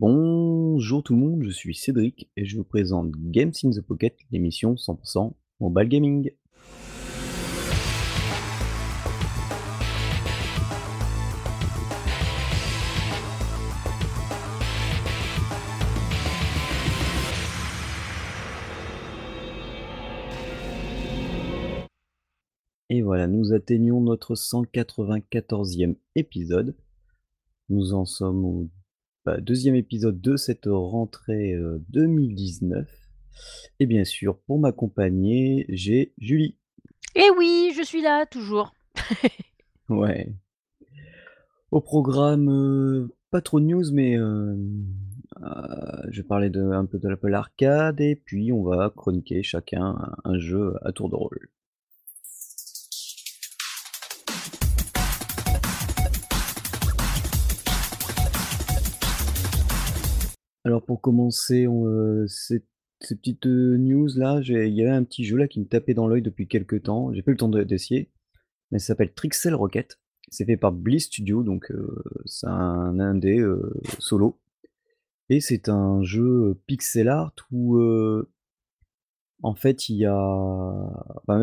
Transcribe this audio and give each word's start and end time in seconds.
Bonjour 0.00 1.02
tout 1.02 1.12
le 1.12 1.20
monde, 1.20 1.42
je 1.42 1.50
suis 1.50 1.74
Cédric 1.74 2.30
et 2.34 2.46
je 2.46 2.56
vous 2.56 2.64
présente 2.64 3.10
Games 3.18 3.52
in 3.62 3.68
the 3.68 3.82
Pocket, 3.82 4.16
l'émission 4.30 4.72
100% 4.72 5.34
mobile 5.60 5.88
gaming. 5.90 6.30
Et 22.88 23.02
voilà, 23.02 23.26
nous 23.26 23.52
atteignons 23.52 24.00
notre 24.00 24.34
194e 24.34 25.96
épisode. 26.14 26.74
Nous 27.68 27.92
en 27.92 28.06
sommes 28.06 28.46
au 28.46 28.70
deuxième 29.38 29.74
épisode 29.74 30.20
de 30.20 30.36
cette 30.36 30.66
rentrée 30.66 31.54
2019. 31.90 32.88
Et 33.78 33.86
bien 33.86 34.04
sûr, 34.04 34.38
pour 34.46 34.58
m'accompagner, 34.58 35.66
j'ai 35.68 36.12
Julie. 36.18 36.56
Eh 37.14 37.30
oui, 37.36 37.72
je 37.76 37.82
suis 37.82 38.02
là, 38.02 38.26
toujours. 38.26 38.74
ouais. 39.88 40.32
Au 41.70 41.80
programme, 41.80 43.08
pas 43.30 43.40
trop 43.40 43.60
de 43.60 43.66
news, 43.66 43.92
mais 43.92 44.18
euh, 44.18 44.56
je 46.08 46.20
vais 46.20 46.26
parler 46.26 46.50
de, 46.50 46.62
un 46.62 46.84
peu 46.84 46.98
de 46.98 47.08
l'Apple 47.08 47.34
Arcade, 47.34 48.00
et 48.00 48.16
puis 48.16 48.52
on 48.52 48.62
va 48.62 48.92
chroniquer 48.94 49.42
chacun 49.42 49.96
un 50.24 50.38
jeu 50.38 50.74
à 50.82 50.92
tour 50.92 51.08
de 51.08 51.14
rôle. 51.14 51.48
Alors 60.64 60.84
pour 60.84 61.00
commencer, 61.00 61.66
euh, 61.66 62.26
ces, 62.26 62.64
petites 63.00 63.46
news 63.46 64.08
là, 64.16 64.40
il 64.42 64.74
y 64.74 64.82
avait 64.82 64.90
un 64.90 65.04
petit 65.04 65.24
jeu 65.24 65.38
là 65.38 65.48
qui 65.48 65.58
me 65.60 65.64
tapait 65.64 65.94
dans 65.94 66.06
l'œil 66.06 66.22
depuis 66.22 66.46
quelques 66.46 66.82
temps. 66.82 67.12
J'ai 67.14 67.22
pas 67.22 67.30
eu 67.30 67.34
le 67.34 67.38
temps 67.38 67.48
d'essayer, 67.48 68.10
mais 68.70 68.78
ça 68.78 68.88
s'appelle 68.88 69.12
Trixel 69.14 69.54
Rocket. 69.54 69.98
C'est 70.28 70.44
fait 70.44 70.58
par 70.58 70.72
Bliss 70.72 71.06
Studio, 71.06 71.42
donc 71.42 71.72
c'est 72.26 72.46
un 72.46 73.00
indé 73.00 73.42
solo. 73.98 74.38
Et 75.30 75.40
c'est 75.40 75.68
un 75.70 76.02
jeu 76.02 76.60
pixel 76.66 77.08
art 77.08 77.34
où 77.50 77.80
en 79.42 79.54
fait 79.54 79.88
il 79.88 79.96
y 79.96 80.04
a, 80.04 80.90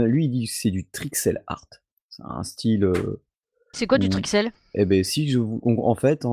lui 0.05 0.25
il 0.25 0.29
dit 0.29 0.45
que 0.45 0.51
c'est 0.53 0.71
du 0.71 0.87
Trixel 0.87 1.43
art. 1.47 1.67
C'est 2.09 2.23
un 2.23 2.43
style. 2.43 2.93
c'est 3.73 3.87
quoi 3.87 3.97
du 3.97 4.09
Trixel? 4.09 4.51
Eh 4.75 4.85
ben 4.85 5.03
si 5.03 5.27
je, 5.27 5.39
en 5.39 5.95
fait, 5.95 6.23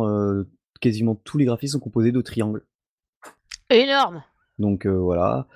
quasiment 0.83 1.15
tous 1.15 1.39
les 1.39 1.47
graphismes 1.47 1.79
sont 1.79 1.81
composés 1.81 2.13
de 2.13 2.21
triangles. 2.21 2.63
Énorme! 3.75 4.23
Donc 4.59 4.87
voilà. 4.87 5.49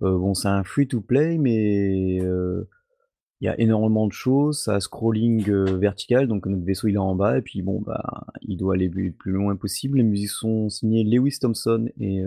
bon, 0.00 0.34
c'est 0.34 0.48
un 0.48 0.64
free 0.64 0.88
to 0.88 1.00
play, 1.00 1.38
mais 1.38 2.16
il 2.16 3.46
y 3.46 3.48
a 3.48 3.58
énormément 3.60 4.06
de 4.08 4.12
choses. 4.12 4.64
Ça 4.64 4.74
a 4.74 4.80
scrolling 4.80 5.48
vertical, 5.78 6.26
donc 6.26 6.46
notre 6.46 6.64
vaisseau 6.64 6.88
il 6.88 6.94
est 6.94 6.98
en 6.98 7.14
bas, 7.14 7.38
et 7.38 7.42
puis 7.42 7.62
bon, 7.62 7.80
bah, 7.80 8.26
il 8.42 8.56
doit 8.56 8.74
aller 8.74 8.88
le 8.88 9.12
plus 9.12 9.32
loin 9.32 9.54
possible. 9.56 9.98
Les 9.98 10.04
musiques 10.04 10.30
sont 10.30 10.68
signées 10.68 11.04
Lewis 11.04 11.38
Thompson, 11.40 11.88
et 12.00 12.22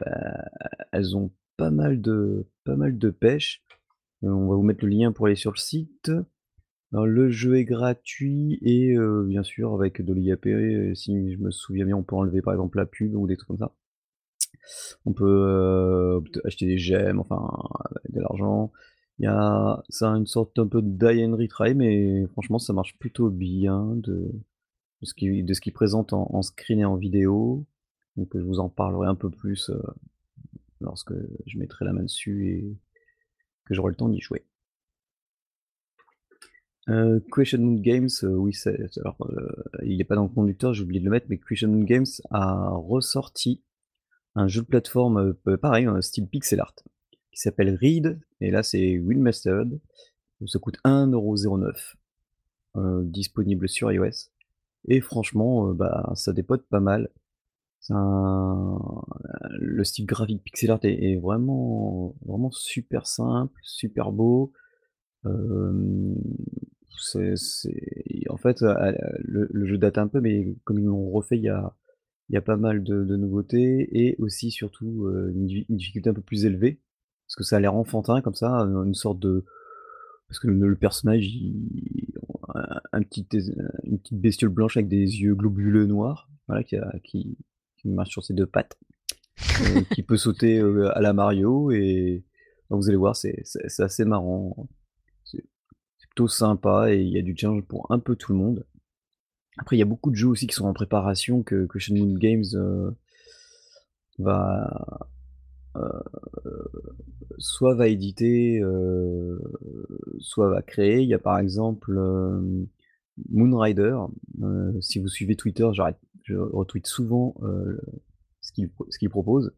bah, 0.00 0.44
elles 0.92 1.16
ont 1.16 1.30
pas 1.56 1.70
mal 1.70 2.00
de, 2.00 2.46
pas 2.64 2.76
mal 2.76 2.98
de 2.98 3.10
pêche. 3.10 3.62
on 4.22 4.48
va 4.48 4.56
vous 4.56 4.62
mettre 4.62 4.84
le 4.84 4.90
lien 4.90 5.12
pour 5.12 5.26
aller 5.26 5.36
sur 5.36 5.52
le 5.52 5.58
site. 5.58 6.10
le 6.92 7.30
jeu 7.30 7.56
est 7.56 7.64
gratuit 7.64 8.58
et 8.62 8.96
bien 9.26 9.42
sûr 9.42 9.74
avec 9.74 10.02
de 10.02 10.12
l'IAP, 10.14 10.48
si 10.94 11.32
je 11.32 11.38
me 11.38 11.50
souviens 11.50 11.84
bien, 11.84 11.96
on 11.96 12.02
peut 12.02 12.16
enlever 12.16 12.42
par 12.42 12.54
exemple 12.54 12.78
la 12.78 12.86
pub 12.86 13.14
ou 13.14 13.26
des 13.26 13.36
trucs 13.36 13.48
comme 13.48 13.58
ça. 13.58 13.72
On 15.04 15.12
peut 15.12 15.24
euh, 15.24 16.20
acheter 16.44 16.66
des 16.66 16.78
gemmes, 16.78 17.20
enfin, 17.20 17.50
de 18.08 18.20
l'argent. 18.20 18.72
Il 19.18 19.24
y 19.24 19.28
a 19.28 19.82
ça 19.88 20.12
a 20.12 20.16
une 20.16 20.26
sorte 20.26 20.58
un 20.58 20.66
peu 20.66 20.82
de 20.82 20.88
die 20.88 21.24
and 21.24 21.36
retry, 21.36 21.74
mais 21.74 22.26
franchement, 22.32 22.58
ça 22.58 22.72
marche 22.72 22.98
plutôt 22.98 23.30
bien 23.30 23.94
de 23.96 24.30
ce 25.02 25.14
qui 25.14 25.42
de 25.42 25.54
ce 25.54 25.70
présente 25.70 26.12
en 26.12 26.42
screen 26.42 26.80
et 26.80 26.84
en 26.84 26.96
vidéo. 26.96 27.66
Donc 28.16 28.30
je 28.34 28.42
vous 28.42 28.60
en 28.60 28.68
parlerai 28.68 29.08
un 29.08 29.14
peu 29.14 29.30
plus, 29.30 29.70
euh, 29.70 29.82
lorsque 30.80 31.14
je 31.46 31.58
mettrai 31.58 31.84
la 31.84 31.92
main 31.92 32.02
dessus 32.02 32.48
et 32.50 32.76
que 33.64 33.74
j'aurai 33.74 33.90
le 33.90 33.96
temps 33.96 34.08
d'y 34.08 34.20
jouer. 34.20 34.44
Euh, 36.90 37.18
Question 37.32 37.60
Moon 37.60 37.80
Games, 37.80 38.10
oui, 38.22 38.54
alors, 39.00 39.16
il 39.82 39.96
n'est 39.96 40.04
pas 40.04 40.16
dans 40.16 40.24
le 40.24 40.28
conducteur, 40.28 40.74
j'ai 40.74 40.82
oublié 40.82 41.00
de 41.00 41.06
le 41.06 41.10
mettre, 41.10 41.26
mais 41.30 41.38
Question 41.38 41.68
Moon 41.68 41.84
Games 41.84 42.06
a 42.30 42.70
ressorti 42.70 43.62
un 44.34 44.48
jeu 44.48 44.62
de 44.62 44.66
plateforme 44.66 45.34
euh, 45.46 45.56
pareil, 45.56 45.86
un 45.86 46.00
style 46.00 46.28
pixel 46.28 46.60
art, 46.60 46.74
qui 47.32 47.40
s'appelle 47.40 47.76
Read, 47.80 48.20
et 48.40 48.50
là 48.50 48.62
c'est 48.62 48.98
Windmastered. 48.98 49.80
Ça 50.46 50.58
coûte 50.58 50.76
1,09€, 50.84 51.94
euh, 52.76 53.02
disponible 53.04 53.68
sur 53.68 53.90
iOS. 53.90 54.28
Et 54.88 55.00
franchement, 55.00 55.70
euh, 55.70 55.72
bah, 55.72 56.12
ça 56.16 56.32
dépote 56.32 56.66
pas 56.68 56.80
mal. 56.80 57.08
Le 57.88 59.84
style 59.84 60.06
graphique 60.06 60.42
pixel 60.42 60.70
art 60.70 60.80
est, 60.82 61.16
vraiment, 61.16 62.14
vraiment 62.24 62.50
super 62.50 63.06
simple, 63.06 63.58
super 63.62 64.10
beau. 64.12 64.52
En 65.24 65.30
fait, 68.36 68.60
le, 68.60 69.48
le, 69.50 69.66
jeu 69.66 69.78
date 69.78 69.98
un 69.98 70.08
peu, 70.08 70.20
mais 70.20 70.54
comme 70.64 70.78
ils 70.78 70.84
l'ont 70.84 71.10
refait 71.10 71.36
il 71.36 71.44
y 71.44 71.48
a, 71.48 71.74
il 72.28 72.34
y 72.34 72.36
a 72.36 72.42
pas 72.42 72.56
mal 72.56 72.82
de 72.82 73.16
nouveautés 73.16 73.88
et 73.92 74.16
aussi 74.18 74.50
surtout, 74.50 75.08
une 75.08 75.46
difficulté 75.68 76.10
un 76.10 76.14
peu 76.14 76.22
plus 76.22 76.44
élevée. 76.44 76.80
Parce 77.26 77.36
que 77.36 77.44
ça 77.44 77.56
a 77.56 77.60
l'air 77.60 77.74
enfantin 77.74 78.20
comme 78.20 78.34
ça, 78.34 78.50
une 78.50 78.94
sorte 78.94 79.18
de 79.18 79.44
parce 80.28 80.38
que 80.38 80.48
le 80.48 80.76
personnage 80.76 81.26
un 82.92 83.02
petit 83.02 83.26
une 83.84 83.98
petite 83.98 84.20
bestiole 84.20 84.50
blanche 84.50 84.76
avec 84.76 84.88
des 84.88 85.20
yeux 85.20 85.34
globuleux 85.34 85.86
noirs, 85.86 86.28
voilà, 86.48 86.62
qui 86.62 87.36
marche 87.84 88.10
sur 88.10 88.24
ses 88.24 88.34
deux 88.34 88.46
pattes, 88.46 88.78
qui 89.94 90.02
peut 90.02 90.16
sauter, 90.16 90.60
à 90.60 91.00
la 91.00 91.12
Mario 91.12 91.70
et 91.70 92.24
vous 92.70 92.88
allez 92.88 92.96
voir, 92.96 93.16
c'est 93.16 93.44
assez 93.78 94.04
marrant. 94.04 94.68
C'est 95.24 95.44
plutôt 96.10 96.28
sympa 96.28 96.92
et 96.92 97.00
il 97.00 97.08
y 97.08 97.18
a 97.18 97.22
du 97.22 97.34
challenge 97.36 97.64
pour 97.64 97.90
un 97.90 97.98
peu 97.98 98.16
tout 98.16 98.32
le 98.32 98.38
monde. 98.38 98.66
Après, 99.58 99.76
il 99.76 99.78
y 99.78 99.82
a 99.82 99.86
beaucoup 99.86 100.10
de 100.10 100.16
jeux 100.16 100.28
aussi 100.28 100.46
qui 100.46 100.54
sont 100.54 100.66
en 100.66 100.72
préparation 100.72 101.42
que, 101.42 101.66
que 101.66 101.78
Shenmue 101.78 102.18
Games 102.18 102.44
euh, 102.54 102.90
va 104.18 105.08
euh, 105.76 106.02
soit 107.38 107.74
va 107.74 107.88
éditer, 107.88 108.60
euh, 108.60 109.38
soit 110.18 110.48
va 110.48 110.62
créer. 110.62 111.02
Il 111.02 111.08
y 111.08 111.14
a 111.14 111.18
par 111.18 111.38
exemple 111.38 111.98
Moonrider. 113.30 113.96
si 114.80 114.98
vous 114.98 115.08
suivez 115.08 115.36
Twitter, 115.36 115.68
je 116.24 116.34
retweet 116.34 116.86
souvent 116.86 117.34
ce 118.40 118.52
qu'il 118.52 119.10
propose. 119.10 119.52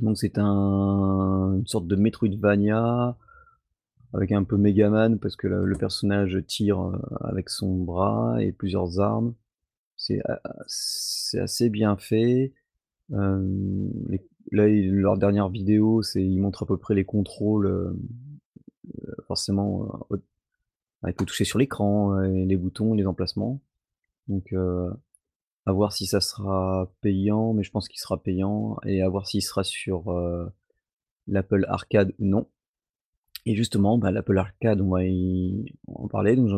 Donc 0.00 0.16
c'est 0.16 0.38
un, 0.38 1.54
une 1.58 1.66
sorte 1.66 1.86
de 1.86 1.96
Metroidvania 1.96 3.16
avec 4.14 4.32
un 4.32 4.44
peu 4.44 4.56
Megaman 4.56 5.18
parce 5.18 5.36
que 5.36 5.46
le, 5.46 5.76
personnage 5.76 6.38
tire 6.46 6.80
euh, 6.80 6.98
avec 7.20 7.48
son 7.48 7.76
bras 7.76 8.36
et 8.40 8.52
plusieurs 8.52 9.00
armes. 9.00 9.34
C'est 9.96 10.20
assez 11.38 11.70
bien 11.70 11.96
fait. 11.96 12.52
Euh, 13.12 13.88
là, 14.50 14.66
leur 14.68 15.16
dernière 15.16 15.48
vidéo, 15.48 16.02
c'est 16.02 16.22
ils 16.24 16.40
montrent 16.40 16.64
à 16.64 16.66
peu 16.66 16.76
près 16.76 16.94
les 16.94 17.04
contrôles, 17.04 17.66
euh, 17.66 17.92
forcément, 19.28 20.06
avec 21.02 21.20
le 21.20 21.26
toucher 21.26 21.44
sur 21.44 21.58
l'écran, 21.58 22.18
les 22.20 22.56
boutons, 22.56 22.94
les 22.94 23.06
emplacements. 23.06 23.60
Donc, 24.26 24.52
à 25.66 25.72
voir 25.72 25.92
si 25.92 26.06
ça 26.06 26.20
sera 26.20 26.92
payant, 27.00 27.54
mais 27.54 27.62
je 27.62 27.70
pense 27.70 27.88
qu'il 27.88 28.00
sera 28.00 28.20
payant, 28.20 28.78
et 28.84 29.02
à 29.02 29.08
voir 29.08 29.28
s'il 29.28 29.42
sera 29.42 29.62
sur 29.62 30.12
l'Apple 31.28 31.64
Arcade 31.68 32.12
ou 32.18 32.24
non. 32.26 32.48
Et 33.44 33.56
justement, 33.56 33.98
bah, 33.98 34.10
l'Apple 34.10 34.38
Arcade, 34.38 34.80
on 34.80 34.90
va 34.90 35.00
en 35.88 36.08
parler. 36.08 36.36
Donc, 36.36 36.48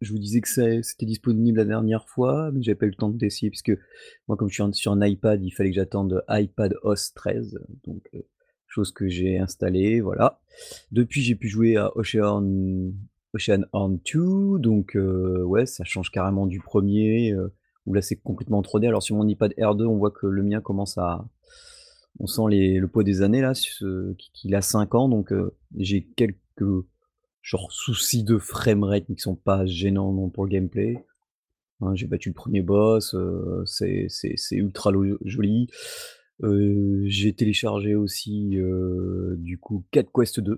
je 0.00 0.12
vous, 0.12 0.18
disais 0.18 0.40
que 0.40 0.48
c'était 0.82 1.06
disponible 1.06 1.58
la 1.58 1.64
dernière 1.64 2.08
fois, 2.08 2.50
mais 2.52 2.62
j'avais 2.62 2.76
pas 2.76 2.86
eu 2.86 2.90
le 2.90 2.96
temps 2.96 3.10
d'essayer, 3.10 3.50
puisque 3.50 3.72
moi, 4.26 4.36
comme 4.36 4.48
je 4.48 4.62
suis 4.62 4.74
sur 4.74 4.92
un 4.92 5.06
iPad, 5.06 5.42
il 5.44 5.52
fallait 5.52 5.70
que 5.70 5.76
j'attende 5.76 6.24
iPad 6.28 6.74
OS 6.82 7.14
13, 7.14 7.58
donc 7.84 8.08
euh, 8.14 8.22
chose 8.66 8.90
que 8.90 9.06
j'ai 9.06 9.38
installée, 9.38 10.00
voilà. 10.00 10.40
Depuis, 10.90 11.20
j'ai 11.20 11.36
pu 11.36 11.48
jouer 11.48 11.76
à 11.76 11.96
Ocean, 11.96 12.92
Ocean 13.34 13.64
Horn 13.72 14.00
2, 14.12 14.58
donc 14.58 14.96
euh, 14.96 15.42
ouais, 15.44 15.66
ça 15.66 15.84
change 15.84 16.10
carrément 16.10 16.46
du 16.46 16.58
premier, 16.58 17.32
euh, 17.32 17.54
où 17.86 17.94
là 17.94 18.02
c'est 18.02 18.16
complètement 18.16 18.60
3D. 18.60 18.88
Alors 18.88 19.02
sur 19.04 19.14
mon 19.14 19.28
iPad 19.28 19.52
R2, 19.56 19.84
on 19.86 19.98
voit 19.98 20.10
que 20.10 20.26
le 20.26 20.42
mien 20.42 20.60
commence 20.60 20.98
à, 20.98 21.24
on 22.18 22.26
sent 22.26 22.42
le 22.50 22.86
poids 22.86 23.04
des 23.04 23.22
années 23.22 23.40
là, 23.40 23.52
qu'il 24.32 24.54
a 24.54 24.62
5 24.62 24.94
ans, 24.94 25.08
donc 25.08 25.32
j'ai 25.76 26.02
quelques 26.16 26.36
genre 27.42 27.72
soucis 27.72 28.22
de 28.22 28.38
framerate 28.38 29.06
qui 29.06 29.16
sont 29.18 29.34
pas 29.34 29.66
gênants 29.66 30.12
non 30.12 30.28
pour 30.28 30.44
le 30.44 30.50
gameplay. 30.50 31.04
Hein, 31.80 31.94
j'ai 31.96 32.06
battu 32.06 32.28
le 32.28 32.34
1er 32.34 32.62
boss, 32.62 33.14
heu, 33.14 33.64
c'est 33.66 34.08
ultra 34.52 34.92
joli. 35.24 35.68
Heu, 36.42 37.02
j'ai 37.06 37.32
téléchargé 37.32 37.94
aussi, 37.94 38.56
du 39.36 39.58
coup 39.58 39.84
Cat 39.90 40.04
Quest 40.14 40.38
II. 40.38 40.54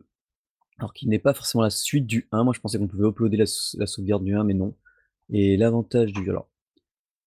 Alors 0.78 0.92
qui 0.92 1.08
n'est 1.08 1.20
pas 1.20 1.34
forcément 1.34 1.62
la 1.62 1.70
suite 1.70 2.06
du 2.06 2.26
1, 2.32 2.44
moi 2.44 2.52
je 2.54 2.60
pensais 2.60 2.78
qu'on 2.78 2.88
pouvait 2.88 3.08
uploader 3.08 3.36
la 3.36 3.86
sauvegarde 3.86 4.24
du 4.24 4.34
1 4.34 4.44
mais 4.44 4.54
non. 4.54 4.74
Et 5.30 5.56
l'avantage 5.56 6.12
du 6.12 6.28
alors, 6.28 6.50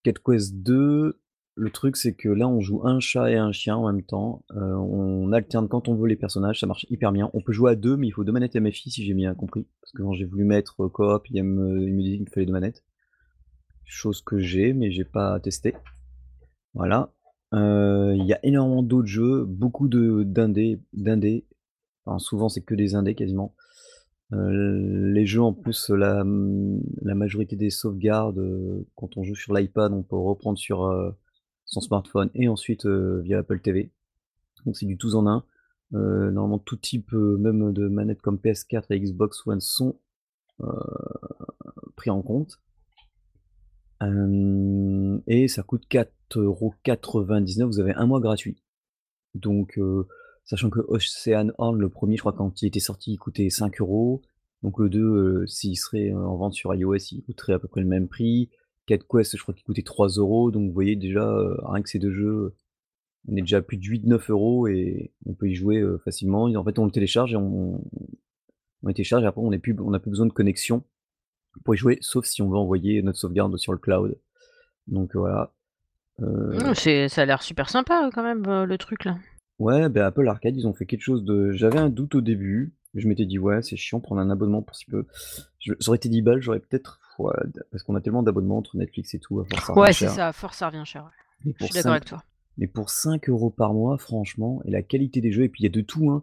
Cat 0.04 0.12
Quest 0.24 0.54
II, 0.68 1.12
le 1.58 1.70
truc 1.70 1.96
c'est 1.96 2.14
que 2.14 2.28
là 2.28 2.48
on 2.48 2.60
joue 2.60 2.86
un 2.86 3.00
chat 3.00 3.30
et 3.30 3.36
un 3.36 3.50
chien 3.52 3.76
en 3.76 3.92
même 3.92 4.02
temps, 4.04 4.44
heu, 4.52 4.76
on 4.76 5.32
alterne 5.32 5.68
quand 5.68 5.88
on 5.88 5.94
veut 5.96 6.06
les 6.08 6.16
personnages, 6.16 6.60
ça 6.60 6.66
marche 6.66 6.86
hyper 6.88 7.10
bien. 7.12 7.30
On 7.34 7.40
peut 7.40 7.52
jouer 7.52 7.72
à 7.72 7.74
2 7.74 7.96
mais 7.96 8.06
il 8.06 8.12
faut 8.12 8.24
2 8.24 8.32
manettes 8.32 8.54
MFI 8.54 8.90
si 8.90 9.04
j'ai 9.04 9.14
bien 9.14 9.34
compris. 9.34 9.66
Parce 9.80 9.92
que 9.92 10.02
quand 10.02 10.12
j'ai 10.12 10.24
voulu 10.24 10.44
mettre, 10.44 10.82
heu, 10.84 10.88
coop, 10.88 11.26
il 11.30 11.42
me 11.42 11.82
il 11.82 11.94
me 11.94 12.02
dit 12.02 12.12
qu'il 12.12 12.22
me 12.22 12.30
fallait 12.30 12.46
2 12.46 12.52
manettes. 12.52 12.84
Chose 13.84 14.22
que 14.22 14.38
j'ai, 14.38 14.72
mais 14.72 14.90
j'ai 14.92 15.04
pas 15.04 15.40
testé. 15.40 15.74
Voilà. 16.74 17.12
Heu, 17.54 18.14
il 18.16 18.24
y 18.24 18.32
a 18.32 18.38
énormément 18.44 18.82
d'autres 18.82 19.08
jeux, 19.08 19.44
beaucoup 19.44 19.88
d'indés. 19.88 20.80
Enfin 22.04 22.18
souvent 22.18 22.48
c'est 22.48 22.62
que 22.62 22.74
des 22.74 22.94
indés 22.94 23.14
quasiment. 23.14 23.54
Les 24.30 25.26
jeux 25.26 25.42
en 25.42 25.54
plus 25.54 25.90
la, 25.90 26.22
la 27.02 27.14
majorité 27.14 27.56
des 27.56 27.70
sauvegardes, 27.70 28.40
quand 28.94 29.16
on 29.16 29.24
joue 29.24 29.34
sur 29.34 29.54
l'iPad, 29.54 29.92
on 29.92 30.02
peut 30.02 30.16
reprendre 30.16 30.58
sur, 30.58 30.84
son 31.68 31.80
smartphone 31.80 32.30
et 32.34 32.48
ensuite, 32.48 32.86
heu, 32.86 33.20
via 33.20 33.38
Apple 33.38 33.60
TV. 33.60 33.90
Donc 34.66 34.76
c'est 34.76 34.86
du 34.86 34.96
tous 34.98 35.14
en 35.14 35.26
un. 35.26 35.44
Heu, 35.94 36.30
normalement 36.30 36.58
tout 36.58 36.76
type, 36.76 37.12
heu, 37.12 37.36
même 37.38 37.72
de 37.72 37.88
manettes 37.88 38.20
comme 38.22 38.38
PS4 38.38 38.86
et 38.90 39.00
Xbox 39.00 39.46
One 39.46 39.60
sont, 39.60 39.96
pris 41.96 42.10
en 42.10 42.22
compte. 42.22 42.60
Et 44.00 45.48
ça 45.48 45.62
coûte 45.62 45.86
4,99 45.88 47.66
€, 47.66 47.66
vous 47.66 47.80
avez 47.80 47.92
1 47.92 48.06
mois 48.06 48.20
gratuit. 48.20 48.56
Donc 49.34 49.78
sachant 50.44 50.70
que 50.70 50.80
Oceanhorn 50.88 51.78
le 51.78 51.88
1er 51.88 52.16
je 52.16 52.22
crois 52.22 52.32
quand 52.32 52.62
il 52.62 52.66
était 52.66 52.80
sorti 52.80 53.12
il 53.12 53.18
coûtait 53.18 53.50
5 53.50 53.80
€. 53.80 54.22
Donc 54.62 54.78
le 54.78 54.88
2, 54.88 55.00
heu, 55.00 55.46
s'il 55.46 55.76
serait 55.76 56.12
en 56.12 56.36
vente 56.36 56.54
sur 56.54 56.74
iOS, 56.74 56.96
il 57.12 57.22
coûterait 57.22 57.52
à 57.52 57.58
peu 57.58 57.68
près 57.68 57.80
le 57.80 57.86
même 57.86 58.08
prix. 58.08 58.50
Cat 58.88 58.98
Quest 59.08 59.36
je 59.36 59.42
crois 59.42 59.54
qu'il 59.54 59.64
coûtait 59.64 59.82
3 59.82 60.08
€, 60.08 60.50
donc 60.50 60.66
vous 60.66 60.72
voyez 60.72 60.96
déjà, 60.96 61.24
heu, 61.30 61.56
rien 61.64 61.82
que 61.82 61.88
ces 61.88 61.98
2 62.00 62.10
jeux, 62.12 62.54
on 63.28 63.36
est 63.36 63.42
déjà 63.42 63.58
à 63.58 63.62
plus 63.62 63.76
de 63.76 63.84
8-9 63.84 64.28
€ 64.30 64.68
et 64.72 65.12
on 65.26 65.34
peut 65.34 65.48
y 65.48 65.54
jouer, 65.54 65.78
heu, 65.78 65.98
facilement 66.04 66.48
et 66.48 66.56
en 66.56 66.64
fait 66.64 66.78
on 66.78 66.84
le 66.86 66.90
télécharge 66.90 67.32
et 67.34 67.36
on 67.36 67.84
on 68.82 68.86
le 68.88 68.94
télécharge 68.94 69.24
et 69.24 69.26
après 69.26 69.42
on 69.42 69.52
est 69.52 69.58
plus 69.58 69.76
on 69.80 69.92
a 69.92 69.98
plus 70.00 70.10
besoin 70.10 70.26
de 70.26 70.32
connexion 70.32 70.82
pour 71.64 71.74
y 71.74 71.78
jouer, 71.78 71.98
sauf 72.00 72.24
si 72.24 72.42
on 72.42 72.48
veut 72.48 72.56
envoyer 72.56 73.02
notre 73.02 73.18
sauvegarde 73.18 73.56
sur 73.58 73.72
le 73.72 73.78
cloud. 73.78 74.18
Donc 74.86 75.14
voilà. 75.14 75.52
Mmh, 76.18 76.24
Heu 76.24 76.74
c'est 76.74 77.08
ça 77.08 77.22
a 77.22 77.26
l'air 77.26 77.42
super 77.42 77.68
sympa 77.68 78.10
quand 78.14 78.22
même, 78.22 78.44
le 78.64 78.78
truc 78.78 79.04
là. 79.04 79.18
Ouais, 79.58 79.88
bah, 79.88 80.06
Apple 80.06 80.28
Arcade, 80.28 80.56
ils 80.56 80.68
ont 80.68 80.72
fait 80.72 80.86
quelque 80.86 81.02
chose 81.02 81.24
de 81.24 81.50
j'avais 81.52 81.78
un 81.78 81.88
doute 81.90 82.14
au 82.14 82.20
début. 82.20 82.74
Je 82.94 83.06
m'étais 83.08 83.26
dit: 83.26 83.38
«Ouais, 83.38 83.60
c'est 83.62 83.76
chiant 83.76 84.00
prendre 84.00 84.20
un 84.20 84.30
abonnement 84.30 84.62
pour 84.62 84.76
si 84.76 84.86
peu». 84.86 85.04
Je 85.58 85.74
ça 85.80 85.90
aurait 85.90 85.96
été 85.96 86.08
10 86.08 86.22
balles, 86.22 86.40
j'aurais 86.40 86.60
peut-être 86.60 87.00
d 87.46 87.60
parce 87.70 87.82
qu'on 87.82 87.94
a 87.96 88.00
tellement 88.00 88.22
d'abonnements 88.22 88.58
entre 88.58 88.76
Netflix 88.76 89.14
et 89.14 89.18
tout, 89.18 89.40
à 89.40 89.44
force 89.44 89.66
ça 89.66 89.72
Ouais, 89.74 89.92
c'est 89.92 90.08
ça, 90.08 90.28
à 90.28 90.32
force 90.32 90.58
ça 90.58 90.68
revient 90.68 90.84
cher, 90.84 91.04
ouais. 91.04 91.10
Je 91.44 91.50
suis 91.50 91.52
pour 91.58 91.68
d'accord 91.74 91.82
5 91.82 91.90
avec 91.92 92.04
toi. 92.04 92.22
mais 92.56 92.66
pour 92.66 92.90
5 92.90 93.28
€ 93.28 93.54
par 93.54 93.72
mois 93.74 93.98
franchement 93.98 94.62
et 94.64 94.70
la 94.70 94.82
qualité 94.82 95.20
des 95.20 95.32
jeux 95.32 95.44
et 95.44 95.48
puis 95.48 95.62
il 95.62 95.66
y 95.66 95.68
a 95.68 95.72
de 95.72 95.80
tout, 95.80 96.10
hein. 96.10 96.22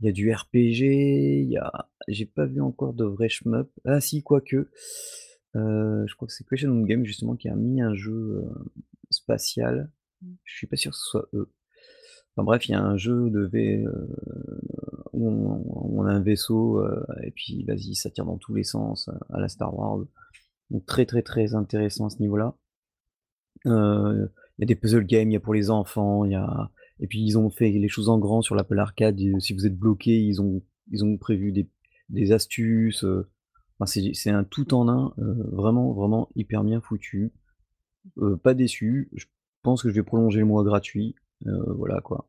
Il 0.00 0.06
y 0.06 0.08
a 0.10 0.12
du 0.12 0.30
RPG, 0.30 1.42
il 1.42 1.48
y 1.48 1.56
a 1.56 1.88
j'ai 2.08 2.26
pas 2.26 2.44
vu 2.44 2.60
encore 2.60 2.92
de 2.92 3.04
vrais 3.04 3.30
shmup. 3.30 3.70
Ah 3.86 4.00
si 4.00 4.22
quoique, 4.22 4.68
heu, 5.56 6.04
je 6.06 6.14
crois 6.14 6.28
que 6.28 6.34
c'est 6.34 6.46
Question 6.46 6.82
Game 6.82 7.04
justement 7.04 7.34
qui 7.36 7.48
a 7.48 7.54
mis 7.56 7.80
un 7.80 7.94
jeu, 7.94 8.12
heu, 8.44 8.44
spatial. 9.10 9.90
Je 10.44 10.56
suis 10.56 10.66
pas 10.66 10.76
sûr 10.76 10.90
que 10.92 10.96
ce 10.98 11.04
soit 11.04 11.28
eux. 11.34 11.48
Enfin 12.36 12.44
bref, 12.44 12.68
il 12.68 12.72
y 12.72 12.74
a 12.74 12.82
un 12.82 12.96
jeu 12.98 13.30
de 13.30 13.46
V 13.46 13.84
heu, 13.84 14.18
où 15.14 15.98
on 15.98 16.04
a 16.04 16.12
un 16.12 16.20
vaisseau, 16.20 16.80
heu 16.80 17.04
et 17.22 17.30
puis 17.30 17.64
vas-y 17.64 17.94
ça 17.94 18.10
tire 18.10 18.26
dans 18.26 18.36
tous 18.36 18.54
les 18.54 18.64
sens, 18.64 19.08
heu, 19.08 19.14
à 19.30 19.40
la 19.40 19.48
Star 19.48 19.74
Wars. 19.76 20.04
Donc 20.70 20.84
très, 20.84 21.06
très, 21.06 21.22
très 21.22 21.54
intéressant 21.54 22.06
à 22.06 22.10
ce 22.10 22.20
niveau-là. 22.20 22.54
Il 23.64 24.28
y 24.58 24.62
a 24.62 24.66
des 24.66 24.74
puzzle 24.74 25.04
games, 25.04 25.30
il 25.30 25.34
y 25.34 25.36
a 25.36 25.40
pour 25.40 25.54
les 25.54 25.70
enfants, 25.70 26.24
il 26.24 26.32
y 26.32 26.34
a 26.34 26.70
et 27.00 27.06
puis 27.06 27.22
ils 27.22 27.38
ont 27.38 27.50
fait 27.50 27.70
les 27.70 27.88
choses 27.88 28.08
en 28.08 28.18
grand 28.18 28.42
sur 28.42 28.54
l'Apple 28.54 28.78
Arcade, 28.78 29.18
si 29.38 29.52
vous 29.52 29.66
êtes 29.66 29.76
bloqué, 29.76 30.18
ils 30.18 30.40
ont 30.40 31.16
prévu 31.18 31.52
des 32.08 32.32
astuces, 32.32 33.04
c'est 33.84 34.30
un 34.30 34.44
tout 34.44 34.72
en 34.74 34.88
un, 34.88 35.14
vraiment, 35.16 35.92
vraiment 35.92 36.28
hyper 36.36 36.64
bien 36.64 36.80
foutu. 36.80 37.32
Pas 38.42 38.54
déçu, 38.54 39.10
je 39.14 39.26
pense 39.62 39.82
que 39.82 39.90
je 39.90 39.94
vais 39.94 40.02
prolonger 40.02 40.40
le 40.40 40.46
mois 40.46 40.64
gratuit, 40.64 41.14
voilà 41.44 42.00
quoi. 42.00 42.28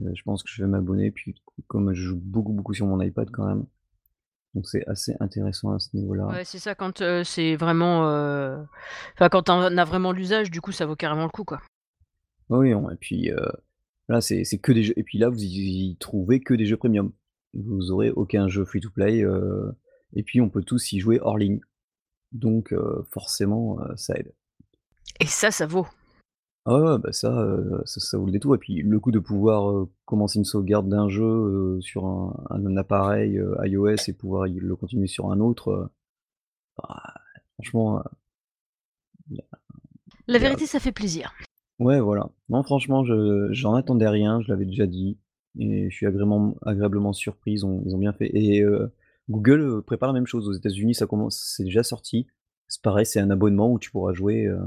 Heu, 0.00 0.12
je 0.14 0.22
pense 0.22 0.42
que 0.42 0.50
je 0.50 0.62
vais 0.62 0.68
m'abonner 0.68 1.10
puis 1.10 1.34
comme 1.66 1.92
je 1.92 2.02
joue 2.02 2.20
beaucoup, 2.20 2.52
beaucoup 2.52 2.74
sur 2.74 2.86
mon 2.86 3.00
iPad 3.00 3.30
quand 3.30 3.46
même, 3.46 3.66
donc 4.54 4.66
c'est 4.66 4.86
assez 4.88 5.14
intéressant 5.20 5.72
à 5.72 5.78
ce 5.78 5.94
niveau-là. 5.94 6.28
Ouais, 6.28 6.44
c'est 6.44 6.58
ça 6.58 6.74
quand, 6.74 7.02
c'est 7.24 7.56
vraiment, 7.56 8.02
enfin 9.14 9.28
quand 9.28 9.48
en 9.50 9.76
as 9.76 9.84
vraiment 9.84 10.12
l'usage, 10.12 10.50
du 10.50 10.60
coup, 10.60 10.72
ça 10.72 10.86
vaut 10.86 10.96
carrément 10.96 11.24
le 11.24 11.30
coup, 11.30 11.44
quoi. 11.44 11.60
Oui, 12.48 12.72
on 12.74 12.90
et 12.90 12.96
puis, 12.96 13.30
là 14.08 14.20
c'est 14.20 14.44
que 14.58 14.72
des 14.72 14.82
jeux 14.82 14.94
et 14.96 15.02
puis 15.02 15.18
là 15.18 15.28
vous 15.28 15.42
y 15.42 15.96
trouvez 15.98 16.40
que 16.40 16.54
des 16.54 16.66
jeux 16.66 16.76
premium. 16.76 17.12
Vous 17.54 17.90
aurez 17.90 18.10
aucun 18.10 18.48
jeu 18.48 18.64
free 18.64 18.80
to 18.80 18.90
play, 18.90 19.22
heu 19.22 19.74
et 20.14 20.22
puis 20.22 20.40
on 20.40 20.48
peut 20.48 20.62
tous 20.62 20.92
y 20.92 21.00
jouer 21.00 21.18
hors 21.20 21.38
ligne. 21.38 21.60
Donc 22.32 22.74
forcément, 23.10 23.78
ça 23.96 24.14
aide. 24.14 24.32
Et 25.20 25.26
ça, 25.26 25.50
ça 25.50 25.66
vaut. 25.66 25.86
Ah 26.64 26.76
ouais, 26.78 26.90
ouais, 26.92 26.98
bah 26.98 27.10
ça, 27.12 27.28
heu, 27.42 27.82
ça 27.86 27.98
ça 27.98 28.16
vaut 28.18 28.26
le 28.26 28.30
détour 28.32 28.54
et 28.54 28.58
puis 28.58 28.82
le 28.82 29.00
coup 29.00 29.10
de 29.10 29.18
pouvoir, 29.18 29.68
heu, 29.70 29.88
commencer 30.04 30.38
une 30.38 30.44
sauvegarde 30.44 30.88
d'un 30.88 31.08
jeu, 31.08 31.24
heu, 31.24 31.80
sur 31.80 32.06
un 32.06 32.36
un 32.50 32.76
appareil, 32.76 33.36
heu, 33.38 33.56
iOS 33.64 33.96
et 34.08 34.12
pouvoir 34.12 34.46
y 34.46 34.60
le 34.60 34.76
continuer 34.76 35.08
sur 35.08 35.32
un 35.32 35.40
autre, 35.40 35.70
heu, 35.72 35.88
bah 36.78 37.02
franchement, 37.56 37.98
heu 38.00 38.02
il 39.30 39.36
y 39.36 39.40
a 39.40 39.44
La 40.28 40.38
il 40.38 40.42
y 40.42 40.46
a 40.46 40.48
vérité, 40.48 40.66
ça 40.66 40.80
fait 40.80 40.92
plaisir. 40.92 41.34
Ouais, 41.78 42.00
voilà. 42.00 42.30
Non 42.48 42.62
franchement, 42.62 43.04
je 43.04 43.48
j'en 43.52 43.74
attendais 43.74 44.08
rien, 44.08 44.40
je 44.40 44.48
l'avais 44.48 44.66
déjà 44.66 44.86
dit 44.86 45.18
et 45.58 45.90
je 45.90 45.94
suis 45.96 46.06
agrément 46.06 46.56
agréablement 46.62 47.12
surpris, 47.12 47.52
ils 47.52 47.66
ont 47.66 47.82
ils 47.86 47.94
ont 47.94 47.98
bien 47.98 48.12
fait 48.12 48.30
et 48.36 48.62
heu, 48.62 48.92
Google, 49.30 49.60
heu, 49.60 49.82
prépare 49.82 50.08
la 50.08 50.14
même 50.14 50.26
chose 50.26 50.48
aux 50.48 50.52
États-Unis, 50.52 50.94
ça 50.94 51.06
commence 51.06 51.38
c'est 51.56 51.64
déjà 51.64 51.82
sorti. 51.82 52.26
C'est 52.68 52.82
pareil, 52.82 53.06
c'est 53.06 53.20
un 53.20 53.30
abonnement 53.30 53.70
où 53.72 53.78
tu 53.78 53.90
pourras 53.90 54.12
jouer, 54.14 54.46
heu 54.46 54.58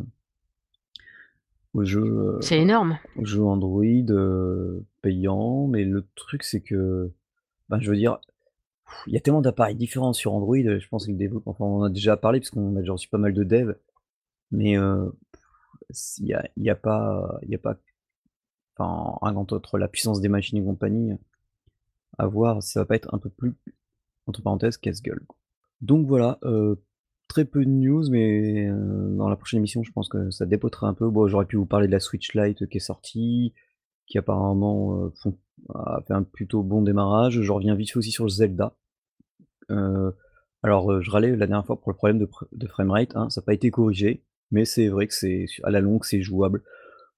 aux 1.75 1.85
jeux, 1.85 2.05
heu, 2.05 2.37
C'est 2.41 2.59
énorme. 2.59 2.97
aux 3.17 3.25
jeux 3.25 3.43
Android, 3.43 3.83
heu, 3.83 4.83
payants, 5.01 5.67
mais 5.67 5.83
le 5.83 6.07
truc 6.15 6.43
c'est 6.43 6.61
que, 6.61 7.11
ben, 7.69 7.79
je 7.79 7.89
veux 7.91 7.97
dire, 7.97 8.19
il 9.07 9.13
y 9.13 9.17
a 9.17 9.19
tellement 9.19 9.41
d'appareils 9.41 9.75
différents 9.75 10.13
sur 10.13 10.33
Android, 10.33 10.55
heu, 10.57 10.79
je 10.79 10.87
pense 10.87 11.05
que 11.05 11.11
développeurs 11.11 11.53
enfin 11.53 11.65
on 11.65 11.79
en 11.81 11.83
a 11.83 11.89
déjà 11.89 12.17
parlé 12.17 12.39
puisqu'on 12.39 12.75
a 12.75 12.79
déjà 12.79 12.93
reçu 12.93 13.09
pas 13.09 13.17
mal 13.17 13.33
de 13.33 13.43
devs, 13.43 13.75
mais 14.51 14.71
il 14.73 16.25
y 16.25 16.33
a 16.33 16.49
y 16.57 16.69
a 16.69 16.75
pas 16.75 17.39
y 17.47 17.55
a 17.55 17.59
pas 17.59 17.75
enfin, 18.77 19.17
rien 19.21 19.35
entre 19.35 19.77
la 19.77 19.87
puissance 19.87 20.21
des 20.21 20.29
machines 20.29 20.57
et 20.57 20.63
compagnie, 20.63 21.13
à 22.17 22.27
voir 22.27 22.61
si 22.63 22.71
ça 22.71 22.81
va 22.81 22.85
pas 22.85 22.95
être 22.95 23.13
un 23.13 23.17
peu 23.19 23.29
plus, 23.29 23.55
entre 24.27 24.41
parenthèses, 24.41 24.77
«casse-gueule». 24.77 25.25
Donc 25.81 26.07
voilà, 26.07 26.39
très 27.27 27.45
peu 27.45 27.65
de 27.65 27.69
news 27.69 28.09
mais 28.09 28.67
heu, 28.67 29.15
dans 29.17 29.29
la 29.29 29.35
prochaine 29.35 29.59
émission 29.59 29.83
je 29.83 29.91
pense 29.91 30.09
que 30.09 30.29
ça 30.31 30.45
dépotera 30.45 30.87
un 30.87 30.93
peu. 30.93 31.09
Bon, 31.09 31.27
j'aurais 31.27 31.45
pu 31.45 31.55
vous 31.57 31.65
parler 31.65 31.87
de 31.87 31.91
la 31.91 31.99
Switch 31.99 32.33
Lite 32.33 32.67
qui 32.67 32.77
est 32.77 32.79
sortie, 32.79 33.53
qui 34.07 34.17
apparemment, 34.17 35.11
fon 35.21 35.37
a 35.73 36.01
fait 36.07 36.13
un 36.13 36.23
plutôt 36.23 36.63
bon 36.63 36.81
démarrage. 36.81 37.41
Je 37.41 37.51
reviens 37.51 37.75
vite 37.75 37.91
fait 37.91 37.97
aussi 37.97 38.11
sur 38.11 38.27
Zelda. 38.29 38.75
Alors, 40.63 41.01
je 41.01 41.11
râlais 41.11 41.35
la 41.35 41.47
dernière 41.47 41.65
fois 41.65 41.79
pour 41.79 41.91
le 41.91 41.95
problème 41.95 42.27
de 42.51 42.67
framerate, 42.67 43.15
hein, 43.15 43.29
ça 43.29 43.41
a 43.41 43.43
pas 43.43 43.53
été 43.53 43.69
corrigé, 43.71 44.23
mais 44.51 44.65
c'est 44.65 44.87
vrai 44.87 45.07
que 45.07 45.13
c'est 45.13 45.45
à 45.63 45.69
la 45.69 45.79
longue, 45.79 46.03
c'est 46.05 46.21
jouable. 46.21 46.63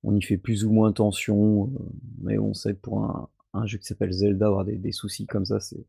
On 0.03 0.15
y 0.15 0.21
fait 0.21 0.37
plus 0.37 0.65
ou 0.65 0.71
moins 0.71 0.89
attention, 0.89 1.67
heu, 1.67 1.85
mais 2.21 2.37
on 2.37 2.53
sait 2.53 2.73
que 2.73 2.79
pour 2.79 3.29
un 3.53 3.65
jeu 3.65 3.77
qui 3.77 3.85
s'appelle 3.85 4.11
Zelda, 4.11 4.47
avoir 4.47 4.65
des 4.65 4.91
soucis 4.91 5.25
comme 5.27 5.45
ça, 5.45 5.59
c'est 5.59 5.85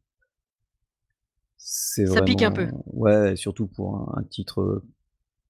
c'est 1.59 2.07
Ça 2.07 2.23
pique 2.23 2.43
un 2.43 2.51
peu. 2.53 2.69
ouais, 2.87 3.37
surtout 3.37 3.67
pour 3.67 3.97
un 3.97 4.21
un 4.21 4.23
titre, 4.25 4.61
heu, 4.63 4.85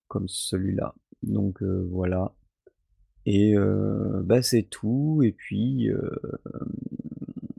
comme 0.09 0.29
celui-là. 0.29 0.95
Donc 1.23 1.63
heu, 1.63 1.87
voilà 1.91 2.33
et 3.27 3.55
heu, 3.55 4.23
bah, 4.25 4.41
c'est 4.41 4.63
tout 4.63 5.23
et 5.23 5.33
puis, 5.33 5.89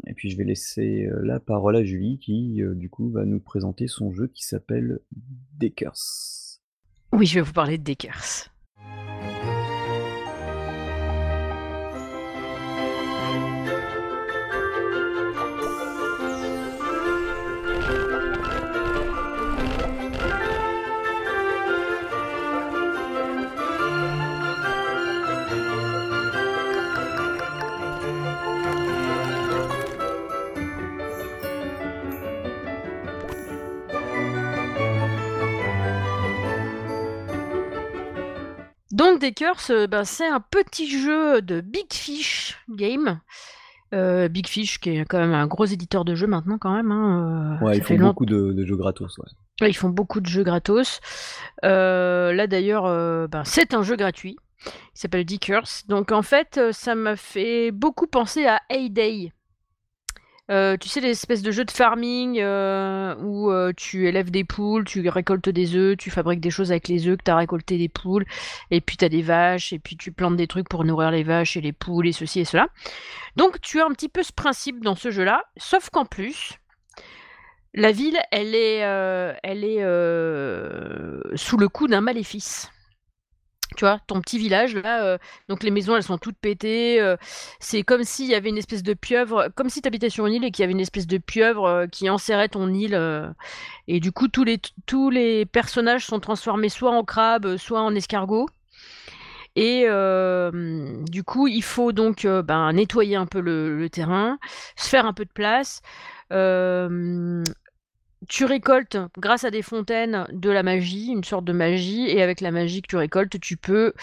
et 0.08 0.13
puis 0.15 0.32
je 0.32 0.38
vais 0.38 0.44
laisser, 0.44 1.08
la 1.22 1.39
parole 1.39 1.75
à 1.75 1.84
Julie 1.84 2.18
qui, 2.18 2.62
du 2.75 2.89
coup 2.89 3.12
va 3.12 3.24
nous 3.25 3.39
présenter 3.39 3.88
son 3.88 4.12
jeu 4.12 4.27
qui 4.27 4.44
s'appelle 4.44 5.00
Deckers. 5.60 5.94
Oui, 7.13 7.27
je 7.27 7.36
vais 7.36 7.41
vous 7.41 7.53
parler 7.53 7.77
de 7.77 7.84
Deckers. 7.84 8.50
Heu, 39.70 39.88
ben, 39.88 40.04
c'est 40.04 40.28
un 40.28 40.40
petit 40.40 40.90
jeu 40.90 41.42
de 41.42 41.62
Big 41.62 41.92
Fish 41.94 42.58
Game. 42.70 43.20
Heu, 43.94 44.28
Big 44.28 44.48
Fish 44.48 44.80
qui 44.80 44.92
est 44.92 45.06
quand 45.06 45.20
même 45.20 45.34
un 45.34 45.48
gros 45.48 45.66
éditeur 45.66 46.06
de 46.06 46.14
jeux 46.16 46.28
maintenant 46.28 46.58
quand 46.60 46.74
même, 46.74 46.92
hein, 46.92 47.58
Ouais, 47.62 47.78
ils 47.78 47.84
font 47.84 47.98
long 47.98 48.08
beaucoup 48.10 48.26
de 48.26 48.54
de 48.54 48.66
jeux 48.66 48.76
gratos, 48.78 49.18
ouais. 49.18 49.26
Ouais, 49.62 49.70
ils 49.72 49.76
font 49.76 49.90
beaucoup 49.90 50.22
de 50.22 50.28
jeux 50.28 50.44
gratos. 50.44 51.02
Là 51.64 52.48
d'ailleurs, 52.48 52.86
heu, 52.86 53.28
ben, 53.28 53.44
c'est 53.46 53.74
un 53.74 53.84
jeu 53.84 53.96
gratuit. 53.96 54.38
Il 54.66 54.72
s'appelle 55.00 55.26
Dickers. 55.26 55.84
Donc 55.88 56.12
en 56.12 56.22
fait, 56.22 56.58
heu, 56.58 56.72
ça 56.72 56.96
m'a 56.96 57.16
fait 57.16 57.72
beaucoup 57.72 58.08
penser 58.08 58.46
à 58.46 58.62
Hay 58.70 58.90
Heu, 60.50 60.77
tu 60.79 60.89
sais 60.89 61.00
l'espèce 61.00 61.44
de 61.44 61.51
jeu 61.51 61.63
de 61.63 61.70
farming, 61.72 62.39
heu, 62.39 63.15
où, 63.22 63.51
heu, 63.51 63.72
tu 63.75 64.08
élèves 64.08 64.32
des 64.32 64.44
poules, 64.44 64.84
tu 64.84 65.08
récoltes 65.08 65.50
des 65.50 65.75
œufs, 65.75 65.96
tu 65.96 66.10
fabriques 66.10 66.39
des 66.41 66.50
choses 66.50 66.72
avec 66.72 66.88
les 66.88 67.08
œufs 67.08 67.18
que 67.18 67.24
tu 67.24 67.32
as 67.32 67.36
récoltés 67.36 67.77
des 67.77 67.89
poules 67.89 68.25
et 68.72 68.82
puis 68.82 68.98
tu 68.98 69.06
as 69.06 69.10
des 69.10 69.22
vaches 69.22 69.74
et 69.74 69.79
puis 69.79 69.96
tu 69.96 70.12
plantes 70.12 70.38
des 70.38 70.48
trucs 70.48 70.68
pour 70.68 70.84
nourrir 70.86 71.12
les 71.12 71.24
vaches 71.24 71.56
et 71.56 71.62
les 71.62 71.74
poules 71.74 72.08
et 72.08 72.13
ceci 72.13 72.39
et 72.39 72.46
cela. 72.46 72.68
Donc 73.36 73.62
tu 73.62 73.79
as 73.79 73.86
un 73.86 73.91
petit 73.91 74.10
peu 74.10 74.24
ce 74.24 74.34
principe 74.34 74.84
dans 74.84 74.96
ce 74.96 75.12
jeu-là, 75.12 75.44
sauf 75.58 75.89
qu'en 75.91 76.06
plus 76.06 76.60
la 77.75 77.91
ville, 77.91 78.18
elle 78.32 78.56
est, 78.56 78.79
elle 79.44 79.63
est, 79.63 79.84
sous 81.38 81.58
le 81.58 81.70
coup 81.70 81.88
d'un 81.88 82.01
maléfice. 82.01 82.72
Tu 83.78 83.86
vois? 83.86 84.00
Ton 84.08 84.20
petit 84.20 84.40
village 84.40 84.76
là, 84.76 85.16
heu, 85.16 85.18
donc 85.48 85.64
les 85.64 85.70
maisons 85.72 85.96
elles 85.96 86.04
sont 86.04 86.18
toutes 86.18 86.38
pétées, 86.38 87.00
heu, 87.00 87.18
c'est 87.60 87.84
comme 87.84 88.04
s'il 88.04 88.26
y 88.26 88.34
avait 88.36 88.50
une 88.50 88.58
espèce 88.58 88.82
de 88.84 88.94
pieuvre, 88.94 89.50
comme 89.56 89.70
si 89.70 89.82
tu 89.82 89.88
habitais 89.88 90.10
sur 90.10 90.26
une 90.26 90.34
île 90.34 90.44
et 90.44 90.52
qu'il 90.52 90.64
y 90.64 90.66
avait 90.66 90.74
une 90.74 90.80
espèce 90.80 91.06
de 91.08 91.18
pieuvre, 91.20 91.68
heu, 91.68 91.88
qui 91.88 92.10
enserrait 92.10 92.50
ton 92.50 92.74
île, 92.74 93.00
et 93.88 94.00
du 94.00 94.12
coup 94.12 94.28
tous 94.28 94.44
les 94.44 94.60
tous 94.88 95.10
les 95.12 95.46
personnages 95.46 96.06
sont 96.06 96.20
transformés 96.20 96.70
soit 96.70 96.92
en 96.92 97.04
crabes, 97.04 97.58
soit 97.58 97.82
en 97.82 97.94
escargots 97.96 98.48
et 99.56 99.86
du 101.10 101.24
coup 101.24 101.48
il 101.48 101.64
faut 101.64 101.92
donc, 101.92 102.26
ben, 102.26 102.74
nettoyer 102.74 103.16
un 103.16 103.26
peu 103.26 103.40
le 103.40 103.88
terrain, 103.90 104.40
se 104.76 104.90
faire 104.90 105.06
un 105.06 105.14
peu 105.14 105.26
de 105.26 105.32
place. 105.32 105.82
Tu 108.28 108.44
récoltes 108.46 108.98
grâce 109.18 109.44
à 109.46 109.52
des 109.52 109.62
fontaines 109.62 110.28
de 110.34 110.50
la 110.50 110.62
magie, 110.62 111.08
une 111.08 111.24
sorte 111.24 111.46
de 111.46 111.54
magie 111.54 112.08
et 112.10 112.22
avec 112.22 112.42
la 112.42 112.52
magie 112.52 112.82
que 112.82 112.88
tu 112.88 112.98
récoltes, 112.98 113.40
tu 113.40 113.56
peux 113.56 113.94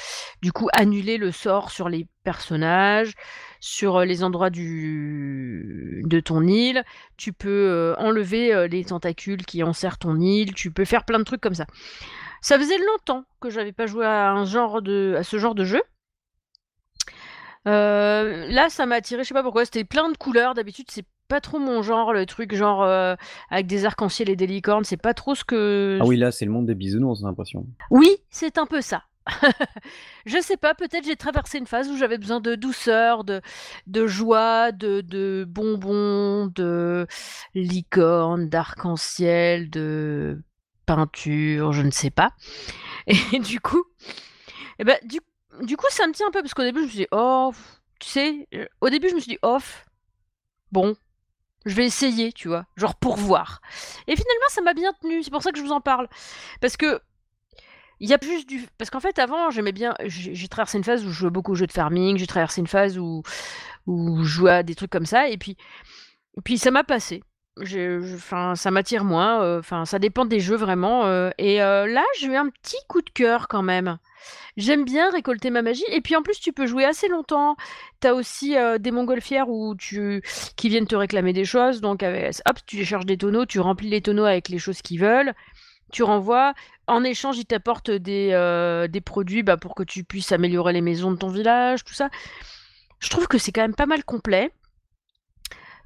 du 0.43 0.53
coup 0.53 0.69
annuler 0.73 1.19
le 1.19 1.31
sort 1.33 1.71
sur 1.71 1.89
les 1.91 2.07
personnages, 2.25 3.13
sur, 3.61 3.99
heu, 4.01 4.05
les 4.05 4.25
endroits 4.25 4.51
du 4.51 6.03
de 6.07 6.21
ton 6.21 6.43
île. 6.47 6.83
Tu 7.19 7.33
peux, 7.33 7.49
heu, 7.51 7.95
enlever, 7.99 8.55
heu, 8.55 8.65
les 8.67 8.85
tentacules 8.87 9.45
qui 9.45 9.63
enserrent 9.63 9.99
ton 9.99 10.19
île, 10.19 10.55
tu 10.55 10.71
peux 10.71 10.85
faire 10.87 11.05
plein 11.05 11.19
de 11.19 11.25
trucs 11.25 11.41
comme 11.43 11.55
ça. 11.55 11.67
Ça 12.41 12.59
faisait 12.59 12.79
longtemps 12.79 13.25
que 13.41 13.51
j'avais 13.51 13.73
pas 13.73 13.87
joué 13.87 14.07
à 14.07 14.31
un 14.33 14.45
genre 14.47 14.83
de 14.83 15.15
à 15.19 15.23
ce 15.25 15.39
genre 15.39 15.55
de 15.55 15.65
jeu. 15.65 15.83
Là 17.67 18.69
ça 18.71 18.87
m'a 18.87 18.97
attiré, 18.97 19.23
je 19.25 19.29
sais 19.29 19.35
pas 19.35 19.43
pourquoi, 19.43 19.65
c'était 19.65 19.85
plein 19.85 20.11
de 20.11 20.17
couleurs. 20.17 20.55
D'habitude, 20.55 20.87
c'est 20.91 21.05
pas 21.28 21.40
trop 21.40 21.59
mon 21.59 21.83
genre, 21.83 22.12
le 22.12 22.26
truc 22.26 22.54
genre, 22.54 22.85
heu, 22.85 23.16
avec 23.50 23.66
des 23.66 23.85
arcs-en-ciel 23.85 24.30
et 24.30 24.37
des 24.37 24.47
licornes, 24.47 24.85
c'est 24.85 24.97
pas 24.97 25.14
trop 25.14 25.35
ce 25.35 25.45
que 25.45 25.99
Ah 26.00 26.06
oui, 26.06 26.16
là, 26.16 26.30
c'est 26.30 26.45
le 26.45 26.50
monde 26.50 26.66
des 26.66 26.75
bisounours, 26.75 27.21
j'ai 27.21 27.26
l'impression. 27.26 27.66
Oui, 27.90 28.11
c'est 28.30 28.59
un 28.59 28.66
peu 28.66 28.80
ça. 28.80 29.04
Je 30.26 30.40
sais 30.40 30.56
pas, 30.56 30.75
peut-être 30.75 31.04
j'ai 31.04 31.16
traversé 31.16 31.59
une 31.59 31.66
phase 31.66 31.88
où 31.90 31.97
j'avais 31.97 32.16
besoin 32.18 32.40
de 32.40 32.54
douceur, 32.54 33.25
de 33.25 33.40
de 33.88 34.06
joie, 34.06 34.71
de 34.71 35.00
de 35.00 35.45
bonbons, 35.49 36.47
de 36.47 37.09
licornes, 37.54 38.49
d'arcs-en-ciel, 38.49 39.68
de 39.68 40.42
peinture, 40.85 41.73
je 41.73 41.83
ne 41.83 41.90
sais 41.90 42.11
pas 42.11 42.30
et 43.09 43.40
du 43.40 43.59
coup 43.59 43.83
et 44.78 44.85
bah, 44.85 44.95
du 45.04 45.18
du 45.62 45.76
coup, 45.76 45.87
ça 45.90 46.06
me 46.06 46.12
tient 46.12 46.28
un 46.28 46.30
peu 46.30 46.42
parce 46.42 46.54
qu'au 46.54 46.62
début, 46.62 46.80
je 46.80 46.85
me 46.85 46.88
suis 46.88 46.99
dit: 46.99 47.06
«Oh, 47.12 47.52
tu 47.99 48.09
sais?» 48.09 48.47
au 48.80 48.90
début, 48.90 49.09
je 49.09 49.14
me 49.14 49.21
suis 49.21 49.33
dit: 49.33 49.38
«Oh, 49.42 49.59
bon, 50.71 50.97
je 51.67 51.75
vais 51.75 51.85
essayer», 51.85 52.33
tu 52.33 52.49
vois? 52.49 52.65
Genre 52.77 52.95
pour 52.97 53.17
voir 53.17 53.61
et 54.07 54.17
finalement, 54.17 54.49
ça 54.49 54.63
m'a 54.63 54.75
bien 54.75 54.93
tenu, 55.03 55.23
c'est 55.23 55.31
pour 55.31 55.43
ça 55.43 55.53
que 55.53 55.59
je 55.59 55.65
vous 55.65 55.73
en 55.73 55.81
parle. 55.83 56.09
Parce 56.61 56.77
qu'il 56.77 56.99
y 58.01 58.13
a 58.13 58.19
plus 58.19 58.47
du 58.47 58.67
parce 58.79 58.91
qu'en 58.91 59.01
fait, 59.01 59.19
avant, 59.19 59.51
j'aimais 59.51 59.73
bien 59.73 59.95
j'ai 60.07 60.49
traversé 60.49 60.79
une 60.79 60.85
phase 60.85 61.05
où 61.05 61.09
je 61.09 61.15
jouais 61.15 61.31
beaucoup 61.31 61.53
aux 61.53 61.57
jeux 61.57 61.67
de 61.67 61.73
farming, 61.73 62.17
j'ai 62.19 62.27
traversé 62.27 62.61
une 62.61 62.67
phase 62.67 62.99
où 62.99 63.23
où 63.87 64.25
je 64.25 64.29
jouais 64.29 64.53
à 64.53 64.63
des 64.63 64.75
trucs 64.75 64.91
comme 64.91 65.07
ça 65.07 65.29
et 65.29 65.39
puis 65.39 65.57
puis 66.45 66.59
ça 66.59 66.71
m'a 66.71 66.85
passé. 66.85 67.23
Enfin, 68.15 68.55
ça 68.55 68.71
m'attire 68.71 69.05
moins, 69.05 69.43
heu, 69.43 69.59
enfin, 69.61 69.87
ça 69.87 69.99
dépend 69.99 70.27
des 70.27 70.41
jeux 70.41 70.57
vraiment, 70.57 71.07
heu 71.07 71.33
et 71.39 71.63
heu, 71.63 71.87
là, 71.87 72.05
j'ai 72.21 72.27
eu 72.29 72.37
un 72.37 72.51
petit 72.51 72.77
coup 72.89 73.01
de 73.01 73.09
cœur 73.11 73.49
quand 73.49 73.63
même. 73.63 73.99
J'aime 74.57 74.85
bien 74.85 75.11
récolter 75.11 75.51
ma 75.51 75.61
magie 75.61 75.85
et 75.91 76.01
puis 76.01 76.17
en 76.17 76.23
plus, 76.23 76.41
tu 76.41 76.53
peux 76.53 76.67
jouer 76.67 76.85
assez 76.85 77.09
longtemps. 77.09 77.57
Tu 78.01 78.07
as 78.09 78.15
aussi, 78.15 78.57
heu, 78.57 78.79
des 78.79 78.91
montgolfières 78.91 79.49
où 79.51 79.75
tu 79.77 80.23
qui 80.57 80.69
viennent 80.71 80.87
te 80.87 80.97
réclamer 80.97 81.33
des 81.35 81.45
choses 81.45 81.81
donc 81.83 82.03
s 82.03 82.43
hop, 82.49 82.59
tu 82.67 82.77
décharges 82.77 83.05
des 83.07 83.19
tonneaux, 83.19 83.45
tu 83.47 83.61
remplis 83.61 83.91
les 83.91 84.01
tonneaux 84.01 84.25
avec 84.25 84.49
les 84.49 84.59
choses 84.59 84.81
qu'ils 84.83 85.01
veulent, 85.01 85.35
tu 85.93 86.03
renvoies. 86.03 86.55
En 86.87 87.05
échange, 87.05 87.39
ils 87.39 87.47
t'apportent 87.47 87.91
des, 87.91 88.87
des 88.91 89.01
produits, 89.01 89.43
bah, 89.43 89.57
pour 89.57 89.75
que 89.75 89.83
tu 89.83 90.05
puisses 90.05 90.33
améliorer 90.33 90.73
les 90.73 90.81
maisons 90.83 91.11
de 91.11 91.17
ton 91.17 91.29
village, 91.29 91.85
tout 91.85 91.95
ça. 91.95 92.11
Je 93.01 93.11
trouve 93.11 93.27
que 93.29 93.39
c'est 93.39 93.53
quand 93.53 93.63
même 93.63 93.75
pas 93.75 93.87
mal 93.87 94.05
complet. 94.05 94.53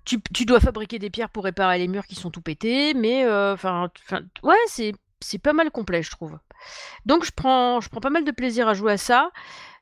Tu 0.05 0.21
tu 0.35 0.45
dois 0.47 0.61
fabriquer 0.61 0.99
des 0.99 1.11
pierres 1.11 1.31
pour 1.31 1.45
réparer 1.45 1.79
les 1.79 1.89
murs 1.89 2.07
qui 2.07 2.15
sont 2.15 2.31
tout 2.31 2.41
pétés 2.41 2.95
mais 2.95 3.27
enfin 3.31 3.91
ouais, 4.43 4.57
c'est 4.67 5.39
pas 5.43 5.53
mal 5.53 5.71
complet, 5.71 6.03
je 6.03 6.11
trouve. 6.11 6.39
Donc 7.07 7.25
je 7.25 7.31
prends 7.33 7.81
pas 8.02 8.11
mal 8.11 8.25
de 8.25 8.31
plaisir 8.31 8.69
à 8.69 8.75
jouer 8.75 8.93
à 8.93 8.97
ça. 8.99 9.31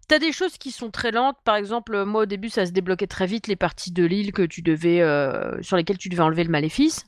Tu 0.08 0.14
as 0.14 0.18
des 0.18 0.32
choses 0.32 0.56
qui 0.56 0.70
sont 0.72 0.90
très 0.90 1.10
lentes, 1.10 1.36
par 1.44 1.56
exemple, 1.56 1.94
heu, 1.94 2.04
moi, 2.06 2.22
au 2.22 2.26
début, 2.26 2.48
ça 2.48 2.64
se 2.64 2.72
débloquait 2.72 3.06
très 3.06 3.26
vite 3.26 3.46
les 3.46 3.56
parties 3.56 3.92
de 3.92 4.04
l'île 4.04 4.32
que 4.32 4.42
tu 4.42 4.62
devais, 4.62 5.00
heu, 5.02 5.58
sur 5.60 5.76
lesquelles 5.76 5.98
tu 5.98 6.08
devais 6.08 6.22
enlever 6.22 6.44
le 6.44 6.50
maléfice. 6.50 7.04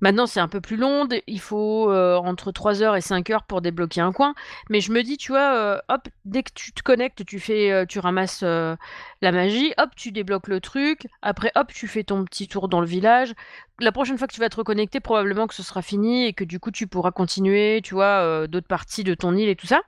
Maintenant, 0.00 0.26
c'est 0.26 0.40
un 0.40 0.48
peu 0.48 0.60
plus 0.60 0.76
long, 0.76 1.08
il 1.26 1.40
faut, 1.40 1.90
heu, 1.90 2.16
entre 2.16 2.52
3 2.52 2.82
heures 2.82 2.96
et 2.96 3.00
5 3.00 3.30
heures 3.30 3.44
pour 3.44 3.60
débloquer 3.60 4.00
un 4.00 4.12
coin 4.12 4.34
mais 4.70 4.80
je 4.80 4.92
me 4.92 5.02
dis, 5.02 5.16
tu 5.16 5.32
vois, 5.32 5.76
heu, 5.76 5.80
hop, 5.88 6.08
dès 6.24 6.42
que 6.42 6.52
tu 6.54 6.72
te 6.72 6.82
connectes, 6.82 7.24
tu 7.26 7.38
fais, 7.40 7.70
heu, 7.72 7.86
tu 7.86 7.98
ramasses, 7.98 8.42
la 8.42 9.32
magie, 9.32 9.72
hop, 9.78 9.90
tu 9.96 10.12
débloques 10.12 10.48
le 10.48 10.60
truc. 10.60 11.06
Après, 11.22 11.52
hop, 11.54 11.72
tu 11.72 11.86
fais 11.88 12.04
ton 12.04 12.24
petit 12.24 12.48
tour 12.48 12.68
dans 12.68 12.80
le 12.80 12.86
village. 12.86 13.34
La 13.80 13.92
prochaine 13.92 14.18
fois 14.18 14.26
que 14.26 14.32
tu 14.34 14.40
vas 14.40 14.48
te 14.48 14.56
reconnecter, 14.56 15.00
probablement 15.00 15.46
que 15.46 15.54
ce 15.54 15.62
sera 15.62 15.82
fini 15.82 16.26
et 16.26 16.32
que 16.32 16.44
du 16.44 16.60
coup, 16.60 16.70
tu 16.70 16.86
pourras 16.86 17.10
continuer, 17.10 17.80
tu 17.82 17.94
vois, 17.94 18.46
d'autres 18.46 18.66
parties 18.68 19.04
de 19.04 19.14
ton 19.14 19.34
île 19.36 19.48
et 19.48 19.56
tout 19.56 19.66
ça. 19.66 19.80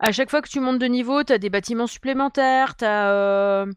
À 0.00 0.12
chaque 0.12 0.30
fois 0.30 0.42
que 0.42 0.48
tu 0.48 0.60
montes 0.60 0.78
de 0.78 0.86
niveau, 0.86 1.24
tu 1.24 1.32
as 1.32 1.38
des 1.38 1.50
bâtiments 1.50 1.86
supplémentaires, 1.88 2.76
tu 2.76 2.84
as, 2.84 3.62
hem, 3.64 3.74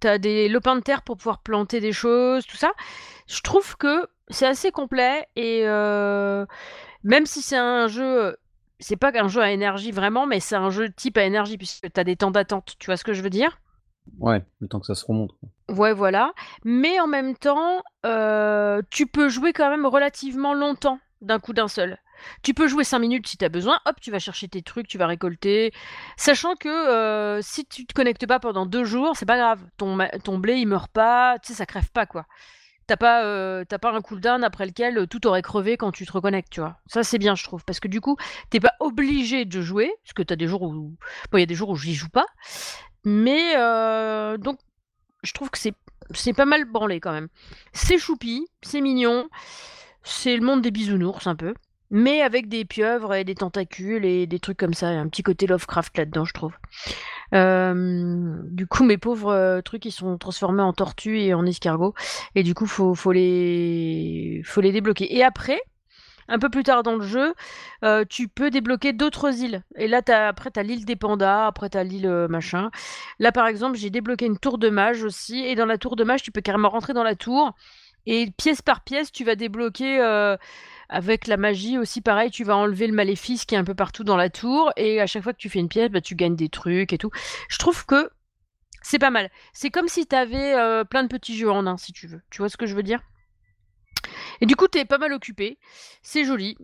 tu 0.00 0.06
as 0.08 0.18
des 0.18 0.48
lopins 0.48 0.76
de 0.76 0.80
terre 0.82 1.02
pour 1.02 1.16
pouvoir 1.16 1.42
planter 1.42 1.80
des 1.80 1.92
choses, 1.92 2.46
tout 2.46 2.56
ça. 2.56 2.72
Je 3.26 3.40
trouve 3.40 3.76
que 3.76 4.06
c'est 4.30 4.46
assez 4.46 4.70
complet 4.70 5.26
et 5.36 5.64
heu, 5.66 6.46
même 7.04 7.26
si 7.26 7.42
c'est 7.42 7.56
un 7.56 7.88
jeu, 7.88 8.24
heu, 8.30 8.36
c'est 8.78 8.96
pas 8.96 9.12
qu'un 9.12 9.28
jeu 9.28 9.42
à 9.42 9.50
énergie 9.50 9.90
vraiment, 9.90 10.26
mais 10.26 10.40
c'est 10.40 10.56
un 10.56 10.70
jeu 10.70 10.90
type 10.90 11.18
à 11.18 11.24
énergie 11.24 11.58
puisque 11.58 11.92
tu 11.92 12.00
as 12.00 12.04
des 12.04 12.16
temps 12.16 12.30
d'attente, 12.30 12.76
tu 12.78 12.86
vois 12.86 12.96
ce 12.96 13.04
que 13.04 13.12
je 13.12 13.22
veux 13.22 13.30
dire? 13.30 13.60
Ouais, 14.18 14.42
le 14.60 14.68
temps 14.68 14.80
que 14.80 14.86
ça 14.86 14.94
se 14.94 15.04
remonte. 15.04 15.32
Ouais, 15.68 15.92
voilà, 15.92 16.32
mais 16.64 16.98
en 17.00 17.06
même 17.06 17.36
temps, 17.36 17.82
heu, 18.06 18.82
tu 18.90 19.06
peux 19.06 19.28
jouer 19.28 19.52
quand 19.52 19.70
même 19.70 19.86
relativement 19.86 20.54
longtemps 20.54 20.98
d'un 21.20 21.38
coup 21.38 21.52
d'un 21.52 21.68
seul. 21.68 21.98
Tu 22.42 22.52
peux 22.54 22.66
jouer 22.68 22.84
5 22.84 22.98
minutes 22.98 23.26
si 23.28 23.36
tu 23.38 23.44
as 23.44 23.48
besoin, 23.48 23.78
hop, 23.86 23.96
tu 24.00 24.10
vas 24.10 24.18
chercher 24.18 24.48
tes 24.48 24.62
trucs, 24.62 24.88
tu 24.88 24.98
vas 24.98 25.06
récolter. 25.06 25.72
Sachant 26.16 26.54
que, 26.54 27.38
si 27.42 27.64
tu 27.66 27.86
te 27.86 27.94
connectes 27.94 28.26
pas 28.26 28.40
pendant 28.40 28.66
2 28.66 28.84
jours, 28.84 29.16
c'est 29.16 29.26
pas 29.26 29.38
grave, 29.38 29.62
ton 29.78 29.96
ton 30.24 30.38
blé, 30.38 30.56
il 30.56 30.66
meurt 30.66 30.90
pas, 30.90 31.38
tu 31.38 31.48
sais, 31.52 31.54
ça 31.58 31.66
crève 31.66 31.90
pas, 31.92 32.04
quoi. 32.06 32.26
Tu 32.90 32.94
as 32.94 32.96
pas, 32.96 33.60
as 33.60 33.78
pas 33.78 33.92
un 33.92 34.00
cooldown 34.00 34.42
après 34.42 34.66
lequel, 34.66 34.98
heu, 34.98 35.06
tout 35.06 35.24
aurait 35.28 35.42
crevé 35.42 35.76
quand 35.76 35.92
tu 35.92 36.04
te 36.04 36.10
reconnectes, 36.10 36.50
tu 36.50 36.58
vois? 36.58 36.80
Ça, 36.88 37.04
c'est 37.04 37.18
bien, 37.18 37.36
je 37.36 37.44
trouve, 37.44 37.64
parce 37.64 37.78
que 37.78 37.86
du 37.86 38.00
coup, 38.00 38.16
tu 38.50 38.56
es 38.56 38.60
pas 38.60 38.74
obligé 38.80 39.44
de 39.44 39.60
jouer, 39.60 39.92
parce 40.02 40.12
que 40.12 40.22
tu 40.24 40.32
as 40.32 40.36
des 40.36 40.48
jours 40.48 40.62
où 40.62 40.72
bon, 41.30 41.38
il 41.38 41.38
y 41.38 41.44
a 41.44 41.46
des 41.46 41.54
jours 41.54 41.68
où 41.68 41.76
j'y 41.76 41.94
joue 41.94 42.08
pas, 42.08 42.26
mais 43.04 43.54
heu, 43.56 44.38
donc 44.38 44.58
je 45.22 45.32
trouve 45.32 45.50
que 45.50 45.58
c'est 45.58 45.74
c'est 46.14 46.32
pas 46.32 46.46
mal 46.46 46.64
branlé 46.64 46.98
quand 46.98 47.12
même. 47.12 47.28
C'est 47.72 47.98
choupi, 47.98 48.48
c'est 48.62 48.80
mignon, 48.80 49.28
c'est 50.02 50.36
le 50.36 50.44
monde 50.44 50.60
des 50.60 50.72
bisounours 50.72 51.28
un 51.28 51.36
peu, 51.36 51.54
mais 51.90 52.22
avec 52.22 52.48
des 52.48 52.64
pieuvres 52.64 53.14
et 53.14 53.24
des 53.24 53.34
tentacules 53.34 54.04
et 54.04 54.26
des 54.26 54.38
trucs 54.38 54.58
comme 54.58 54.74
ça. 54.74 54.92
Il 54.92 54.94
y 54.94 54.98
a 54.98 55.00
un 55.00 55.08
petit 55.08 55.22
côté 55.22 55.46
Lovecraft 55.46 55.98
là-dedans, 55.98 56.24
je 56.24 56.32
trouve. 56.32 56.52
Hem, 57.32 58.42
du 58.50 58.66
coup, 58.66 58.84
mes 58.84 58.98
pauvres, 58.98 59.32
heu, 59.32 59.62
trucs, 59.62 59.84
ils 59.84 59.92
sont 59.92 60.18
transformés 60.18 60.62
en 60.62 60.72
tortues 60.72 61.20
et 61.20 61.34
en 61.34 61.46
escargots 61.46 61.94
et 62.34 62.42
du 62.42 62.54
coup, 62.54 62.66
faut 62.66 62.94
faut 62.94 63.12
les 63.12 64.42
débloquer 64.72 65.14
et 65.16 65.22
après, 65.24 65.60
un 66.28 66.38
peu 66.38 66.48
plus 66.48 66.62
tard 66.62 66.82
dans 66.82 66.94
le 66.94 67.02
jeu, 67.04 67.34
heu, 67.84 68.04
tu 68.08 68.28
peux 68.28 68.50
débloquer 68.50 68.92
d'autres 68.92 69.42
îles 69.42 69.62
et 69.76 69.88
là, 69.88 70.00
as 70.08 70.28
après, 70.28 70.50
tu 70.50 70.60
as 70.60 70.62
l'île 70.62 70.84
des 70.84 70.96
pandas, 70.96 71.46
après 71.46 71.70
tu 71.70 71.78
as 71.78 71.84
l'île, 71.84 72.26
machin. 72.28 72.70
Là, 73.18 73.32
par 73.32 73.46
exemple, 73.46 73.76
j'ai 73.76 73.90
débloqué 73.90 74.26
une 74.26 74.38
tour 74.38 74.58
de 74.58 74.70
mage 74.70 75.02
aussi 75.02 75.44
et 75.44 75.54
dans 75.56 75.66
la 75.66 75.78
tour 75.78 75.96
de 75.96 76.04
mage, 76.04 76.22
tu 76.22 76.30
peux 76.30 76.40
carrément 76.40 76.70
rentrer 76.70 76.92
dans 76.92 77.04
la 77.04 77.16
tour 77.16 77.54
et 78.06 78.30
pièce 78.36 78.62
par 78.62 78.82
pièce, 78.82 79.12
tu 79.12 79.24
vas 79.24 79.34
débloquer, 79.34 80.00
Avec 80.92 81.28
la 81.28 81.36
magie 81.36 81.78
aussi 81.78 82.00
pareil, 82.00 82.32
tu 82.32 82.42
vas 82.42 82.56
enlever 82.56 82.88
le 82.88 82.92
maléfice 82.92 83.44
qui 83.44 83.54
est 83.54 83.58
un 83.58 83.64
peu 83.64 83.74
partout 83.74 84.02
dans 84.02 84.16
la 84.16 84.28
tour 84.28 84.72
et 84.76 85.00
à 85.00 85.06
chaque 85.06 85.22
fois 85.22 85.32
que 85.32 85.38
tu 85.38 85.48
fais 85.48 85.60
une 85.60 85.68
pièce, 85.68 85.88
bah, 85.88 86.00
tu 86.00 86.16
gagnes 86.16 86.34
des 86.34 86.48
trucs 86.48 86.92
et 86.92 86.98
tout. 86.98 87.10
Je 87.48 87.58
trouve 87.58 87.86
que 87.86 88.10
c'est 88.82 88.98
pas 88.98 89.10
mal. 89.10 89.30
C'est 89.52 89.70
comme 89.70 89.86
si 89.86 90.06
tu 90.06 90.16
avais, 90.16 90.84
plein 90.86 91.04
de 91.04 91.08
petits 91.08 91.36
jeux 91.36 91.50
en 91.50 91.66
un, 91.66 91.76
si 91.76 91.92
tu 91.92 92.08
veux. 92.08 92.20
Tu 92.30 92.38
vois 92.38 92.48
ce 92.48 92.56
que 92.56 92.66
je 92.66 92.74
veux 92.74 92.82
dire? 92.82 93.00
Et 94.40 94.46
du 94.46 94.56
coup, 94.56 94.66
tu 94.66 94.78
es 94.78 94.84
pas 94.84 94.98
mal 94.98 95.12
occupé, 95.12 95.58
c'est 96.02 96.24
joli 96.24 96.56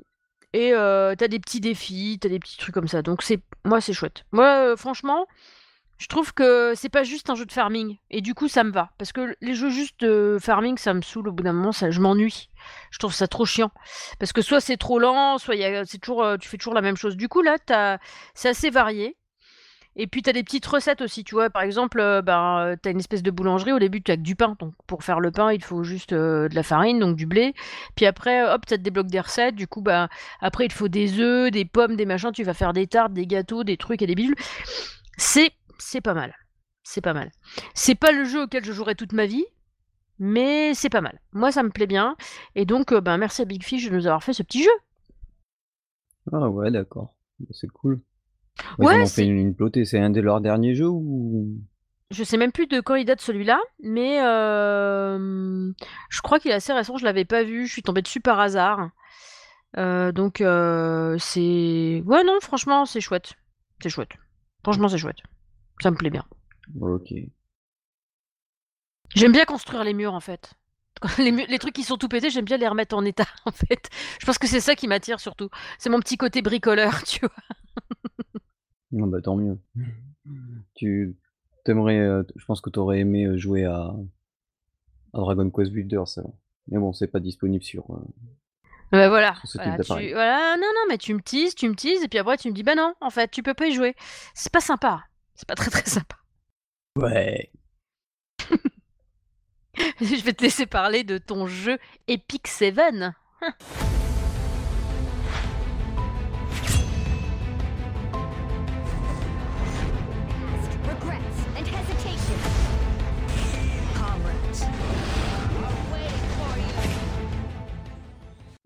et 0.52 0.72
heu, 0.72 1.14
tu 1.16 1.22
as 1.22 1.28
des 1.28 1.38
petits 1.38 1.60
défis, 1.60 2.18
tu 2.20 2.26
as 2.26 2.30
des 2.30 2.38
petits 2.38 2.56
trucs 2.56 2.74
comme 2.74 2.88
ça, 2.88 3.02
donc 3.02 3.22
c'est 3.22 3.40
moi, 3.64 3.80
c'est 3.80 3.92
chouette. 3.92 4.24
Moi, 4.32 4.72
heu, 4.72 4.76
franchement, 4.76 5.26
je 5.98 6.08
trouve 6.08 6.34
que 6.34 6.74
c'est 6.74 6.88
pas 6.88 7.04
juste 7.04 7.30
un 7.30 7.34
jeu 7.34 7.46
de 7.46 7.52
farming 7.52 7.96
et 8.10 8.20
du 8.20 8.34
coup, 8.34 8.48
ça 8.48 8.64
me 8.64 8.70
va. 8.70 8.90
Parce 8.98 9.12
que 9.12 9.34
les 9.40 9.54
jeux 9.54 9.70
juste 9.70 10.00
de 10.00 10.38
farming, 10.40 10.76
ça 10.76 10.92
me 10.94 11.00
saoule 11.00 11.28
au 11.28 11.32
bout 11.32 11.42
d'un 11.42 11.52
moment, 11.52 11.72
ça 11.72 11.90
je 11.90 12.00
m'ennuie. 12.00 12.50
Je 12.90 12.98
trouve 12.98 13.14
ça 13.14 13.28
trop 13.28 13.46
chiant. 13.46 13.70
Parce 14.18 14.32
que 14.32 14.42
soit 14.42 14.60
c'est 14.60 14.76
trop 14.76 14.98
lent, 14.98 15.38
soit 15.38 15.56
y 15.56 15.64
a 15.64 15.84
c'est 15.84 15.98
toujours, 15.98 16.24
heu, 16.24 16.38
tu 16.38 16.48
fais 16.48 16.58
toujours 16.58 16.74
la 16.74 16.82
même 16.82 16.96
chose. 16.96 17.16
Du 17.16 17.28
coup, 17.28 17.42
là, 17.42 17.58
tu 17.58 17.74
c'est 18.34 18.48
assez 18.48 18.70
varié 18.70 19.16
et 19.98 20.06
puis 20.06 20.20
tu 20.20 20.28
as 20.28 20.34
des 20.34 20.44
petites 20.44 20.66
recettes 20.66 21.00
aussi, 21.00 21.24
tu 21.24 21.34
vois? 21.34 21.48
Par 21.48 21.62
exemple, 21.62 21.98
heu, 22.00 22.20
ben, 22.20 22.72
heu, 22.72 22.76
tu 22.82 22.88
as 22.88 22.92
une 22.92 22.98
espèce 22.98 23.22
de 23.22 23.30
boulangerie, 23.30 23.72
au 23.72 23.78
début 23.78 24.02
tu 24.02 24.12
as 24.12 24.16
que 24.16 24.22
du 24.22 24.36
pain, 24.36 24.54
donc 24.58 24.74
pour 24.86 25.02
faire 25.02 25.20
le 25.20 25.30
pain, 25.30 25.52
il 25.52 25.64
faut 25.64 25.82
juste, 25.84 26.12
de 26.12 26.50
la 26.52 26.62
farine, 26.62 26.98
donc 26.98 27.16
du 27.16 27.24
blé. 27.24 27.54
Puis 27.94 28.04
après, 28.04 28.42
hop, 28.44 28.62
ça 28.68 28.76
te 28.76 28.82
débloque 28.82 29.06
des 29.06 29.20
recettes, 29.20 29.54
du 29.54 29.66
coup, 29.66 29.80
bah, 29.80 30.08
après 30.40 30.66
il 30.66 30.72
faut 30.72 30.88
des 30.88 31.18
œufs, 31.18 31.50
des 31.50 31.64
pommes, 31.64 31.96
des 31.96 32.04
machins, 32.04 32.30
tu 32.32 32.44
vas 32.44 32.52
faire 32.52 32.74
des 32.74 32.86
tartes, 32.86 33.14
des 33.14 33.26
gâteaux, 33.26 33.64
des 33.64 33.78
trucs 33.78 34.02
et 34.02 34.06
des 34.06 34.14
bidules. 34.14 34.36
C'est 35.16 35.52
c'est 35.78 36.00
pas 36.00 36.14
mal, 36.14 36.34
c'est 36.82 37.00
pas 37.00 37.14
mal. 37.14 37.30
C'est 37.74 37.94
pas 37.94 38.12
le 38.12 38.24
jeu 38.24 38.42
auquel 38.42 38.64
je 38.64 38.72
jouerai 38.72 38.94
toute 38.94 39.12
ma 39.12 39.26
vie, 39.26 39.44
mais 40.18 40.74
c'est 40.74 40.90
pas 40.90 41.00
mal. 41.00 41.20
Moi, 41.32 41.52
ça 41.52 41.62
me 41.62 41.70
plaît 41.70 41.86
bien 41.86 42.16
et 42.54 42.64
donc, 42.64 42.92
heu, 42.92 43.00
ben, 43.00 43.18
merci 43.18 43.42
à 43.42 43.44
Big 43.44 43.62
Fish 43.62 43.88
de 43.88 43.94
nous 43.94 44.06
avoir 44.06 44.22
fait 44.24 44.32
ce 44.32 44.42
petit 44.42 44.62
jeu. 44.62 44.70
Ah 46.32 46.48
ouais, 46.48 46.70
d'accord. 46.70 47.14
Bah, 47.38 47.48
c'est 47.52 47.68
cool. 47.68 48.00
Ouais, 48.78 48.98
ils 48.98 49.02
ont 49.02 49.06
fait 49.06 49.26
une 49.26 49.38
une 49.38 49.54
plotée. 49.54 49.84
C'est 49.84 49.98
un 49.98 50.10
de 50.10 50.20
leurs 50.20 50.40
derniers 50.40 50.74
jeux 50.74 50.88
ou? 50.88 51.58
Je 52.10 52.24
sais 52.24 52.36
même 52.36 52.52
plus 52.52 52.66
de 52.66 52.80
quand 52.80 52.94
il 52.94 53.04
date 53.04 53.20
celui-là, 53.20 53.60
mais 53.82 54.14
hem, 54.14 55.74
je 56.08 56.20
crois 56.22 56.38
qu'il 56.38 56.52
est 56.52 56.54
assez 56.54 56.72
récent, 56.72 56.96
je 56.96 57.04
l'avais 57.04 57.24
pas 57.24 57.42
vu, 57.42 57.66
je 57.66 57.72
suis 57.72 57.82
tombée 57.82 58.00
dessus 58.00 58.20
par 58.20 58.38
hasard. 58.38 58.90
Heu, 59.76 60.12
donc 60.12 60.36
c'est 60.38 62.02
ouais, 62.06 62.24
non, 62.24 62.38
franchement, 62.40 62.86
c'est 62.86 63.00
chouette. 63.00 63.34
C'est 63.82 63.90
chouette. 63.90 64.12
Franchement, 64.62 64.88
c'est 64.88 64.98
chouette. 64.98 65.18
Ça 65.82 65.90
me 65.90 65.96
plaît 65.96 66.10
bien. 66.10 66.24
OK. 66.80 67.30
J'aime 69.14 69.32
bien 69.32 69.44
construire 69.44 69.84
les 69.84 69.94
murs, 69.94 70.14
en 70.14 70.20
fait. 70.20 70.52
Les 71.18 71.58
trucs 71.58 71.74
qui 71.74 71.82
sont 71.82 71.98
tout 71.98 72.08
pétés, 72.08 72.30
j'aime 72.30 72.46
bien 72.46 72.56
les 72.56 72.68
remettre 72.68 72.96
en 72.96 73.04
état, 73.04 73.26
en 73.44 73.50
fait. 73.52 73.90
Je 74.20 74.24
pense 74.26 74.38
que 74.38 74.46
c'est 74.46 74.60
ça 74.60 74.74
qui 74.74 74.88
m'attire 74.88 75.20
surtout. 75.20 75.50
C'est 75.78 75.90
mon 75.90 76.00
petit 76.00 76.16
côté 76.16 76.40
bricoleur, 76.40 77.02
tu 77.06 77.20
vois? 77.20 77.30
Non, 78.90 79.06
bah, 79.06 79.20
tant 79.22 79.36
mieux. 79.36 79.58
Tu 80.76 81.16
tu 81.64 81.70
aimerais, 81.72 81.98
heu, 81.98 82.24
je 82.36 82.44
pense 82.44 82.60
que 82.60 82.70
tu 82.70 82.78
aurais 82.78 83.00
aimé, 83.00 83.24
heu, 83.26 83.36
jouer 83.36 83.64
à 83.64 83.92
à 85.12 85.18
Dragon 85.18 85.50
Quest 85.50 85.72
Builders 85.72 86.16
alors. 86.18 86.34
Mais 86.68 86.78
bon, 86.78 86.92
c'est 86.92 87.08
pas 87.08 87.18
disponible 87.18 87.64
sur, 87.64 87.90
heu, 87.92 88.04
Bah, 88.92 89.08
voilà, 89.08 89.36
sur 89.38 89.48
ce 89.48 89.58
type 89.58 89.74
voilà, 89.74 89.76
d'appareil. 89.76 90.08
tu 90.08 90.12
voilà, 90.12 90.56
non, 90.56 90.66
non, 90.74 90.82
mais 90.88 90.98
tu 90.98 91.12
me 91.14 91.20
teases, 91.20 91.54
tu 91.54 91.68
me 91.68 91.74
teases 91.74 92.02
et 92.02 92.08
puis 92.08 92.18
après 92.18 92.36
tu 92.38 92.48
me 92.48 92.54
dis: 92.54 92.62
«Bah, 92.62 92.74
non, 92.74 92.94
en 93.00 93.10
fait, 93.10 93.30
tu 93.30 93.42
peux 93.42 93.54
pas 93.54 93.66
y 93.66 93.72
jouer». 93.74 93.94
C'est 94.34 94.52
pas 94.52 94.60
sympa. 94.60 95.04
C'est 95.36 95.46
pas 95.46 95.54
très, 95.54 95.70
très 95.70 95.84
sympa. 95.84 96.16
Ouais. 96.96 97.50
Je 100.00 100.24
vais 100.24 100.32
te 100.32 100.42
laisser 100.42 100.64
parler 100.64 101.04
de 101.04 101.18
ton 101.18 101.46
jeu 101.46 101.78
Epic 102.08 102.48
Seven. 102.48 103.14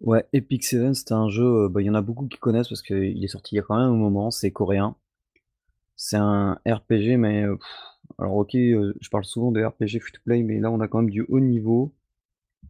Ouais, 0.02 0.24
Epic 0.33 0.64
Seven, 0.64 0.94
c'était 0.94 1.12
un 1.12 1.28
jeu, 1.28 1.44
heu, 1.44 1.68
bah, 1.68 1.83
il 1.83 1.87
y 1.87 1.90
en 1.90 1.94
a 1.94 2.00
beaucoup 2.00 2.26
qui 2.26 2.38
connaissent 2.38 2.68
parce 2.68 2.83
qu'il 2.83 3.22
est 3.22 3.28
sorti 3.28 3.54
il 3.54 3.59
y 3.59 3.61
a 3.61 3.62
quand 3.62 3.76
même 3.76 3.90
un 3.90 3.96
moment, 3.96 4.30
c'est 4.30 4.50
coréen. 4.50 4.96
C'est 6.02 6.16
un 6.16 6.58
RPG 6.66 7.18
mais, 7.18 7.42
heu, 7.44 7.58
alors 8.18 8.36
OK, 8.38 8.54
heu, 8.54 8.94
je 9.02 9.10
parle 9.10 9.24
souvent 9.24 9.52
de 9.52 9.62
RPG 9.62 10.00
free 10.00 10.12
to 10.12 10.20
play, 10.24 10.42
mais 10.42 10.58
là, 10.58 10.70
on 10.70 10.80
a 10.80 10.88
quand 10.88 11.00
même 11.02 11.10
du 11.10 11.26
haut 11.28 11.40
niveau. 11.40 11.92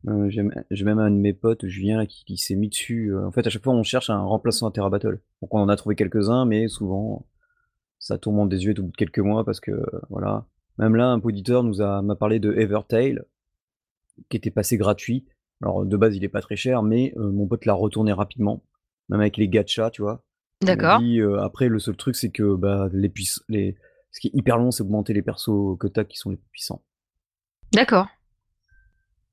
Heu, 0.08 0.30
j'ai 0.30 0.42
mê 0.44 0.54
j'ai 0.70 0.84
même 0.84 0.98
un 1.00 1.10
de 1.10 1.16
mes 1.16 1.34
potes, 1.34 1.66
Julien, 1.66 2.06
qui 2.06 2.24
qui 2.24 2.38
s'est 2.38 2.56
mis 2.56 2.68
dessus, 2.70 3.14
en 3.16 3.32
fait, 3.32 3.46
à 3.46 3.50
chaque 3.50 3.64
fois, 3.64 3.74
on 3.74 3.84
cherche 3.84 4.10
un 4.10 4.20
remplaçant 4.22 4.68
à 4.68 4.72
Terra 4.72 4.90
Battle. 4.90 5.20
Donc 5.42 5.54
on 5.54 5.60
en 5.60 5.68
a 5.70 5.76
trouvé 5.76 5.96
quelques-uns, 5.96 6.46
mais 6.46 6.68
souvent, 6.68 7.26
ça 8.00 8.18
tourmente 8.18 8.50
des 8.50 8.64
yeux 8.66 8.74
au 8.78 8.82
bout 8.84 8.92
de 8.92 8.96
quelques 8.96 9.20
mois 9.20 9.44
parce 9.44 9.60
que, 9.60 9.72
voilà. 10.10 10.46
Même 10.78 10.96
là, 10.96 11.08
un 11.08 11.20
auditeur 11.20 11.64
nous 11.64 11.82
a 11.82 12.02
m'a 12.02 12.16
parlé 12.16 12.40
de 12.40 12.52
Evertale 12.54 13.24
qui 14.30 14.36
était 14.38 14.50
passé 14.50 14.76
gratuit. 14.78 15.26
Alors, 15.62 15.84
de 15.84 15.96
base, 15.96 16.16
il 16.16 16.24
est 16.24 16.28
pas 16.28 16.40
très 16.40 16.56
cher, 16.56 16.82
mais, 16.82 17.12
mon 17.16 17.46
pote 17.46 17.66
l'a 17.66 17.74
retourné 17.74 18.12
rapidement, 18.12 18.62
même 19.10 19.20
avec 19.20 19.36
les 19.36 19.48
gachas, 19.48 19.90
tu 19.90 20.02
vois? 20.02 20.22
D'accord. 20.62 21.00
heu, 21.02 21.38
après 21.40 21.68
le 21.68 21.78
seul 21.78 21.96
truc, 21.96 22.16
c'est 22.16 22.30
que, 22.30 22.54
bah, 22.54 22.88
les 22.92 23.12
les 23.48 23.76
ce 24.12 24.20
qui 24.20 24.28
est 24.28 24.34
hyper 24.34 24.58
long, 24.58 24.70
c'est 24.70 24.82
augmenter 24.82 25.12
les 25.12 25.22
persos 25.22 25.78
que 25.78 25.86
tu 25.86 26.00
as 26.00 26.04
qui 26.04 26.18
sont 26.18 26.30
les 26.30 26.36
plus 26.36 26.48
puissants. 26.50 26.82
D'accord. 27.72 28.08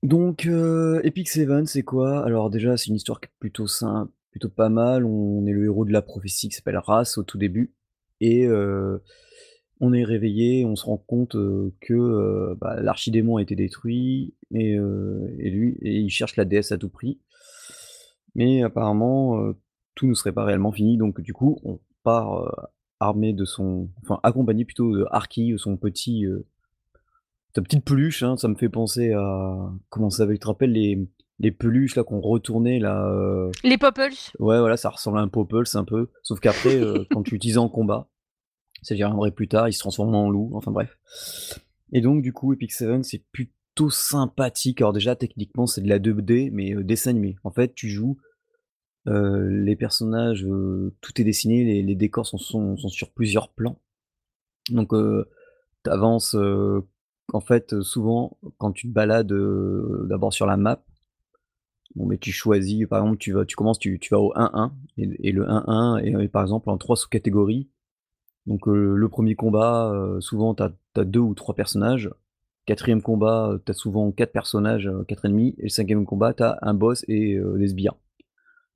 Donc 0.03 0.45
heu, 0.45 1.01
Epic 1.03 1.27
Seven, 1.27 1.65
c'est 1.65 1.81
quoi? 1.83 2.23
Alors 2.23 2.49
déjà, 2.49 2.77
c'est 2.77 2.87
une 2.87 2.95
histoire 2.95 3.19
qui 3.19 3.25
est 3.25 3.33
plutôt 3.39 3.67
simple, 3.67 4.11
plutôt 4.31 4.49
pas 4.49 4.69
mal. 4.69 5.03
On 5.05 5.45
est 5.47 5.51
le 5.51 5.65
héros 5.65 5.85
de 5.85 5.91
la 5.91 6.01
prophétie 6.03 6.49
qui 6.49 6.55
s'appelle 6.55 6.77
Ra's 6.77 7.17
au 7.17 7.23
tout 7.23 7.37
début 7.39 7.73
et 8.21 8.45
heu, 8.45 9.01
on 9.79 9.93
est 9.93 10.03
réveillé, 10.03 10.65
on 10.65 10.75
se 10.75 10.85
rend 10.85 10.97
compte, 10.97 11.35
heu, 11.35 11.73
que, 11.81 12.53
bah, 12.61 12.79
l'archidémon 12.79 13.37
a 13.37 13.41
été 13.41 13.55
détruit 13.55 14.35
et 14.53 14.75
lui 14.77 15.77
et 15.81 15.97
il 15.99 16.09
cherche 16.09 16.35
la 16.35 16.45
déesse 16.45 16.71
à 16.71 16.77
tout 16.77 16.89
prix. 16.89 17.19
Mais 18.35 18.61
apparemment, 18.61 19.53
tout 19.97 20.07
ne 20.07 20.13
serait 20.13 20.31
pas 20.31 20.45
réellement 20.45 20.71
fini, 20.71 20.95
donc 20.97 21.19
du 21.19 21.33
coup, 21.33 21.60
on 21.63 21.79
part, 22.03 22.39
heu, 22.39 22.49
armé 22.99 23.33
de 23.33 23.43
son 23.45 23.89
enfin 24.03 24.19
accompagné 24.23 24.63
plutôt 24.63 24.95
de 24.95 25.05
Arky, 25.12 25.55
son 25.57 25.75
petit, 25.75 26.25
heu, 26.25 26.45
sa 27.55 27.62
petite 27.62 27.83
peluche, 27.83 28.23
hein. 28.23 28.38
Ça 28.38 28.47
me 28.47 28.55
fait 28.55 28.69
penser 28.69 29.12
à 29.13 29.69
comment 29.89 30.10
ça 30.10 30.19
s'appelle? 30.19 30.36
Tu 30.36 30.39
te 30.39 30.47
rappelles 30.47 30.71
les 30.71 31.07
les 31.39 31.51
peluches 31.51 31.95
là 31.95 32.03
qu'on 32.03 32.19
retournait 32.19 32.79
là, 32.79 33.10
heu 33.12 33.51
Les 33.63 33.77
Popples? 33.77 34.13
ouais 34.39 34.60
voilà, 34.60 34.77
ça 34.77 34.89
ressemble 34.89 35.19
à 35.19 35.21
un 35.21 35.27
Popples 35.27 35.63
un 35.73 35.83
peu, 35.83 36.10
sauf 36.23 36.39
qu'après, 36.39 36.79
quand 37.12 37.23
tu 37.23 37.36
l'utilises 37.36 37.57
en 37.57 37.69
combat, 37.69 38.10
ça 38.81 38.95
j'y 38.95 39.03
reviendrai 39.03 39.31
plus 39.31 39.47
tard, 39.47 39.67
il 39.67 39.73
se 39.73 39.79
transforme 39.79 40.15
en 40.15 40.29
loup, 40.29 40.51
enfin 40.53 40.71
bref. 40.71 40.97
Et 41.91 42.01
donc 42.01 42.21
du 42.21 42.33
coup, 42.33 42.53
Epic 42.53 42.71
Seven, 42.71 43.03
c'est 43.03 43.23
plutôt 43.31 43.89
sympathique. 43.89 44.81
Alors 44.81 44.93
déjà, 44.93 45.15
techniquement, 45.15 45.67
c'est 45.67 45.81
de 45.81 45.89
la 45.89 45.99
2D, 45.99 46.49
mais 46.51 46.73
dessin 46.83 47.12
animé. 47.12 47.38
En 47.43 47.51
fait, 47.51 47.73
tu 47.75 47.89
joues 47.89 48.17
Heu, 49.08 49.48
les 49.50 49.76
personnages, 49.76 50.43
heu, 50.46 50.93
tout 51.02 51.20
est 51.22 51.24
dessiné, 51.24 51.63
les 51.63 51.84
les 51.84 51.96
décors 51.96 52.26
sont 52.28 52.78
sur 52.78 53.12
plusieurs 53.12 53.50
plans. 53.52 53.80
Donc, 54.72 54.93
heu, 54.93 55.28
tu 55.86 55.91
avances, 55.91 56.36
en 57.34 57.41
fait, 57.41 57.82
souvent 57.82 58.38
quand 58.60 58.72
tu 58.74 58.88
te 58.89 58.93
balades, 58.93 59.34
d'abord 60.10 60.34
sur 60.34 60.46
la 60.48 60.58
map, 60.58 60.84
bon, 61.96 62.08
mais 62.08 62.17
tu 62.20 62.32
choisis, 62.32 62.88
par 62.88 63.02
exemple, 63.04 63.20
tu 63.20 63.34
vas 63.34 63.46
tu 63.46 63.56
commences, 63.58 63.80
tu 63.80 64.00
vas 64.12 64.20
au 64.20 64.34
1-1 64.36 64.74
et 64.98 65.32
le 65.34 65.50
1-1 65.50 65.98
est 66.00 66.28
par 66.30 66.43
exemple 66.43 66.70
en 66.72 66.78
3 66.78 66.98
sous-catégories. 66.98 67.70
Donc, 68.48 68.67
le 68.67 69.10
1er 69.10 69.36
combat, 69.36 70.17
souvent 70.22 70.56
tu 70.56 70.63
as 70.63 70.74
as 70.98 71.06
2 71.06 71.20
ou 71.22 71.36
3 71.36 71.56
personnages. 71.56 72.12
4e 72.67 73.02
combat, 73.04 73.60
tu 73.65 73.72
as 73.72 73.76
souvent 73.76 74.12
4 74.12 74.32
personnages, 74.34 74.89
4 75.08 75.26
ennemis 75.26 75.56
et 75.60 75.63
le 75.65 75.70
5e 75.70 76.06
combat, 76.06 76.34
tu 76.34 76.43
as 76.43 76.60
un 76.63 76.74
boss 76.76 77.06
et 77.10 77.39
des 77.58 77.67
sbires. 77.70 77.96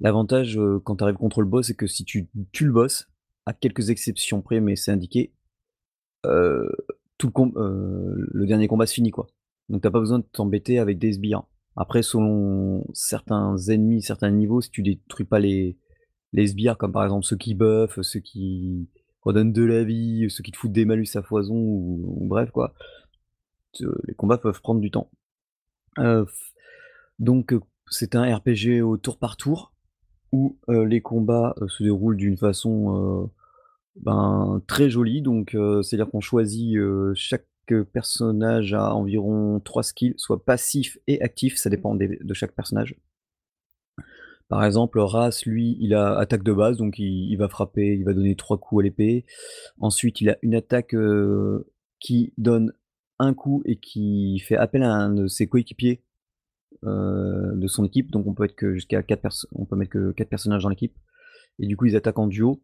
L'avantage, 0.01 0.59
quand 0.83 0.97
tu 0.97 1.03
arrives 1.03 1.15
contre 1.15 1.41
le 1.41 1.47
boss, 1.47 1.67
c'est 1.67 1.75
que 1.75 1.87
si 1.87 2.03
tu 2.03 2.27
tues 2.51 2.65
le 2.65 2.73
boss, 2.73 3.07
à 3.45 3.53
quelques 3.53 3.89
exceptions 3.89 4.41
près, 4.41 4.59
mais 4.59 4.75
c'est 4.75 4.91
indiqué, 4.91 5.33
tout 6.23 7.31
le 7.53 8.45
dernier 8.45 8.67
combat 8.67 8.85
se 8.85 8.93
finit, 8.95 9.11
quoi. 9.11 9.27
Donc 9.69 9.81
tu 9.81 9.87
as 9.87 9.91
pas 9.91 9.99
besoin 9.99 10.19
de 10.19 10.25
t'embêter 10.25 10.79
avec 10.79 10.99
des 10.99 11.13
sbires. 11.13 11.43
Après 11.77 12.03
selon 12.03 12.85
certains 12.93 13.55
ennemis, 13.69 14.01
certains 14.01 14.29
niveaux, 14.31 14.59
si 14.59 14.69
tu 14.69 14.83
détruis 14.83 15.23
pas 15.23 15.39
les 15.39 15.77
les 16.33 16.47
sbires, 16.47 16.77
comme 16.77 16.91
par 16.91 17.03
exemple 17.03 17.25
ceux 17.25 17.37
qui 17.37 17.53
buffent, 17.55 18.01
ceux 18.01 18.19
qui 18.19 18.89
redonnent 19.21 19.53
de 19.53 19.63
la 19.63 19.83
vie, 19.83 20.27
ceux 20.29 20.43
qui 20.43 20.51
te 20.51 20.57
foutent 20.57 20.71
des 20.71 20.85
malus 20.85 21.07
à 21.15 21.21
foison 21.21 21.55
ou 21.55 22.25
bref 22.27 22.51
quoi, 22.51 22.73
les 23.79 24.13
combats 24.15 24.37
peuvent 24.37 24.61
prendre 24.61 24.81
du 24.81 24.91
temps. 24.91 25.11
Donc 27.19 27.53
c'est 27.87 28.15
un 28.15 28.35
RPG 28.35 28.81
au 28.81 28.97
tour 28.97 29.17
par 29.17 29.37
tour 29.37 29.70
où, 30.31 30.57
heu, 30.69 30.83
les 30.83 31.01
combats, 31.01 31.55
heu, 31.61 31.67
se 31.67 31.83
déroulent 31.83 32.17
d'une 32.17 32.37
façon, 32.37 33.25
heu, 33.25 33.29
ben, 33.97 34.61
très 34.67 34.89
jolie 34.89 35.21
donc 35.21 35.55
c'est-à-dire 35.83 36.09
qu'on 36.09 36.21
choisit, 36.21 36.77
chaque 37.13 37.45
personnage 37.93 38.73
a 38.73 38.93
environ 38.95 39.59
3 39.59 39.83
skills, 39.83 40.13
soit 40.17 40.43
passifs 40.43 40.97
et 41.07 41.21
actifs, 41.21 41.57
ça 41.57 41.69
dépend 41.69 41.95
de 41.95 42.33
chaque 42.33 42.53
personnage. 42.53 42.95
Par 44.51 44.65
exemple, 44.65 44.99
Ras, 44.99 45.43
lui, 45.45 45.77
il 45.79 45.93
a 45.93 46.17
attaque 46.17 46.43
de 46.43 46.51
base, 46.51 46.75
donc 46.75 46.99
il, 46.99 47.31
il 47.31 47.37
va 47.37 47.47
frapper, 47.47 47.95
il 47.95 48.03
va 48.03 48.11
donner 48.11 48.35
trois 48.35 48.57
coups 48.57 48.81
à 48.81 48.83
l'épée. 48.83 49.23
Ensuite, 49.79 50.19
il 50.19 50.29
a 50.29 50.37
une 50.41 50.55
attaque 50.55 50.93
euh, 50.93 51.71
qui 52.01 52.33
donne 52.37 52.73
un 53.17 53.33
coup 53.33 53.61
et 53.63 53.77
qui 53.77 54.39
fait 54.39 54.57
appel 54.57 54.83
à 54.83 54.91
un 54.91 55.13
de 55.13 55.27
ses 55.27 55.47
coéquipiers 55.47 56.01
euh, 56.85 57.55
de 57.55 57.67
son 57.67 57.85
équipe. 57.85 58.11
Donc 58.11 58.27
on 58.27 58.33
peut 58.33 58.45
être 58.45 58.55
que 58.55 58.73
jusqu'à 58.73 59.03
quatre 59.03 59.21
personnes, 59.21 59.49
on 59.53 59.65
peut 59.65 59.75
mettre 59.75 59.91
que 59.91 60.11
quatre 60.11 60.29
personnages 60.29 60.63
dans 60.63 60.69
l'équipe. 60.69 60.95
Et 61.59 61.67
du 61.67 61.77
coup, 61.77 61.85
ils 61.85 61.95
attaquent 61.95 62.19
en 62.19 62.27
duo. 62.27 62.61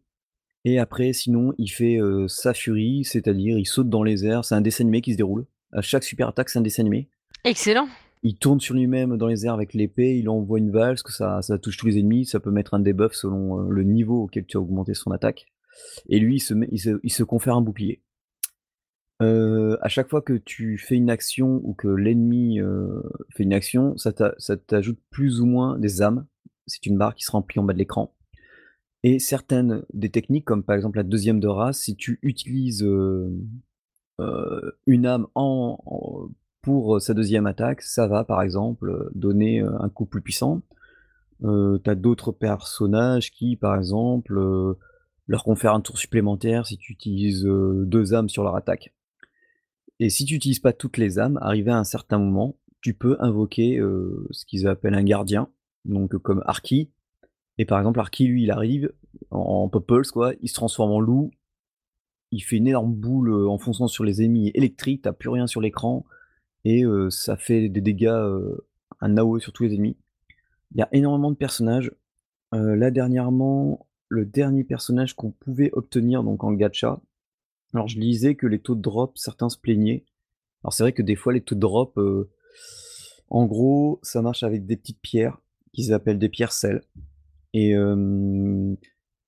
Et 0.64 0.78
après, 0.78 1.12
sinon, 1.12 1.52
il 1.58 1.68
fait 1.68 2.00
euh, 2.00 2.26
sa 2.28 2.52
furie, 2.52 3.04
c'est-à-dire 3.04 3.58
il 3.58 3.66
saute 3.66 3.88
dans 3.88 4.02
les 4.02 4.26
airs. 4.26 4.44
C'est 4.44 4.54
un 4.54 4.60
dessin 4.60 4.84
animé 4.84 5.00
qui 5.00 5.12
se 5.12 5.16
déroule. 5.16 5.46
À 5.72 5.82
chaque 5.82 6.04
super 6.04 6.28
attaque, 6.28 6.48
c'est 6.48 6.58
un 6.58 6.62
dessin 6.62 6.82
animé. 6.82 7.08
Excellent. 7.44 7.88
Il 8.22 8.36
tourne 8.36 8.58
sur 8.60 8.74
lui-même 8.74 9.16
dans 9.16 9.28
les 9.28 9.46
airs 9.46 9.54
avec 9.54 9.74
l'épée, 9.74 10.18
il 10.18 10.28
envoie 10.28 10.58
une 10.58 10.72
valse, 10.72 11.02
que 11.02 11.12
ça, 11.12 11.40
ça 11.40 11.56
touche 11.58 11.76
tous 11.76 11.86
les 11.86 11.98
ennemis, 11.98 12.26
ça 12.26 12.40
peut 12.40 12.50
mettre 12.50 12.74
un 12.74 12.80
debuff 12.80 13.12
selon 13.12 13.60
euh, 13.60 13.70
le 13.70 13.84
niveau 13.84 14.24
auquel 14.24 14.44
tu 14.44 14.56
as 14.56 14.60
augmenté 14.60 14.94
son 14.94 15.12
attaque. 15.12 15.46
Et 16.08 16.18
lui, 16.18 16.36
il 16.36 16.40
se, 16.40 16.54
met, 16.54 16.68
il 16.72 16.80
se, 16.80 16.98
il 17.04 17.12
se 17.12 17.22
confère 17.22 17.54
un 17.54 17.60
bouclier. 17.60 18.02
Euh, 19.20 19.76
à 19.80 19.88
chaque 19.88 20.08
fois 20.08 20.22
que 20.22 20.34
tu 20.34 20.78
fais 20.78 20.94
une 20.94 21.10
action 21.10 21.60
ou 21.64 21.74
que 21.74 21.88
l'ennemi 21.88 22.60
euh, 22.60 23.02
fait 23.34 23.42
une 23.42 23.52
action, 23.52 23.96
ça 23.96 24.12
t'a- 24.12 24.34
ça 24.38 24.56
t'ajoute 24.56 24.98
plus 25.10 25.40
ou 25.40 25.46
moins 25.46 25.78
des 25.78 26.02
âmes. 26.02 26.26
C'est 26.66 26.86
une 26.86 26.96
barre 26.98 27.14
qui 27.14 27.24
se 27.24 27.32
remplit 27.32 27.58
en 27.58 27.64
bas 27.64 27.72
de 27.72 27.78
l'écran. 27.78 28.14
Et 29.04 29.18
certaines 29.18 29.84
des 29.94 30.10
techniques, 30.10 30.44
comme 30.44 30.64
par 30.64 30.76
exemple 30.76 30.98
la 30.98 31.04
deuxième 31.04 31.40
de 31.40 31.48
race, 31.48 31.80
si 31.80 31.96
tu 31.96 32.18
utilises 32.22 32.84
euh, 32.84 33.30
une 34.86 35.06
âme 35.06 35.26
pour 36.62 37.00
sa 37.00 37.14
deuxième 37.14 37.46
attaque, 37.46 37.82
ça 37.82 38.06
va 38.06 38.24
par 38.24 38.42
exemple 38.42 39.10
donner 39.14 39.60
un 39.60 39.88
coup 39.88 40.06
plus 40.06 40.20
puissant. 40.22 40.62
T'as 41.42 41.94
d'autres 41.94 42.32
personnages 42.32 43.30
qui, 43.30 43.56
par 43.56 43.76
exemple, 43.76 44.34
leur 45.26 45.44
confèrent 45.44 45.74
un 45.74 45.80
tour 45.80 45.98
supplémentaire 45.98 46.66
si 46.66 46.78
tu 46.78 46.92
utilises 46.92 47.44
deux 47.44 48.14
âmes 48.14 48.28
sur 48.28 48.42
leur 48.42 48.56
attaque. 48.56 48.92
Et 50.00 50.10
si 50.10 50.24
tu 50.24 50.34
n'utilises 50.34 50.60
pas 50.60 50.72
toutes 50.72 50.96
les 50.96 51.18
âmes, 51.18 51.38
arrivé 51.42 51.70
à 51.70 51.78
un 51.78 51.84
certain 51.84 52.18
moment, 52.18 52.56
tu 52.80 52.94
peux 52.94 53.16
invoquer 53.20 53.78
euh, 53.78 54.26
ce 54.30 54.44
qu'ils 54.44 54.68
appellent 54.68 54.94
un 54.94 55.02
gardien, 55.02 55.48
donc 55.84 56.14
euh, 56.14 56.18
comme 56.18 56.42
Arki. 56.46 56.90
Et 57.58 57.64
par 57.64 57.78
exemple, 57.78 57.98
Arki, 57.98 58.26
lui, 58.26 58.44
il 58.44 58.50
arrive 58.50 58.92
en, 59.30 59.68
en 59.72 60.02
quoi, 60.12 60.32
il 60.40 60.48
se 60.48 60.54
transforme 60.54 60.92
en 60.92 61.00
loup, 61.00 61.32
il 62.30 62.40
fait 62.40 62.56
une 62.56 62.68
énorme 62.68 62.94
boule 62.94 63.30
euh, 63.30 63.48
en 63.48 63.58
fonçant 63.58 63.88
sur 63.88 64.04
les 64.04 64.22
ennemis 64.22 64.52
électriques, 64.54 65.02
t'as 65.02 65.12
plus 65.12 65.30
rien 65.30 65.46
sur 65.46 65.60
l'écran, 65.60 66.04
et 66.64 66.84
euh, 66.84 67.10
ça 67.10 67.36
fait 67.36 67.68
des 67.68 67.80
dégâts, 67.80 68.22
un 69.00 69.16
AOE 69.16 69.40
sur 69.40 69.52
tous 69.52 69.64
les 69.64 69.74
ennemis. 69.74 69.96
Il 70.72 70.78
y 70.78 70.82
a 70.82 70.88
énormément 70.92 71.30
de 71.30 71.36
personnages. 71.36 71.90
Là, 72.52 72.90
dernièrement, 72.90 73.86
le 74.08 74.24
dernier 74.24 74.64
personnage 74.64 75.14
qu'on 75.14 75.30
pouvait 75.30 75.70
obtenir 75.72 76.22
donc 76.24 76.44
en 76.44 76.52
gacha, 76.52 77.00
alors 77.74 77.88
je 77.88 77.98
lisais 77.98 78.34
que 78.34 78.46
les 78.46 78.58
taux 78.60 78.74
de 78.74 78.80
drop, 78.80 79.16
certains 79.18 79.48
se 79.48 79.58
plaignaient. 79.58 80.04
Alors 80.64 80.72
c'est 80.72 80.82
vrai 80.82 80.92
que 80.92 81.02
des 81.02 81.16
fois 81.16 81.32
les 81.32 81.40
taux 81.40 81.54
de 81.54 81.60
drop, 81.60 81.96
euh, 81.98 82.30
en 83.30 83.46
gros, 83.46 83.98
ça 84.02 84.22
marche 84.22 84.42
avec 84.42 84.66
des 84.66 84.76
petites 84.76 85.00
pierres 85.00 85.38
qu'ils 85.72 85.92
appellent 85.92 86.18
des 86.18 86.28
pierres 86.28 86.52
sel. 86.52 86.82
Et 87.52 87.74
euh, 87.76 88.74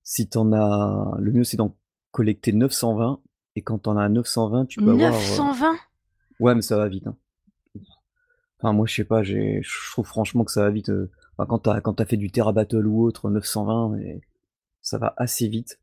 si 0.03 0.27
t'en 0.27 0.51
as, 0.53 1.15
le 1.19 1.31
mieux 1.31 1.43
c'est 1.43 1.57
d'en 1.57 1.75
collecter 2.11 2.51
920. 2.51 3.21
Et 3.55 3.61
quand 3.61 3.79
t'en 3.79 3.97
as 3.97 4.07
920, 4.09 4.65
tu 4.65 4.79
peux 4.79 4.91
avoir. 4.91 5.13
euh, 5.13 5.17
920 5.17 5.75
Ouais, 6.39 6.55
mais 6.55 6.61
ça 6.61 6.77
va 6.77 6.87
vite. 6.87 7.05
hein. 7.07 7.17
Enfin, 8.59 8.73
moi, 8.73 8.85
je 8.85 8.95
sais 8.95 9.03
pas, 9.03 9.23
je 9.23 9.61
trouve 9.91 10.05
franchement 10.05 10.43
que 10.45 10.51
ça 10.51 10.61
va 10.61 10.69
vite. 10.69 10.89
euh, 10.89 11.09
enfin, 11.37 11.47
quand 11.47 11.59
t'as, 11.59 11.81
t'as 11.81 12.05
fait 12.05 12.17
du 12.17 12.31
Terra 12.31 12.53
Battle 12.53 12.85
ou 12.85 13.03
autre, 13.03 13.29
920, 13.29 13.89
mais 13.97 14.21
ça 14.81 14.97
va 14.99 15.13
assez 15.17 15.47
vite. 15.47 15.79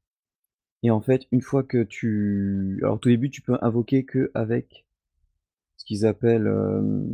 Et 0.82 0.90
en 0.90 1.00
fait, 1.00 1.26
une 1.32 1.40
fois 1.40 1.62
que 1.62 1.82
tu, 1.82 2.78
alors 2.82 2.96
au 2.96 2.98
tout 2.98 3.08
début, 3.08 3.30
tu 3.30 3.42
peux 3.42 3.58
invoquer 3.62 4.04
que 4.04 4.30
avec 4.34 4.86
ce 5.76 5.84
qu'ils 5.84 6.06
appellent, 6.06 6.46
euh, 6.46 7.04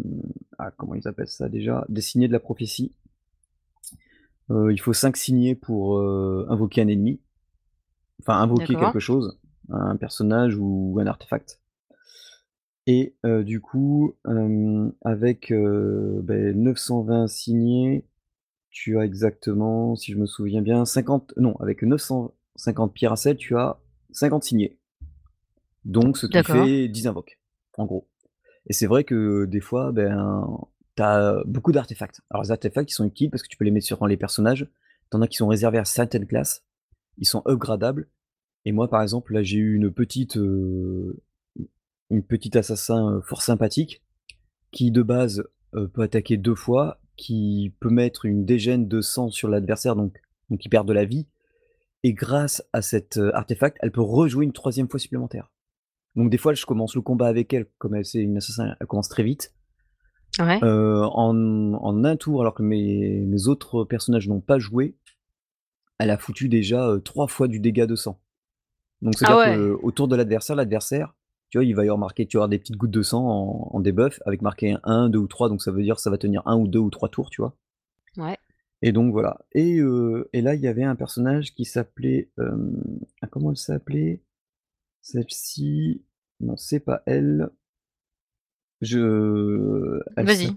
ah, 0.59 0.71
comment 0.77 0.95
ils 0.95 1.09
appellent 1.09 1.29
ça 1.29 1.49
déjà, 1.49 1.85
des 1.89 2.01
signets 2.01 2.29
de 2.29 2.33
la 2.33 2.41
prophétie. 2.41 2.95
Euh, 4.51 4.73
il 4.73 4.81
faut 4.81 4.93
5 4.93 5.17
signets 5.17 5.55
pour 5.55 5.97
euh, 5.99 6.47
invoquer 6.51 6.83
un 6.83 6.89
ennemi, 6.89 7.21
enfin 8.21 8.39
invoquer 8.41 8.75
D'accord. 8.75 8.93
quelque 8.93 9.01
chose, 9.01 9.39
un 9.71 9.97
personnage 9.97 10.57
ou 10.59 10.99
un 11.01 11.07
artefact. 11.07 11.61
Et 12.87 13.17
euh, 13.25 13.43
du 13.43 13.61
coup, 13.61 14.15
euh, 14.27 14.91
avec 15.03 15.51
euh, 15.51 16.21
ben, 16.23 16.55
920 16.63 17.29
signés, 17.29 18.05
tu 18.71 18.99
as 18.99 19.05
exactement, 19.05 19.97
si 19.97 20.13
je 20.13 20.19
me 20.19 20.27
souviens 20.27 20.61
bien, 20.61 20.85
50, 20.85 21.35
non, 21.39 21.57
avec 21.57 21.83
950 22.57 22.95
pierres 22.95 23.13
à 23.13 23.17
sel, 23.17 23.37
tu 23.37 23.57
as 23.57 23.79
50 24.13 24.45
signés. 24.45 24.79
Donc, 25.85 26.17
ce 26.17 26.27
qui 26.27 26.43
fait 26.43 26.89
10 26.89 27.09
invoques, 27.09 27.39
en 27.77 27.85
gros. 27.87 28.09
Et 28.67 28.73
c'est 28.73 28.87
vrai 28.87 29.05
que 29.05 29.45
des 29.45 29.61
fois, 29.61 29.93
ben, 29.93 30.47
t'as 30.95 31.43
beaucoup 31.45 31.73
d'artefacts. 31.73 32.23
Alors, 32.31 32.45
les 32.45 32.51
artefacts, 32.51 32.91
ils 32.91 32.95
sont 32.95 33.05
utiles 33.05 33.31
parce 33.31 33.43
que 33.43 33.49
tu 33.49 33.57
peux 33.57 33.65
les 33.65 33.71
mettre 33.71 33.87
sur 33.87 34.07
les 34.07 34.17
personnages. 34.17 34.67
T'en 35.11 35.21
as 35.21 35.29
qui 35.29 35.37
sont 35.37 35.49
réservés 35.49 35.79
à 35.79 35.85
certaines 35.85 36.27
classes. 36.27 36.65
Ils 37.19 37.27
sont 37.27 37.43
upgradables. 37.47 38.09
Et 38.65 38.73
moi, 38.73 38.89
par 38.89 39.03
exemple, 39.03 39.35
là, 39.35 39.43
j'ai 39.43 39.59
eu 39.59 39.75
une 39.75 39.93
petite, 39.93 40.39
euh, 40.39 41.23
une 42.11 42.23
petite 42.23 42.57
assassin 42.57 43.17
euh, 43.17 43.21
fort 43.21 43.43
sympathique 43.43 44.03
qui, 44.71 44.91
de 44.91 45.03
base, 45.03 45.45
euh, 45.75 45.87
peut 45.87 46.03
attaquer 46.03 46.39
deux 46.39 46.55
fois, 46.55 47.01
qui 47.17 47.75
peut 47.81 47.91
mettre 47.91 48.25
une 48.25 48.45
dégène 48.45 48.89
de 48.89 49.01
sang 49.01 49.31
sur 49.31 49.49
l'adversaire, 49.49 49.95
donc, 49.95 50.21
donc 50.49 50.65
il 50.65 50.69
perd 50.69 50.89
de 50.89 50.93
la 50.93 51.05
vie. 51.05 51.27
Et 52.05 52.13
grâce 52.13 52.63
à 52.73 52.83
cet 52.83 53.19
artefact, 53.33 53.79
elle 53.81 53.91
peut 53.91 54.03
rejouer 54.03 54.45
une 54.45 54.53
troisième 54.53 54.89
fois 54.89 55.01
supplémentaire. 55.01 55.51
Donc 56.15 56.31
des 56.31 56.39
fois, 56.39 56.55
je 56.55 56.65
commence 56.65 56.95
le 56.95 57.01
combat 57.01 57.27
avec 57.27 57.53
elle, 57.53 57.67
comme 57.79 57.95
elle 57.95 58.05
c'est 58.05 58.21
une 58.21 58.37
assassin, 58.37 58.77
elle 58.79 58.87
commence 58.87 59.09
très 59.09 59.25
vite. 59.25 59.53
Ouais. 60.39 60.63
Euh, 60.63 61.03
en, 61.03 61.73
en 61.75 62.05
un 62.05 62.17
tour, 62.17 62.41
alors 62.41 62.55
que 62.55 62.63
mes, 62.63 63.21
mes 63.21 63.49
autres 63.49 63.85
personnages 63.85 64.29
n'ont 64.29 64.41
pas 64.41 64.59
joué, 64.59 64.97
elle 65.99 66.11
a 66.11 66.19
foutu 66.19 66.49
déjà 66.49 66.89
euh, 66.89 66.99
trois 66.99 67.27
fois 67.27 67.49
du 67.49 67.61
dégât 67.61 67.87
de 67.87 67.97
sang. 67.97 68.21
Donc 69.01 69.15
c'est-à-dire 69.17 69.39
Ah 69.39 69.83
ouais. 69.83 70.07
de 70.09 70.17
l'adversaire, 70.17 70.57
l'adversaire, 70.57 71.15
tu 71.51 71.59
vois, 71.59 71.65
il 71.65 71.75
va 71.75 71.83
y 71.83 71.87
avoir 71.87 71.99
marqué, 71.99 72.27
tu 72.27 72.37
vas 72.37 72.41
avoir 72.41 72.49
des 72.49 72.59
petites 72.59 72.77
gouttes 72.77 72.91
de 72.91 73.03
sang 73.03 73.25
en, 73.25 73.71
en 73.73 73.81
debuff 73.81 74.21
avec 74.27 74.43
marqué 74.43 74.77
1, 74.83 75.09
2 75.09 75.19
ou 75.19 75.27
3, 75.27 75.49
donc 75.49 75.63
ça 75.63 75.71
veut 75.71 75.83
dire 75.83 75.97
que 75.97 76.03
ça 76.03 76.11
va 76.11 76.19
tenir 76.19 76.43
un 76.47 76.57
ou 76.57 76.67
deux 76.67 76.81
ou 76.81 76.91
trois 76.91 77.09
tours, 77.09 77.31
tu 77.31 77.43
vois. 77.43 77.57
Ouais. 78.17 78.37
Et 78.83 78.93
donc 78.93 79.13
voilà. 79.13 79.41
Et, 79.53 79.79
euh, 79.79 80.29
et 80.33 80.41
là, 80.43 80.55
il 80.55 80.61
y 80.61 80.69
avait 80.69 80.85
un 80.85 80.97
personnage 80.97 81.55
qui 81.55 81.65
s'appelait. 81.65 82.31
euh, 82.39 82.57
ah, 83.23 83.27
comment 83.29 83.51
elle 83.51 83.57
s'appelait? 83.57 84.23
Celle-ci. 85.03 86.03
Non, 86.41 86.57
c'est 86.57 86.81
pas 86.81 87.03
elle. 87.07 87.51
Je. 88.81 90.01
elle 90.17 90.27
Vas-y. 90.27 90.49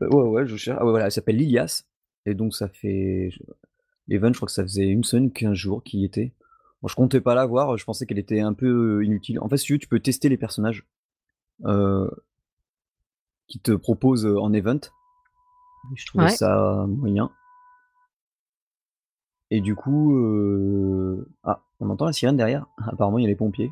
Ouais, 0.00 0.22
ouais, 0.22 0.46
je 0.46 0.56
cherche. 0.56 0.78
Ah 0.80 0.84
ouais, 0.84 0.90
voilà, 0.90 1.06
elle 1.06 1.12
s'appelle 1.12 1.36
Lilias. 1.36 1.84
Et 2.24 2.34
donc 2.34 2.54
ça 2.54 2.68
fait. 2.68 3.30
je- 3.30 3.42
L'event, 4.08 4.32
je 4.32 4.38
crois 4.38 4.46
que 4.46 4.52
ça 4.52 4.62
faisait 4.62 4.86
une 4.86 5.02
semaine, 5.04 5.32
15 5.32 5.54
jours 5.54 5.82
qu'il 5.82 6.00
y 6.00 6.04
était. 6.04 6.32
Bon, 6.80 6.86
je 6.88 6.94
comptais 6.94 7.20
pas 7.20 7.34
la 7.34 7.44
voir, 7.44 7.76
je 7.76 7.84
pensais 7.84 8.06
qu'elle 8.06 8.18
était 8.20 8.38
un 8.40 8.52
peu 8.54 8.98
euh, 8.98 9.04
inutile. 9.04 9.40
En 9.40 9.48
fait, 9.48 9.56
si 9.56 9.66
tu 9.66 9.72
veux, 9.72 9.78
tu 9.80 9.88
peux 9.88 9.98
tester 9.98 10.28
les 10.28 10.36
personnages 10.36 10.84
euh, 11.64 12.08
qui 13.48 13.58
te 13.58 13.72
proposent 13.72 14.24
euh, 14.26 14.38
en 14.38 14.52
event. 14.52 14.78
Je 15.96 16.06
trouvais 16.06 16.24
Ouais. 16.26 16.30
ça 16.30 16.86
moyen. 16.88 17.30
Et 19.50 19.60
du 19.60 19.74
coup, 19.74 20.16
euh, 20.18 21.28
ah, 21.44 21.62
on 21.80 21.88
entend 21.90 22.06
la 22.06 22.12
sirène 22.12 22.36
derrière. 22.36 22.66
Apparemment, 22.86 23.18
il 23.18 23.22
y 23.22 23.26
a 23.26 23.28
les 23.28 23.36
pompiers. 23.36 23.70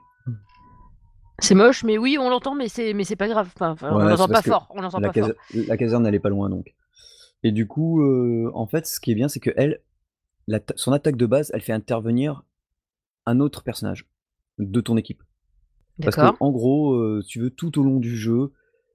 C'est 1.40 1.56
moche, 1.56 1.82
mais 1.82 1.98
oui, 1.98 2.16
on 2.18 2.30
l'entend, 2.30 2.54
mais 2.54 2.68
c'est 2.68 2.94
mais 2.94 3.02
c'est 3.02 3.16
pas 3.16 3.26
grave. 3.28 3.50
Enfin, 3.56 3.72
enfin, 3.72 3.90
on 3.92 3.96
Ouais, 3.96 4.04
l'entend 4.08 4.26
pas 4.28 4.34
parce 4.34 4.44
que 4.44 4.50
fort. 4.50 4.68
On 4.70 4.80
l'entend 4.80 5.00
La, 5.00 5.08
pas 5.10 5.20
fort. 5.20 5.28
casa- 5.52 5.64
la 5.66 5.76
caserne, 5.76 6.06
elle 6.06 6.14
est 6.14 6.20
pas 6.20 6.28
loin 6.28 6.48
donc. 6.48 6.74
Et 7.42 7.50
du 7.50 7.66
coup, 7.66 8.00
euh, 8.02 8.50
en 8.54 8.66
fait, 8.66 8.86
ce 8.86 9.00
qui 9.00 9.10
est 9.10 9.14
bien, 9.16 9.28
c'est 9.28 9.40
que 9.40 9.50
elle, 9.56 9.80
l'atta- 10.46 10.74
son 10.76 10.92
attaque 10.92 11.16
de 11.16 11.26
base, 11.26 11.50
elle 11.52 11.60
fait 11.60 11.72
intervenir 11.72 12.44
un 13.26 13.40
autre 13.40 13.64
personnage 13.64 14.06
de 14.58 14.80
ton 14.80 14.96
équipe. 14.96 15.22
Parce 16.02 16.14
que, 16.16 16.20
D'accord. 16.22 16.36
en 16.40 16.50
gros, 16.52 16.94
euh, 16.94 17.22
tu 17.26 17.40
veux 17.40 17.50
tout 17.50 17.78
au 17.80 17.82
long 17.82 17.98
du 17.98 18.16
jeu, 18.16 18.52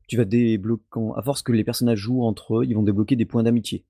tu 0.08 0.15
vas 0.18 0.26
débloquer, 0.26 0.84
à 1.18 1.22
force 1.22 1.42
que 1.44 1.52
les 1.52 1.63
personnages 1.65 2.00
jouent 2.00 2.24
entre 2.24 2.60
eux, 2.60 2.65
ils 2.65 2.74
vont 2.74 2.84
débloquer 2.84 3.15
des 3.18 3.26
points 3.26 3.44
d'amitié. 3.44 3.86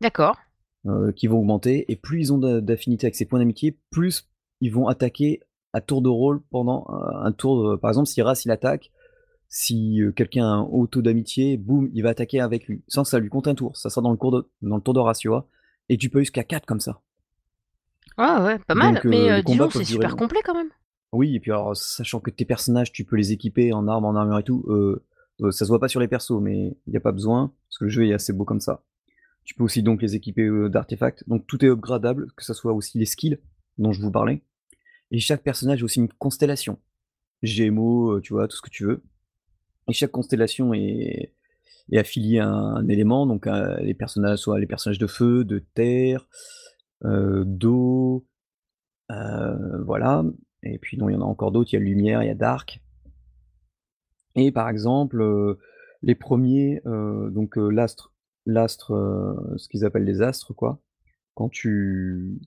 D'accord. 0.00 0.36
Euh, 0.86 1.12
qui 1.12 1.26
vont 1.26 1.38
augmenter, 1.38 1.90
et 1.90 1.96
plus 1.96 2.20
ils 2.20 2.32
ont 2.32 2.38
d'a- 2.38 2.60
d'affinité 2.60 3.06
avec 3.06 3.14
ces 3.16 3.26
points 3.26 3.38
d'amitié, 3.40 3.76
plus 3.90 4.28
ils 4.60 4.72
vont 4.72 4.86
attaquer 4.88 5.40
à 5.72 5.80
tour 5.80 6.02
de 6.02 6.08
rôle 6.08 6.40
pendant 6.50 6.86
euh, 6.90 7.24
un 7.24 7.32
tour. 7.32 7.70
de- 7.72 7.76
par 7.76 7.90
exemple, 7.90 8.06
si 8.06 8.22
Ras 8.22 8.42
il 8.44 8.50
attaque, 8.50 8.90
si 9.48 10.02
euh, 10.02 10.12
quelqu'un 10.12 10.44
a 10.44 10.48
un 10.48 10.62
haut 10.62 10.86
taux 10.86 11.02
d'amitié, 11.02 11.56
boum, 11.56 11.90
il 11.94 12.02
va 12.02 12.10
attaquer 12.10 12.40
avec 12.40 12.66
lui, 12.66 12.82
sans 12.88 13.02
que 13.02 13.08
ça 13.08 13.18
lui 13.18 13.28
compte 13.28 13.48
un 13.48 13.54
tour. 13.54 13.76
Ça 13.76 13.90
sera 13.90 14.02
dans 14.02 14.10
le, 14.10 14.16
cours 14.16 14.32
de, 14.32 14.48
dans 14.62 14.76
le 14.76 14.82
tour 14.82 14.94
de 14.94 15.00
ratio, 15.00 15.42
et 15.88 15.96
tu 15.96 16.10
peux 16.10 16.20
jusqu'à 16.20 16.44
4 16.44 16.66
comme 16.66 16.80
ça. 16.80 17.00
Ah 18.16 18.44
ouais, 18.44 18.58
pas 18.58 18.74
mal. 18.74 18.94
Donc, 18.94 19.04
mais 19.04 19.30
euh, 19.30 19.42
disons, 19.42 19.70
c'est 19.70 19.84
super 19.84 20.16
complet 20.16 20.40
quand 20.44 20.54
même. 20.54 20.70
Oui, 21.12 21.34
et 21.36 21.40
puis 21.40 21.50
alors, 21.52 21.76
sachant 21.76 22.20
que 22.20 22.30
tes 22.30 22.44
personnages, 22.44 22.92
tu 22.92 23.04
peux 23.04 23.16
les 23.16 23.32
équiper 23.32 23.72
en 23.72 23.88
armes, 23.88 24.04
en 24.04 24.14
armure 24.14 24.38
et 24.38 24.42
tout, 24.42 24.64
euh, 24.68 25.02
ça 25.50 25.64
se 25.64 25.68
voit 25.68 25.80
pas 25.80 25.88
sur 25.88 26.00
les 26.00 26.08
persos, 26.08 26.40
mais 26.40 26.76
il 26.86 26.90
n'y 26.90 26.96
a 26.96 27.00
pas 27.00 27.12
besoin, 27.12 27.52
parce 27.68 27.78
que 27.78 27.84
le 27.84 27.90
jeu 27.90 28.06
est 28.06 28.12
assez 28.12 28.32
beau 28.32 28.44
comme 28.44 28.60
ça. 28.60 28.82
Tu 29.48 29.54
peux 29.54 29.64
aussi 29.64 29.82
donc 29.82 30.02
les 30.02 30.14
équiper 30.14 30.42
euh, 30.42 30.68
d'artefacts. 30.68 31.26
Donc 31.26 31.46
tout 31.46 31.64
est 31.64 31.68
upgradable, 31.68 32.30
que 32.36 32.44
ce 32.44 32.52
soit 32.52 32.74
aussi 32.74 32.98
les 32.98 33.06
skills 33.06 33.38
dont 33.78 33.92
je 33.92 34.02
vous 34.02 34.10
parlais. 34.10 34.42
Et 35.10 35.20
chaque 35.20 35.42
personnage 35.42 35.80
a 35.80 35.86
aussi 35.86 36.00
une 36.00 36.12
constellation. 36.12 36.78
Gémeaux, 37.42 38.16
euh, 38.16 38.20
tu 38.20 38.34
vois, 38.34 38.46
tout 38.46 38.56
ce 38.56 38.60
que 38.60 38.68
tu 38.68 38.84
veux. 38.84 39.02
Et 39.88 39.94
chaque 39.94 40.10
constellation 40.10 40.74
est, 40.74 41.32
est 41.90 41.98
affiliée 41.98 42.40
à 42.40 42.46
un, 42.46 42.86
élément. 42.88 43.24
Donc 43.24 43.46
euh, 43.46 43.74
les 43.78 43.94
personnages, 43.94 44.40
soit 44.40 44.60
les 44.60 44.66
personnages 44.66 44.98
de 44.98 45.06
feu, 45.06 45.44
de 45.44 45.60
terre, 45.60 46.28
d'eau, 47.02 48.26
voilà. 49.08 50.24
Et 50.62 50.78
puis 50.78 50.98
non, 50.98 51.08
il 51.08 51.14
y 51.14 51.16
en 51.16 51.22
a 51.22 51.24
encore 51.24 51.52
d'autres. 51.52 51.72
Il 51.72 51.76
y 51.76 51.78
a 51.78 51.82
lumière, 51.82 52.22
il 52.22 52.26
y 52.26 52.30
a 52.30 52.34
dark. 52.34 52.82
Et 54.34 54.52
par 54.52 54.68
exemple, 54.68 55.56
les 56.02 56.14
premiers, 56.14 56.82
donc 56.84 57.56
l'astre, 57.56 58.12
l'astre, 58.48 58.92
euh, 58.92 59.56
ce 59.56 59.68
qu'ils 59.68 59.84
appellent 59.84 60.04
les 60.04 60.22
astres, 60.22 60.54
quoi. 60.54 60.80
Quand 61.34 61.48
tu, 61.48 62.40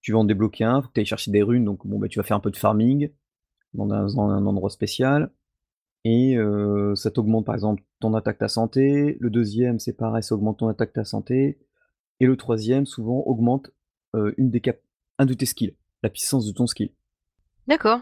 tu 0.00 0.12
vas 0.12 0.18
en 0.18 0.24
débloquer 0.24 0.64
un, 0.64 0.82
faut 0.82 0.88
que 0.88 0.94
tu 0.94 1.00
ailles 1.00 1.06
chercher 1.06 1.30
des 1.30 1.42
runes, 1.42 1.64
donc 1.64 1.86
bon, 1.86 1.98
bah, 1.98 2.08
tu 2.08 2.18
vas 2.18 2.24
faire 2.24 2.36
un 2.36 2.40
peu 2.40 2.50
de 2.50 2.56
farming 2.56 3.10
dans 3.74 3.92
un, 3.92 4.06
dans 4.06 4.28
un 4.28 4.44
endroit 4.46 4.70
spécial. 4.70 5.30
Et 6.04 6.36
euh, 6.36 6.94
ça 6.96 7.10
t'augmente 7.10 7.46
par 7.46 7.54
exemple 7.54 7.82
ton 8.00 8.14
attaque, 8.14 8.38
ta 8.38 8.48
santé. 8.48 9.16
Le 9.20 9.30
deuxième, 9.30 9.78
c'est 9.78 9.96
pareil, 9.96 10.22
ça 10.22 10.34
augmente 10.34 10.58
ton 10.58 10.68
attaque, 10.68 10.92
ta 10.92 11.04
santé. 11.04 11.58
Et 12.20 12.26
le 12.26 12.36
troisième, 12.36 12.86
souvent, 12.86 13.20
augmente 13.20 13.70
euh, 14.14 14.32
une 14.36 14.50
des 14.50 14.60
cap 14.60 14.80
un 15.18 15.26
de 15.26 15.34
tes 15.34 15.46
skills, 15.46 15.76
la 16.02 16.10
puissance 16.10 16.46
de 16.46 16.52
ton 16.52 16.66
skill. 16.66 16.90
D'accord. 17.68 18.00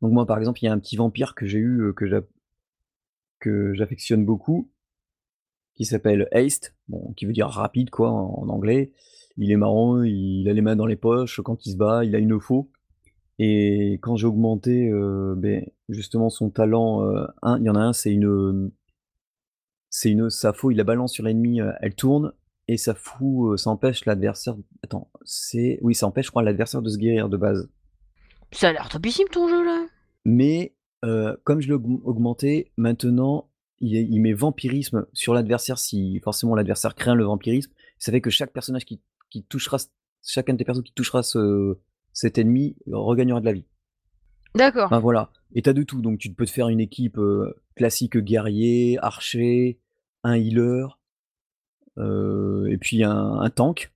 Donc 0.00 0.12
moi, 0.12 0.26
par 0.26 0.38
exemple, 0.38 0.60
il 0.62 0.66
y 0.66 0.68
a 0.68 0.72
un 0.72 0.78
petit 0.78 0.96
vampire 0.96 1.34
que 1.34 1.46
j'ai 1.46 1.58
eu, 1.58 1.92
que 3.40 3.72
j'affectionne 3.74 4.24
beaucoup, 4.24 4.70
qui 5.74 5.84
s'appelle 5.84 6.28
Haste, 6.32 6.74
bon, 6.88 7.12
qui 7.16 7.26
veut 7.26 7.32
dire 7.32 7.48
rapide 7.48 7.90
quoi 7.90 8.10
en, 8.10 8.42
en 8.42 8.48
anglais. 8.48 8.92
Il 9.36 9.50
est 9.50 9.56
marrant, 9.56 10.02
il 10.02 10.48
a 10.48 10.52
les 10.52 10.60
mains 10.60 10.76
dans 10.76 10.86
les 10.86 10.96
poches 10.96 11.40
quand 11.40 11.66
il 11.66 11.72
se 11.72 11.76
bat, 11.76 12.04
il 12.04 12.14
a 12.14 12.18
une 12.18 12.38
faux. 12.40 12.70
Et 13.40 13.94
quand 14.00 14.14
j'ai 14.14 14.28
augmenté 14.28 14.88
euh, 14.90 15.34
ben, 15.36 15.66
justement 15.88 16.30
son 16.30 16.50
talent, 16.50 17.02
euh, 17.04 17.26
un, 17.42 17.58
il 17.58 17.64
y 17.64 17.70
en 17.70 17.74
a 17.74 17.80
un, 17.80 17.92
c'est 17.92 18.12
une, 18.12 18.70
c'est 19.90 20.10
une, 20.10 20.30
sa 20.30 20.52
faux, 20.52 20.70
il 20.70 20.76
la 20.76 20.84
balance 20.84 21.12
sur 21.12 21.24
l'ennemi, 21.24 21.60
euh, 21.60 21.72
elle 21.80 21.96
tourne 21.96 22.32
et 22.68 22.76
ça 22.76 22.94
fout, 22.94 23.58
ça 23.58 23.70
empêche 23.70 24.04
l'adversaire. 24.04 24.54
Attends, 24.84 25.10
c'est, 25.24 25.80
oui, 25.82 25.96
ça 25.96 26.06
empêche, 26.06 26.26
je 26.26 26.30
crois, 26.30 26.44
l'adversaire 26.44 26.80
de 26.80 26.88
se 26.88 26.96
guérir 26.96 27.28
de 27.28 27.36
base. 27.36 27.68
Ça 28.52 28.68
a 28.68 28.72
l'air 28.72 28.88
topissime 28.88 29.26
ton 29.32 29.48
jeu 29.48 29.64
là. 29.64 29.84
Mais 30.24 30.76
euh, 31.04 31.36
comme 31.42 31.60
je 31.60 31.66
l'ai 31.66 31.74
aug- 31.74 32.02
augmenté, 32.04 32.70
maintenant 32.76 33.50
il, 33.84 33.94
il 33.96 34.20
met 34.20 34.32
vampirisme 34.32 35.06
sur 35.12 35.34
l'adversaire 35.34 35.78
si 35.78 36.20
forcément 36.20 36.54
l'adversaire 36.54 36.94
craint 36.94 37.14
le 37.14 37.24
vampirisme. 37.24 37.72
Ça 37.98 38.10
fait 38.10 38.20
que 38.20 38.30
chaque 38.30 38.52
personnage 38.52 38.84
qui, 38.84 39.00
qui 39.30 39.44
touchera, 39.44 39.78
chacun 40.22 40.54
des 40.54 40.64
personnes 40.64 40.84
qui 40.84 40.92
touchera 40.92 41.22
ce, 41.22 41.78
cet 42.12 42.38
ennemi 42.38 42.76
regagnera 42.90 43.40
de 43.40 43.44
la 43.44 43.52
vie. 43.52 43.66
D'accord. 44.54 44.86
Enfin 44.86 45.00
voilà. 45.00 45.30
Et 45.54 45.62
t'as 45.62 45.72
de 45.72 45.82
tout, 45.82 46.00
donc 46.00 46.18
tu 46.18 46.32
peux 46.32 46.46
te 46.46 46.50
faire 46.50 46.68
une 46.68 46.80
équipe 46.80 47.18
euh, 47.18 47.54
classique 47.74 48.16
guerrier, 48.16 48.98
archer, 49.02 49.80
un 50.22 50.34
healer, 50.34 50.86
euh, 51.98 52.66
et 52.66 52.78
puis 52.78 53.04
un, 53.04 53.34
un 53.34 53.50
tank. 53.50 53.92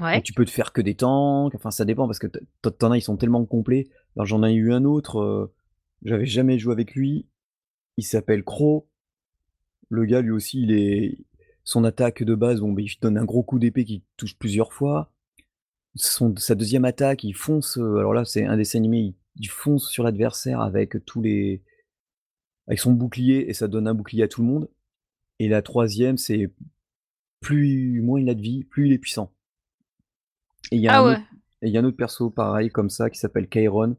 Ouais. 0.00 0.20
Tu 0.22 0.32
peux 0.32 0.44
te 0.44 0.50
faire 0.50 0.72
que 0.72 0.80
des 0.80 0.94
tanks, 0.94 1.54
enfin 1.54 1.70
ça 1.70 1.84
dépend 1.84 2.06
parce 2.06 2.18
que 2.18 2.26
t'en 2.62 2.90
as, 2.90 2.98
ils 2.98 3.02
sont 3.02 3.16
tellement 3.16 3.44
complets. 3.46 3.88
Alors 4.14 4.26
j'en 4.26 4.44
ai 4.44 4.52
eu 4.52 4.72
un 4.72 4.84
autre, 4.84 5.20
euh, 5.20 5.52
j'avais 6.02 6.26
jamais 6.26 6.58
joué 6.58 6.72
avec 6.72 6.94
lui, 6.94 7.26
il 7.96 8.04
s'appelle 8.04 8.44
Crow. 8.44 8.88
Le 9.88 10.04
gars 10.04 10.20
lui 10.20 10.30
aussi, 10.30 10.62
il 10.62 10.72
est... 10.72 11.18
son 11.64 11.84
attaque 11.84 12.22
de 12.22 12.34
base, 12.34 12.60
bon, 12.60 12.72
bah, 12.72 12.82
il 12.82 12.90
donne 13.00 13.18
un 13.18 13.24
gros 13.24 13.42
coup 13.42 13.58
d'épée 13.58 13.84
qui 13.84 14.02
touche 14.16 14.36
plusieurs 14.38 14.72
fois. 14.72 15.12
Son, 15.94 16.34
sa 16.36 16.54
deuxième 16.54 16.84
attaque, 16.84 17.24
il 17.24 17.34
fonce, 17.34 17.78
euh, 17.78 17.98
alors 17.98 18.12
là 18.12 18.24
c'est 18.24 18.44
un 18.44 18.56
dessin 18.56 18.78
animé, 18.78 18.98
il, 18.98 19.14
il 19.36 19.48
fonce 19.48 19.88
sur 19.88 20.04
l'adversaire 20.04 20.60
avec 20.60 21.04
tous 21.06 21.22
les... 21.22 21.62
avec 22.66 22.78
son 22.78 22.92
bouclier 22.92 23.48
et 23.48 23.54
ça 23.54 23.68
donne 23.68 23.88
un 23.88 23.94
bouclier 23.94 24.24
à 24.24 24.28
tout 24.28 24.42
le 24.42 24.48
monde. 24.48 24.68
Et 25.38 25.48
la 25.48 25.62
troisième, 25.62 26.18
c'est 26.18 26.52
plus 27.40 28.00
moins 28.02 28.20
il 28.20 28.28
a 28.28 28.34
de 28.34 28.40
vie, 28.42 28.64
plus 28.64 28.86
il 28.86 28.92
est 28.92 28.98
puissant. 28.98 29.32
Et 30.72 30.76
il 30.76 30.82
y 30.82 30.88
a 30.88 30.94
Ah 30.94 31.00
un 31.00 31.04
ouais. 31.06 31.12
autre, 31.16 31.26
et 31.62 31.68
il 31.68 31.72
y 31.72 31.76
a 31.76 31.80
un 31.80 31.84
autre 31.84 31.96
perso 31.96 32.30
pareil 32.30 32.70
comme 32.70 32.90
ça 32.90 33.08
qui 33.10 33.18
s'appelle 33.18 33.48
Kairon 33.48 33.96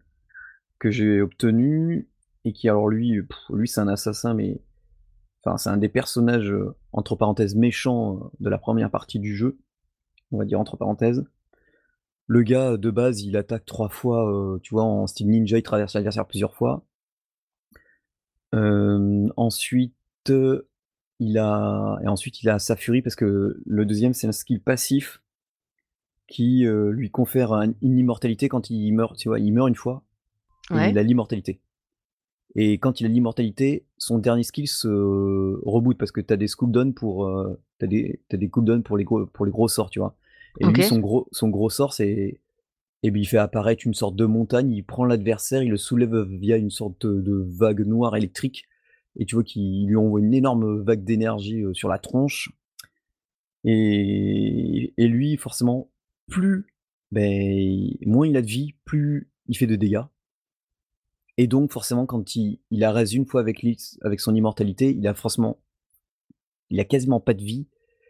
que 0.79 0.91
j'ai 0.91 1.21
obtenu 1.21 2.09
et 2.45 2.53
qui 2.53 2.69
alors 2.69 2.89
lui, 2.89 3.21
pff, 3.23 3.37
lui 3.49 3.67
c'est 3.67 3.79
un 3.81 3.87
assassin 3.87 4.33
mais 4.33 4.61
enfin 5.47 5.57
c'est 5.57 5.69
un 5.69 5.77
des 5.77 5.89
personnages 5.89 6.51
euh, 6.51 6.75
entre 6.93 7.15
parenthèses 7.15 7.55
méchants 7.55 8.17
euh, 8.17 8.27
de 8.39 8.49
la 8.49 8.57
première 8.57 8.91
partie 8.91 9.19
du 9.19 9.35
jeu, 9.35 9.57
on 10.31 10.37
va 10.37 10.45
dire 10.45 10.59
entre 10.59 10.77
parenthèses. 10.77 11.25
Le 12.27 12.41
gars 12.43 12.75
de 12.77 12.91
base 12.91 13.21
il 13.21 13.37
attaque 13.37 13.65
trois 13.65 13.89
fois, 13.89 14.29
euh, 14.31 14.59
tu 14.61 14.73
vois 14.73 14.83
en 14.83 15.07
style 15.07 15.29
ninja, 15.29 15.57
il 15.57 15.63
traverse 15.63 15.93
l'adversaire 15.93 16.27
plusieurs 16.27 16.55
fois. 16.55 16.85
Euh, 18.55 19.27
ensuite 19.35 19.93
euh, 20.29 20.69
il 21.19 21.37
a 21.37 21.97
et 22.03 22.07
ensuite 22.07 22.41
il 22.43 22.49
a 22.49 22.59
sa 22.59 22.75
furie 22.77 23.01
parce 23.01 23.15
que 23.15 23.59
le 23.65 23.85
deuxième 23.85 24.13
c'est 24.13 24.27
un 24.27 24.31
skill 24.31 24.61
passif 24.61 25.21
qui 26.27 26.65
euh, 26.65 26.91
lui 26.91 27.09
confère 27.09 27.51
un- 27.53 27.73
une 27.81 27.97
immortalité 27.97 28.47
quand 28.49 28.69
il 28.69 28.91
meurt, 28.93 29.17
tu 29.17 29.29
vois, 29.29 29.39
il 29.39 29.51
meurt 29.51 29.67
une 29.69 29.75
fois 29.75 30.03
et 30.71 30.73
Ouais. 30.75 30.91
il 30.91 30.97
a 30.97 31.03
l'immortalité. 31.03 31.61
Et 32.59 32.79
quand 32.79 32.99
il 32.99 33.05
a 33.05 33.09
l'immortalité, 33.09 33.85
son 33.97 34.17
dernier 34.17 34.43
skill 34.43 34.67
se 34.67 34.87
reboot 35.63 35.97
parce 35.97 36.11
que 36.11 36.21
t'as 36.21 36.37
des 36.37 36.47
cooldowns 36.47 36.93
pour 36.93 37.25
euh, 37.25 37.59
t'as 37.77 37.87
des 37.87 38.49
cooldowns 38.49 38.83
pour 38.83 38.97
les 38.97 39.03
gros 39.03 39.25
pour 39.27 39.45
les 39.45 39.51
gros 39.51 39.67
sorts, 39.67 39.89
tu 39.89 39.99
vois. 39.99 40.15
Et 40.59 40.65
lui 40.65 40.83
son 40.83 40.99
gros 40.99 41.27
son 41.31 41.49
gros 41.49 41.69
sort 41.69 41.93
c'est 41.93 42.41
et 43.03 43.11
ben 43.11 43.21
il 43.21 43.25
fait 43.25 43.37
apparaître 43.37 43.85
une 43.85 43.93
sorte 43.93 44.15
de 44.15 44.25
montagne, 44.25 44.71
il 44.71 44.83
prend 44.83 45.05
l'adversaire, 45.05 45.61
il 45.61 45.69
le 45.69 45.77
soulève 45.77 46.23
via 46.31 46.57
une 46.57 46.71
sorte 46.71 47.05
de, 47.05 47.21
de 47.21 47.45
vague 47.47 47.85
noire 47.85 48.17
électrique 48.17 48.65
et 49.17 49.25
tu 49.25 49.35
vois 49.35 49.43
qu'il 49.43 49.87
lui 49.87 49.95
envoie 49.95 50.19
une 50.19 50.33
énorme 50.33 50.81
vague 50.81 51.03
d'énergie 51.03 51.63
euh, 51.63 51.73
sur 51.73 51.89
la 51.89 51.99
tronche. 51.99 52.51
Et, 53.63 54.93
et 54.97 55.07
lui, 55.07 55.37
forcément, 55.37 55.89
plus, 56.27 56.67
ben, 57.11 57.89
moins 58.05 58.27
il 58.27 58.37
a 58.37 58.41
de 58.41 58.47
vie, 58.47 58.75
plus 58.85 59.29
il 59.47 59.57
fait 59.57 59.67
de 59.67 59.75
dégâts. 59.75 60.03
Et 61.37 61.47
donc, 61.47 61.71
forcément, 61.71 62.05
quand 62.05 62.35
il, 62.35 62.59
il 62.71 62.83
arrête 62.83 63.11
une 63.13 63.25
fois 63.25 63.41
avec, 63.41 63.65
avec 64.01 64.19
son 64.19 64.33
immortalité, 64.35 64.91
il 64.97 65.07
a 65.07 65.13
forcément, 65.13 65.59
il 66.69 66.79
a 66.79 66.83
quasiment 66.85 67.19
pas 67.19 67.33
de 67.33 67.43
vie. 67.43 67.67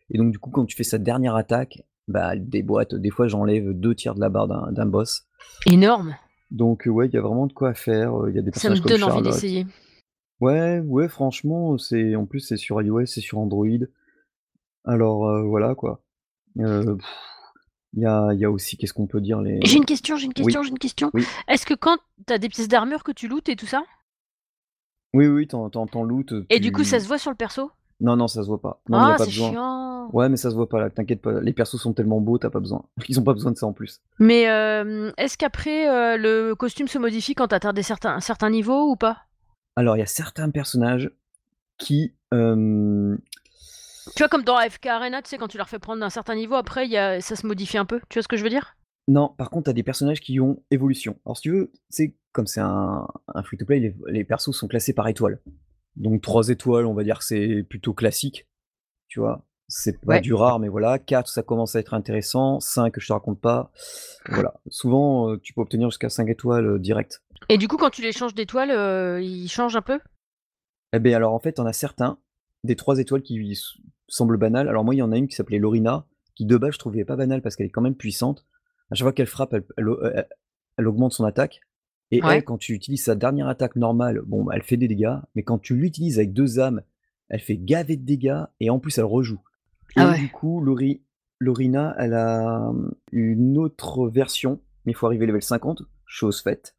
Et 0.09 0.17
donc, 0.17 0.31
du 0.31 0.39
coup, 0.39 0.49
quand 0.49 0.65
tu 0.65 0.75
fais 0.75 0.83
sa 0.85 0.97
dernière 0.97 1.35
attaque, 1.35 1.83
bah, 2.07 2.29
elle 2.33 2.47
déboîte. 2.47 2.95
Des 2.95 3.09
fois, 3.09 3.27
j'enlève 3.27 3.73
deux 3.73 3.93
tiers 3.95 4.15
de 4.15 4.21
la 4.21 4.29
barre 4.29 4.47
d'un 4.71 4.85
boss. 4.85 5.27
Énorme. 5.65 6.15
Donc, 6.51 6.87
euh, 6.87 6.89
ouais, 6.91 7.07
il 7.07 7.13
y 7.13 7.17
a 7.17 7.21
vraiment 7.21 7.47
de 7.47 7.53
quoi 7.53 7.73
faire. 7.73 8.15
euh, 8.23 8.29
Il 8.29 8.35
y 8.37 8.39
a 8.39 8.41
des 8.41 8.51
Ça 8.53 8.69
me 8.69 8.77
comme 8.79 8.89
donne 8.91 9.03
envie 9.03 9.21
d'essayer. 9.21 9.67
Ouais, 10.39 10.79
ouais, 10.79 11.09
franchement, 11.09 11.77
c'est 11.77 12.15
en 12.15 12.25
plus 12.25 12.39
c'est 12.41 12.57
sur 12.57 12.81
iOS, 12.81 13.07
c'est 13.07 13.21
sur 13.21 13.39
Android. 13.39 13.65
Alors 14.85 15.27
euh, 15.27 15.41
voilà 15.43 15.73
quoi. 15.75 16.03
Euh, 16.59 16.95
pff, 16.95 17.05
Il 17.97 18.03
y 18.03 18.05
a, 18.05 18.29
il 18.31 18.39
y 18.39 18.45
a 18.45 18.51
aussi, 18.51 18.77
qu'est-ce 18.77 18.93
qu'on 18.93 19.07
peut 19.07 19.19
dire 19.21 19.41
les. 19.41 19.59
J'ai 19.63 19.77
une 19.77 19.85
question, 19.85 20.17
j'ai 20.17 20.25
une 20.25 20.33
Oui. 20.37 20.43
question, 20.43 20.61
j'ai 20.61 20.69
une 20.69 20.77
question. 20.77 21.09
Oui. 21.15 21.25
Est-ce 21.47 21.65
que 21.65 21.73
quand 21.73 21.97
t'as 22.27 22.37
des 22.37 22.47
pièces 22.47 22.67
d'armure 22.67 23.03
que 23.03 23.11
tu 23.11 23.27
lootes 23.27 23.49
et 23.49 23.55
tout 23.55 23.65
ça, 23.65 23.81
Oui, 25.13 25.25
oui, 25.27 25.47
t'en, 25.47 25.69
t'en, 25.69 25.87
t'en 25.87 26.03
loot. 26.03 26.31
et 26.49 26.59
du 26.59 26.71
coup 26.71 26.83
tu- 26.83 26.89
ça 26.89 26.99
se 26.99 27.07
voit 27.07 27.17
sur 27.17 27.31
le 27.31 27.37
perso? 27.37 27.71
Non, 27.99 28.15
non, 28.15 28.27
ça 28.27 28.43
se 28.43 28.47
voit 28.47 28.61
pas. 28.61 28.81
Non, 28.87 28.99
y 28.99 29.01
Ah, 29.01 29.13
a 29.15 29.17
pas 29.17 29.23
c'est 29.23 29.31
besoin. 29.31 29.49
chiant. 29.51 30.09
Ouais, 30.13 30.29
mais 30.29 30.37
ça 30.37 30.51
se 30.51 30.55
voit 30.55 30.69
pas 30.69 30.79
là, 30.79 30.89
t'inquiète 30.91 31.21
pas. 31.21 31.41
Les 31.41 31.53
persos 31.53 31.77
sont 31.81 31.93
tellement 31.93 32.21
beaux, 32.21 32.37
t'as 32.37 32.51
pas 32.51 32.59
besoin. 32.59 32.85
Ils 33.09 33.19
ont 33.19 33.23
pas 33.23 33.33
besoin 33.33 33.51
de 33.51 33.57
ça 33.57 33.65
en 33.65 33.73
plus. 33.73 33.99
Mais 34.19 34.47
euh, 34.47 35.11
est-ce 35.17 35.35
qu'après 35.37 35.89
euh, 35.89 36.17
le 36.17 36.53
costume 36.53 36.87
se 36.87 36.99
modifie 36.99 37.33
quand 37.33 37.47
t'atteins 37.47 37.73
des 37.73 37.81
certains, 37.81 38.11
un 38.13 38.19
certain 38.19 38.51
niveau 38.51 38.91
ou 38.91 38.95
pas? 38.95 39.23
Alors, 39.75 39.95
il 39.95 39.99
y 39.99 40.03
a 40.03 40.07
certains 40.07 40.51
personnages 40.51 41.09
qui. 41.79 42.13
euh, 42.33 43.17
Tu 44.15 44.23
vois, 44.23 44.29
comme 44.29 44.43
dans 44.43 44.55
AFK 44.57 44.85
Arena, 44.87 45.21
tu 45.21 45.29
sais, 45.29 45.37
quand 45.37 45.47
tu 45.47 45.57
leur 45.57 45.69
fais 45.69 45.79
prendre 45.79 46.03
un 46.03 46.09
certain 46.09 46.35
niveau, 46.35 46.55
après 46.55 46.87
y 46.87 46.97
a, 46.97 47.21
ça 47.21 47.35
se 47.35 47.45
modifie 47.45 47.77
un 47.77 47.85
peu. 47.85 47.99
Tu 48.09 48.17
vois 48.19 48.23
ce 48.23 48.27
que 48.27 48.37
je 48.37 48.43
veux 48.43 48.49
dire? 48.49 48.75
Non, 49.07 49.29
par 49.37 49.49
contre, 49.49 49.65
t'as 49.65 49.73
des 49.73 49.83
personnages 49.83 50.19
qui 50.19 50.39
ont 50.39 50.61
évolution. 50.71 51.17
Alors, 51.25 51.37
si 51.37 51.43
tu 51.43 51.51
veux, 51.51 51.71
c'est 51.89 52.15
comme 52.33 52.45
c'est 52.47 52.59
un, 52.61 53.07
un 53.33 53.43
free-to-play, 53.43 53.79
les, 53.79 53.95
les 54.07 54.23
persos 54.23 54.51
sont 54.51 54.67
classés 54.67 54.93
par 54.93 55.07
étoiles. 55.07 55.39
Donc, 55.95 56.21
3 56.21 56.49
étoiles, 56.49 56.85
on 56.85 56.93
va 56.93 57.03
dire 57.03 57.19
que 57.19 57.25
c'est 57.25 57.63
plutôt 57.63 57.93
classique. 57.93 58.47
Tu 59.07 59.19
vois, 59.19 59.45
c'est 59.67 59.99
pas 60.01 60.15
Ouais. 60.15 60.21
du 60.21 60.33
rare, 60.33 60.59
mais 60.59 60.67
voilà. 60.67 60.99
4, 60.99 61.27
ça 61.29 61.41
commence 61.41 61.75
à 61.75 61.79
être 61.79 61.93
intéressant. 61.93 62.59
5, 62.59 62.93
je 62.99 63.07
te 63.07 63.13
raconte 63.13 63.39
pas. 63.39 63.71
Voilà. 64.29 64.53
Souvent, 64.69 65.31
euh, 65.31 65.39
tu 65.41 65.53
peux 65.53 65.61
obtenir 65.61 65.89
jusqu'à 65.89 66.09
5 66.09 66.29
étoiles 66.29 66.65
euh, 66.67 66.79
direct. 66.79 67.23
Et 67.49 67.57
du 67.57 67.67
coup, 67.67 67.77
quand 67.77 67.89
tu 67.89 68.01
les 68.01 68.11
changes 68.11 68.35
d'étoiles, 68.35 68.71
euh, 68.71 69.21
ils 69.21 69.47
changent 69.49 69.75
un 69.77 69.81
peu? 69.81 69.99
Eh 70.93 70.99
bien, 70.99 71.15
alors, 71.15 71.33
en 71.33 71.39
fait, 71.39 71.59
on 71.59 71.65
a 71.65 71.73
certains, 71.73 72.19
des 72.67 72.75
3 72.75 72.99
étoiles 72.99 73.23
qui 73.23 73.59
semblent 74.07 74.37
banales. 74.37 74.69
Alors, 74.69 74.83
moi, 74.85 74.93
il 74.93 74.99
y 74.99 75.01
en 75.01 75.11
a 75.11 75.17
une 75.17 75.27
qui 75.27 75.35
s'appelait 75.35 75.57
Lorina, 75.59 76.05
qui 76.35 76.45
de 76.45 76.55
base, 76.57 76.73
je 76.73 76.79
trouvais 76.79 77.03
pas 77.05 77.15
banale 77.15 77.41
parce 77.41 77.55
qu'elle 77.55 77.65
est 77.67 77.71
quand 77.71 77.81
même 77.81 77.95
puissante. 77.95 78.45
À 78.91 78.95
chaque 78.95 79.05
fois 79.05 79.13
qu'elle 79.13 79.25
frappe, 79.27 79.53
elle, 79.53 79.63
elle- 79.77 79.87
elle- 80.13 80.27
elle 80.77 80.87
augmente 80.87 81.13
son 81.13 81.25
attaque. 81.25 81.61
Et 82.11 82.23
Ouais. 82.23 82.37
elle, 82.37 82.43
quand 82.43 82.57
tu 82.57 82.73
utilises 82.73 83.03
sa 83.03 83.15
dernière 83.15 83.47
attaque 83.47 83.75
normale, 83.75 84.21
bon, 84.25 84.43
bah, 84.43 84.53
elle 84.55 84.63
fait 84.63 84.77
des 84.77 84.87
dégâts. 84.87 85.15
Mais 85.35 85.43
quand 85.43 85.57
tu 85.57 85.75
l'utilises 85.75 86.19
avec 86.19 86.31
deux 86.31 86.59
âmes, 86.59 86.81
elle 87.29 87.41
fait 87.41 87.57
gaver 87.57 87.97
de 87.97 88.05
dégâts 88.05 88.43
et 88.59 88.69
en 88.69 88.79
plus, 88.79 88.97
elle 88.97 89.03
rejoue. 89.05 89.41
Et 89.97 89.99
Ah 89.99 90.11
ouais. 90.11 90.19
du 90.19 90.29
coup, 90.29 90.61
Lori, 90.61 91.01
Lorina, 91.39 91.95
elle 91.97 92.13
a, 92.13 92.71
mmh, 92.71 92.91
une 93.11 93.57
autre 93.57 94.07
version, 94.07 94.61
mais 94.85 94.91
il 94.93 94.95
faut 94.95 95.05
arriver 95.07 95.25
level 95.25 95.41
50, 95.41 95.81
chose 96.05 96.41
faite. 96.41 96.75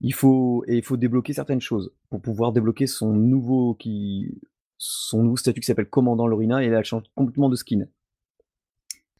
Il 0.00 0.12
faut 0.14 0.62
et 0.68 0.76
il 0.76 0.82
faut 0.84 0.96
débloquer 0.96 1.32
certaines 1.32 1.60
choses 1.60 1.90
pour 2.10 2.20
pouvoir 2.20 2.52
débloquer 2.52 2.86
son 2.86 3.12
nouveau 3.14 3.74
qui 3.74 4.38
son 4.78 5.22
nouveau 5.22 5.36
statut 5.36 5.60
qui 5.60 5.66
s'appelle 5.66 5.88
commandant 5.88 6.26
Lorina 6.26 6.62
et 6.62 6.68
là 6.68 6.78
elle 6.78 6.84
change 6.84 7.04
complètement 7.14 7.48
de 7.48 7.56
skin. 7.56 7.86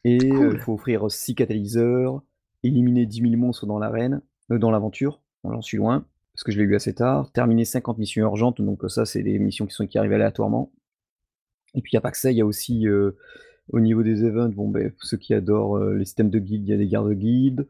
Et 0.05 0.19
heu, 0.19 0.37
il 0.37 0.37
Cool. 0.37 0.59
faut 0.59 0.75
offrir 0.75 1.11
6 1.11 1.35
catalyseurs, 1.35 2.23
éliminer 2.63 3.07
10 3.07 3.23
000 3.23 3.37
monstres 3.37 3.67
dans 3.67 3.79
l'arène, 3.79 4.23
heu, 4.51 4.59
dans 4.59 4.71
l'aventure. 4.71 5.21
Bon 5.43 5.53
j'en 5.53 5.63
suis 5.63 5.77
loin, 5.79 6.07
parce 6.33 6.45
que 6.45 6.53
je 6.53 6.59
l'ai 6.59 6.65
eu 6.65 6.77
assez 6.77 6.95
tard. 6.95 7.33
Terminer 7.33 7.65
50 7.65 7.99
missions 7.99 8.23
urgentes, 8.23 8.61
donc 8.61 8.85
heu, 8.85 8.89
ça 8.89 9.05
c'est 9.05 9.23
des 9.23 9.39
missions 9.39 9.67
qui 9.67 9.75
sont 9.75 9.87
qui 9.87 9.99
arrivent 9.99 10.13
aléatoirement. 10.13 10.73
Et 11.75 11.83
puis 11.83 11.93
il 11.93 11.97
y 11.97 11.99
a 11.99 12.01
pas 12.01 12.11
que 12.11 12.19
ça, 12.19 12.31
il 12.31 12.37
y 12.37 12.41
a 12.41 12.47
aussi, 12.47 12.87
au 12.89 13.81
niveau 13.81 14.03
des 14.03 14.25
events, 14.25 14.49
bon 14.49 14.69
beh, 14.69 14.95
ceux 15.03 15.19
qui 15.19 15.35
adorent, 15.35 15.79
les 15.79 16.05
systèmes 16.07 16.31
de 16.31 16.39
guildes, 16.39 16.67
il 16.67 16.71
y 16.71 16.75
a 16.75 16.79
des 16.79 16.89
gardes 16.89 17.13
guildes. 17.13 17.69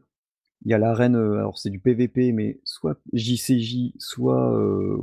Il 0.65 0.71
y 0.71 0.73
a 0.73 0.77
l'arène, 0.77 1.15
alors 1.15 1.57
c'est 1.57 1.69
du 1.69 1.79
PVP, 1.79 2.31
mais 2.31 2.59
soit 2.63 2.97
JCJ, 3.13 3.93
soit, 3.99 4.57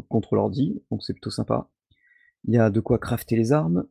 contre 0.08 0.36
l'ordi, 0.36 0.80
donc 0.90 1.02
c'est 1.02 1.12
plutôt 1.12 1.30
sympa. 1.30 1.68
Il 2.46 2.54
y 2.54 2.58
a 2.58 2.70
de 2.70 2.80
quoi 2.80 2.98
crafter 2.98 3.36
les 3.36 3.52
armes. 3.52 3.86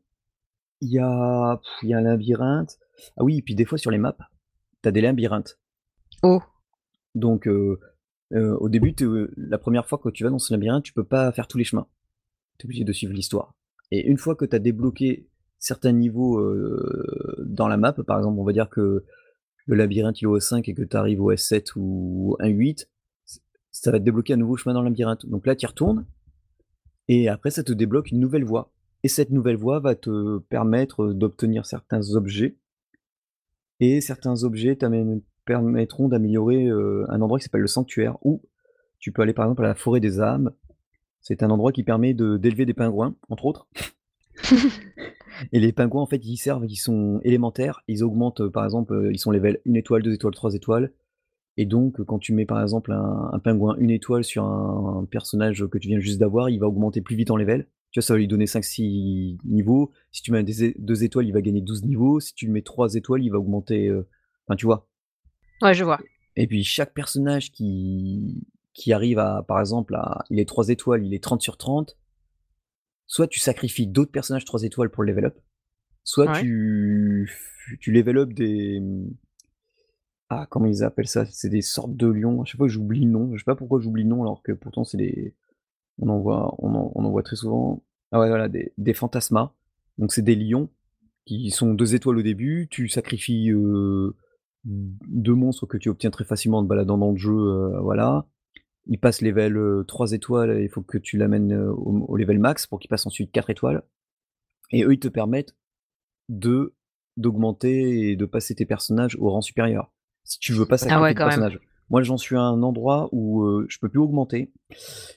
Il 0.82 0.92
y 0.92 1.00
a 1.00 1.62
il 1.82 1.90
y 1.90 1.94
a 1.94 1.98
un 1.98 2.02
labyrinthe. 2.02 2.78
Ah 3.18 3.24
oui, 3.24 3.38
et 3.38 3.42
puis 3.42 3.56
des 3.56 3.66
fois 3.66 3.78
sur 3.78 3.92
les 3.92 3.98
maps, 3.98 4.18
tu 4.82 4.90
as 4.90 4.92
des 4.92 5.02
labyrinthes. 5.02 5.60
Oh. 6.22 6.42
Donc 7.16 7.48
heu 7.48 7.80
heu, 8.34 8.58
au 8.60 8.70
début, 8.70 8.96
la 9.38 9.58
première 9.58 9.88
fois 9.88 9.98
que 9.98 10.10
tu 10.10 10.24
vas 10.24 10.30
dans 10.30 10.40
ce 10.40 10.54
labyrinthe, 10.54 10.84
tu 10.84 10.94
peux 10.94 11.04
pas 11.04 11.32
faire 11.32 11.48
tous 11.48 11.58
les 11.58 11.64
chemins. 11.64 11.88
Tu 12.58 12.66
es 12.66 12.68
obligé 12.68 12.84
de 12.84 12.94
suivre 12.94 13.14
l'histoire. 13.14 13.56
Et 13.92 14.08
une 14.08 14.18
fois 14.18 14.36
que 14.36 14.46
tu 14.46 14.56
as 14.56 14.60
débloqué 14.60 15.28
certains 15.60 15.92
niveaux, 15.92 16.40
heu, 16.40 17.36
dans 17.46 17.68
la 17.68 17.78
map, 17.78 17.94
par 17.94 18.18
exemple, 18.18 18.40
on 18.40 18.44
va 18.44 18.54
dire 18.54 18.70
que 18.70 19.06
le 19.66 19.76
labyrinthe 19.76 20.22
il 20.22 20.26
est 20.26 20.28
au 20.28 20.38
S5 20.38 20.70
et 20.70 20.74
que 20.74 20.84
tu 20.84 20.98
arrives 20.98 21.22
au 21.22 21.32
S7 21.32 21.74
ou 21.76 22.36
un 22.40 22.50
8, 22.50 22.90
ç 23.26 23.40
ça 23.72 23.92
va 23.92 24.00
te 24.00 24.04
débloquer 24.04 24.34
un 24.34 24.38
nouveau 24.38 24.58
chemin 24.58 24.74
dans 24.74 24.82
le 24.82 24.90
labyrinthe. 24.90 25.26
Donc 25.26 25.48
là, 25.48 25.56
tu 25.56 25.66
retournes 25.66 26.06
et 27.08 27.28
après 27.30 27.52
ça 27.52 27.64
te 27.64 27.74
débloque 27.74 28.12
une 28.12 28.20
nouvelle 28.20 28.46
voie. 28.46 28.72
Et 29.04 29.10
cette 29.10 29.32
nouvelle 29.32 29.58
voie 29.58 29.80
va 29.80 29.96
te 29.96 30.38
permettre, 30.40 31.12
d'obtenir 31.12 31.66
certains 31.66 32.12
objets 32.16 32.56
et 33.80 34.02
certains 34.02 34.44
objets 34.44 34.78
permettront 35.46 36.08
d'améliorer, 36.08 36.70
un 36.70 37.22
endroit 37.22 37.38
qui 37.38 37.44
s'appelle 37.44 37.62
le 37.62 37.68
sanctuaire 37.68 38.18
où 38.24 38.42
tu 39.00 39.12
peux 39.12 39.22
aller 39.22 39.34
par 39.34 39.46
exemple 39.46 39.66
à 39.66 39.68
la 39.68 39.76
forêt 39.76 40.00
des 40.00 40.22
âmes. 40.22 40.52
C'est 41.20 41.44
un 41.44 41.50
endroit 41.50 41.74
qui 41.74 41.84
permet 41.84 42.14
de 42.14 42.38
d'élever 42.38 42.66
des 42.66 42.74
pingouins, 42.74 43.16
entre 43.30 43.46
autres. 43.46 43.68
Et 45.52 45.60
les 45.60 45.74
pingouins 45.74 46.04
en 46.04 46.06
fait, 46.06 46.24
ils 46.24 46.38
servent 46.38 46.66
ils 46.66 46.78
sont 46.78 47.20
élémentaires, 47.24 47.84
ils 47.90 48.04
augmentent, 48.04 48.48
par 48.48 48.64
exemple, 48.64 49.10
ils 49.12 49.20
sont 49.20 49.32
level 49.32 49.60
1 49.68 49.74
étoile, 49.74 50.04
2 50.04 50.14
étoiles, 50.14 50.34
3 50.34 50.54
étoiles. 50.54 50.94
Et 51.58 51.66
donc 51.66 52.04
quand 52.04 52.20
tu 52.20 52.34
mets 52.34 52.46
par 52.46 52.62
exemple 52.62 52.92
un 52.92 53.30
un 53.32 53.40
pingouin 53.40 53.76
1 53.80 53.88
étoile 53.90 54.24
sur 54.24 54.44
un 54.46 55.00
un 55.02 55.06
personnage 55.06 55.66
que 55.68 55.78
tu 55.78 55.88
viens 55.88 56.00
juste 56.00 56.20
d'avoir, 56.20 56.50
il 56.50 56.60
va 56.60 56.68
augmenter 56.68 57.02
plus 57.02 57.16
vite 57.16 57.32
en 57.32 57.38
level. 57.38 57.68
Tu 57.92 58.00
vois, 58.00 58.04
ça 58.04 58.14
va 58.14 58.18
lui 58.20 58.28
donner 58.28 58.46
5-6 58.48 59.38
niveaux. 59.46 59.92
Si 60.12 60.24
tu 60.24 60.32
mets 60.32 60.44
des 60.44 60.74
2 60.80 61.04
étoiles, 61.04 61.28
il 61.28 61.32
va 61.34 61.42
gagner 61.42 61.62
12 61.62 61.84
niveaux. 61.86 62.20
Si 62.20 62.34
tu 62.34 62.48
mets 62.50 62.64
3 62.64 62.96
étoiles, 62.96 63.22
il 63.24 63.30
va 63.30 63.38
augmenter, 63.38 63.88
heu, 63.90 64.08
enfin 64.48 64.56
tu 64.56 64.66
vois? 64.66 64.88
Ouais, 65.62 65.74
je 65.76 65.84
vois. 65.84 66.00
Et 66.36 66.48
puis 66.48 66.64
chaque 66.64 66.94
personnage 66.94 67.52
qui 67.52 68.48
qui 68.74 68.92
arrive 68.92 69.20
à 69.20 69.44
par 69.48 69.60
exemple 69.60 69.94
à 69.96 70.24
il 70.32 70.40
est 70.40 70.46
3 70.50 70.70
étoiles, 70.70 71.06
il 71.06 71.14
est 71.14 71.24
30 71.24 71.42
sur 71.44 71.58
30 71.58 71.96
soit 73.08 73.28
tu 73.28 73.40
sacrifies 73.40 73.88
d'autres 73.88 74.12
personnages 74.12 74.46
3 74.46 74.64
étoiles 74.64 74.90
pour 74.90 75.04
le 75.04 75.12
level 75.12 75.26
up, 75.26 75.38
soit 76.04 76.32
Ouais. 76.32 76.42
tu 76.42 77.32
tu 77.80 77.92
level 77.92 78.18
up 78.18 78.34
des, 78.34 78.82
comment 80.50 80.66
ils 80.68 80.84
appellent 80.84 81.08
ça? 81.08 81.26
C'est 81.26 81.50
des 81.50 81.62
sortes 81.62 81.96
de 81.96 82.08
lions, 82.08 82.42
à 82.42 82.46
chaque 82.46 82.58
fois 82.58 82.68
j'oublie 82.68 83.02
le 83.06 83.12
nom, 83.12 83.32
je 83.34 83.40
sais 83.40 83.46
pas 83.46 83.56
pourquoi 83.56 83.80
j'oublie 83.80 84.04
le 84.04 84.10
nom 84.10 84.22
alors 84.24 84.42
que 84.44 84.52
pourtant 84.54 84.84
c'est 84.84 84.98
des 84.98 85.36
on 86.00 86.10
en 86.10 86.20
voit 86.20 86.56
on 86.60 87.22
très 87.24 87.36
souvent. 87.38 87.84
Ah 88.12 88.20
ouais 88.22 88.30
voilà, 88.30 88.50
des 88.50 88.94
fantasmas. 88.96 89.54
Donc 90.00 90.14
c'est 90.14 90.22
des 90.24 90.36
lions 90.36 90.70
qui 91.26 91.52
sont 91.52 91.74
2 91.76 91.96
étoiles 91.96 92.20
au 92.20 92.24
début, 92.24 92.68
tu 92.72 92.90
sacrifies, 92.90 93.52
heu, 93.52 94.16
d 94.66 94.98
2 95.08 95.36
monstres 95.36 95.68
que 95.68 95.78
tu 95.78 95.90
obtiens 95.90 96.12
très 96.12 96.26
facilement 96.26 96.60
en 96.60 96.64
te 96.64 96.70
baladant 96.70 96.98
dans 97.00 97.12
le 97.12 97.18
jeu, 97.18 97.34
heu, 97.34 97.80
voilà. 97.82 98.28
Ils 98.88 99.00
passent 99.00 99.22
level, 99.24 99.58
heu, 99.58 99.86
3 99.88 100.14
étoiles 100.14 100.52
et 100.60 100.64
il 100.66 100.70
faut 100.70 100.84
que 100.84 100.98
tu 101.00 101.18
l'amènes, 101.18 101.54
au 101.56 102.18
level 102.18 102.40
max 102.40 102.68
pour 102.68 102.80
qu'il 102.80 102.90
passe 102.90 103.06
ensuite 103.08 103.32
4 103.34 103.50
étoiles. 103.52 103.84
Et 104.72 104.84
eux, 104.86 104.94
ils 104.94 105.00
te 105.00 105.10
permettent 105.10 105.56
de 106.30 106.76
d'augmenter 107.18 108.12
et 108.12 108.18
de 108.18 108.26
passer 108.26 108.56
tes 108.56 108.66
personnages 108.68 109.18
au 109.20 109.30
rang 109.32 109.42
supérieur. 109.42 109.93
Si 110.26 110.40
tu 110.40 110.54
veux 110.54 110.66
pas 110.66 110.78
Ah 110.78 110.84
sacrifier 110.86 111.02
ouais, 111.02 111.14
même. 111.14 111.26
personnages. 111.26 111.60
Moi 111.90 112.02
j'en 112.02 112.18
suis 112.18 112.36
à 112.36 112.42
un 112.42 112.64
endroit 112.64 113.10
où, 113.12 113.44
heu, 113.44 113.66
je 113.70 113.78
peux 113.80 113.90
plus 113.90 114.00
augmenter. 114.00 114.52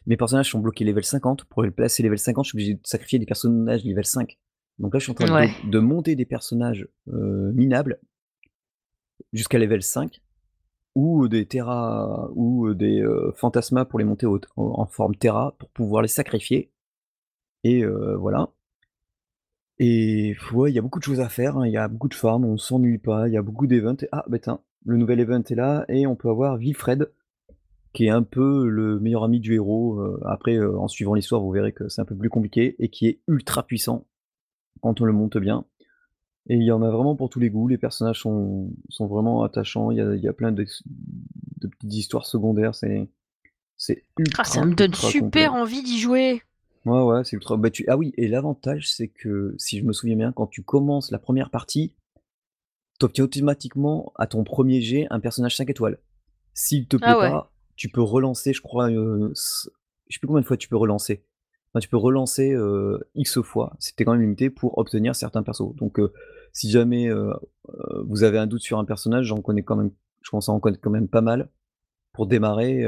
Mes 0.07 0.17
personnages 0.17 0.51
sont 0.51 0.59
bloqués 0.59 0.85
level 0.85 1.05
50, 1.05 1.45
pour 1.45 1.63
les 1.63 1.71
placer 1.71 2.03
level 2.03 2.19
50, 2.19 2.45
je 2.45 2.49
suis 2.51 2.57
obligé 2.57 2.75
de 2.75 2.81
sacrifier 2.85 3.19
des 3.19 3.27
personnages 3.27 3.85
level 3.85 4.05
5. 4.05 4.39
Donc 4.79 4.93
là, 4.93 4.99
je 4.99 5.05
suis 5.05 5.13
en 5.13 5.15
train 5.15 5.33
Ouais. 5.33 5.49
de 5.65 5.71
de 5.71 5.79
monter 5.79 6.17
des 6.17 6.27
personnages, 6.27 6.89
heu, 7.13 7.53
minables 7.55 7.99
jusqu'à 9.33 9.59
level 9.59 9.83
5 9.83 10.23
ou 10.95 11.29
des 11.29 11.47
Terra 11.47 12.29
ou, 12.35 12.69
heu, 12.69 12.75
des, 12.75 13.01
heu, 13.03 13.33
fantasmas 13.37 13.85
pour 13.85 13.99
les 13.99 14.05
monter 14.05 14.27
au 14.27 14.41
en 14.57 14.87
forme 14.87 15.17
Terra 15.17 15.55
pour 15.59 15.71
pouvoir 15.71 16.03
les 16.03 16.09
sacrifier. 16.09 16.73
Et 17.65 17.85
voilà. 18.19 18.51
Et 19.79 20.35
ouais, 20.53 20.73
il 20.73 20.75
y 20.75 20.79
a 20.79 20.83
beaucoup 20.83 20.99
de 20.99 21.05
choses 21.05 21.21
à 21.21 21.29
faire, 21.29 21.59
hein, 21.59 21.67
il 21.67 21.73
y 21.73 21.77
a 21.77 21.89
beaucoup 21.89 22.09
de 22.09 22.15
farm, 22.15 22.45
on 22.47 22.57
s'ennuie 22.57 22.99
pas, 22.99 23.29
il 23.29 23.35
y 23.35 23.37
a 23.37 23.43
beaucoup 23.43 23.67
d'events 23.67 23.97
ah 24.13 24.25
bah 24.29 24.39
tiens, 24.39 24.61
le 24.87 24.97
nouvel 24.99 25.21
event 25.21 25.43
est 25.43 25.57
là 25.57 25.85
et 25.89 26.07
on 26.07 26.17
peut 26.17 26.31
avoir 26.31 26.57
Wilfred, 26.59 27.11
qui 27.95 28.07
est 28.07 28.11
un 28.11 28.23
peu 28.25 28.69
le 28.69 29.01
meilleur 29.01 29.25
ami 29.25 29.41
du 29.41 29.55
héros, 29.55 30.01
heu, 30.01 30.21
après, 30.27 30.57
heu, 30.57 30.79
en 30.79 30.89
suivant 30.89 31.15
l'histoire, 31.15 31.43
vous 31.43 31.53
verrez 31.53 31.73
que 31.73 31.89
c'est 31.89 32.01
un 32.03 32.07
peu 32.07 32.17
plus 32.17 32.31
compliqué 32.31 32.77
et 32.79 32.89
qui 32.91 33.09
est 33.09 33.21
ultra 33.29 33.65
puissant 33.67 34.07
quand 34.83 35.01
on 35.01 35.07
le 35.07 35.13
monte 35.13 35.39
bien. 35.39 35.65
Et 36.49 36.57
il 36.57 36.65
y 36.65 36.73
en 36.73 36.83
a 36.83 36.91
vraiment 36.91 37.17
pour 37.17 37.31
tous 37.31 37.41
les 37.41 37.51
goûts, 37.51 37.69
les 37.69 37.79
personnages 37.79 38.21
sont 38.23 38.71
sont 38.91 39.07
vraiment 39.09 39.45
attachants, 39.45 39.91
il 39.93 39.99
y 39.99 40.03
a 40.03 40.15
il 40.17 40.23
y 40.23 40.29
a 40.29 40.33
plein 40.35 40.53
de 40.53 40.65
petites 40.65 41.95
histoires 41.95 42.27
secondaires, 42.27 42.75
c'est 42.75 43.09
c'est 43.79 44.05
Ah, 44.39 44.45
ça 44.45 44.63
ultra, 44.63 44.67
me 44.67 44.75
donne 44.75 44.95
ultra 44.95 45.13
complet. 45.15 45.53
super 45.53 45.55
envie 45.55 45.83
d'y 45.83 45.99
jouer. 45.99 46.43
Ouais, 46.85 47.03
ouais, 47.03 47.25
c'est 47.25 47.35
ultra 47.35 47.57
bah 47.57 47.71
tu 47.71 47.85
ah 47.89 47.97
oui 47.97 48.13
et 48.17 48.29
l'avantage 48.29 48.89
c'est 48.93 49.09
que, 49.09 49.55
si 49.59 49.79
je 49.79 49.85
me 49.85 49.93
souviens 49.93 50.15
bien, 50.17 50.33
quand 50.33 50.47
tu 50.47 50.63
commences 50.63 51.11
la 51.11 51.19
1re 51.19 51.51
partie 51.51 51.93
tu 52.99 53.05
obtiens 53.05 53.25
automatiquement 53.25 54.13
à 54.17 54.27
ton 54.27 54.45
1er 54.45 54.81
jet 54.81 55.07
un 55.11 55.21
personnage 55.21 55.57
5 55.57 55.71
étoiles. 55.71 55.99
S'il 56.55 56.87
te 56.89 56.97
plaît 56.97 57.07
Ah 57.07 57.19
ouais. 57.19 57.31
pas, 57.31 57.53
tu 57.77 57.89
peux 57.89 58.03
relancer 58.03 58.53
je 58.53 58.63
crois, 58.63 58.91
heu, 58.91 59.33
c 59.35 59.69
je 60.09 60.15
sais 60.15 60.21
plus 60.21 60.29
combien 60.29 60.41
de 60.43 60.47
fois 60.47 60.57
tu 60.57 60.69
peux 60.69 60.77
relancer. 60.77 61.25
Enfin 61.73 61.81
tu 61.81 61.89
peux 61.89 61.97
relancer, 61.97 62.53
heu, 62.55 63.01
X 63.15 63.41
fois, 63.43 63.75
c'était 63.79 64.05
quand 64.05 64.13
même 64.13 64.23
limité 64.23 64.51
pour 64.51 64.79
obtenir 64.79 65.15
certains 65.17 65.43
persos. 65.43 65.75
Donc 65.77 65.99
heu, 65.99 66.13
si 66.53 66.71
jamais, 66.71 67.09
heu, 67.09 67.33
vous 68.07 68.23
avez 68.25 68.39
un 68.39 68.47
doute 68.47 68.63
sur 68.63 68.79
un 68.79 68.85
personnage, 68.85 69.27
j'en 69.27 69.43
connais 69.43 69.63
quand 69.63 69.77
même 69.77 69.91
je 70.23 70.31
à 70.35 70.51
en 70.51 70.61
connaître 70.61 70.83
quand 70.83 70.91
même 70.91 71.09
pas 71.09 71.21
mal. 71.21 71.51
Pour 72.13 72.27
démarrer, 72.27 72.85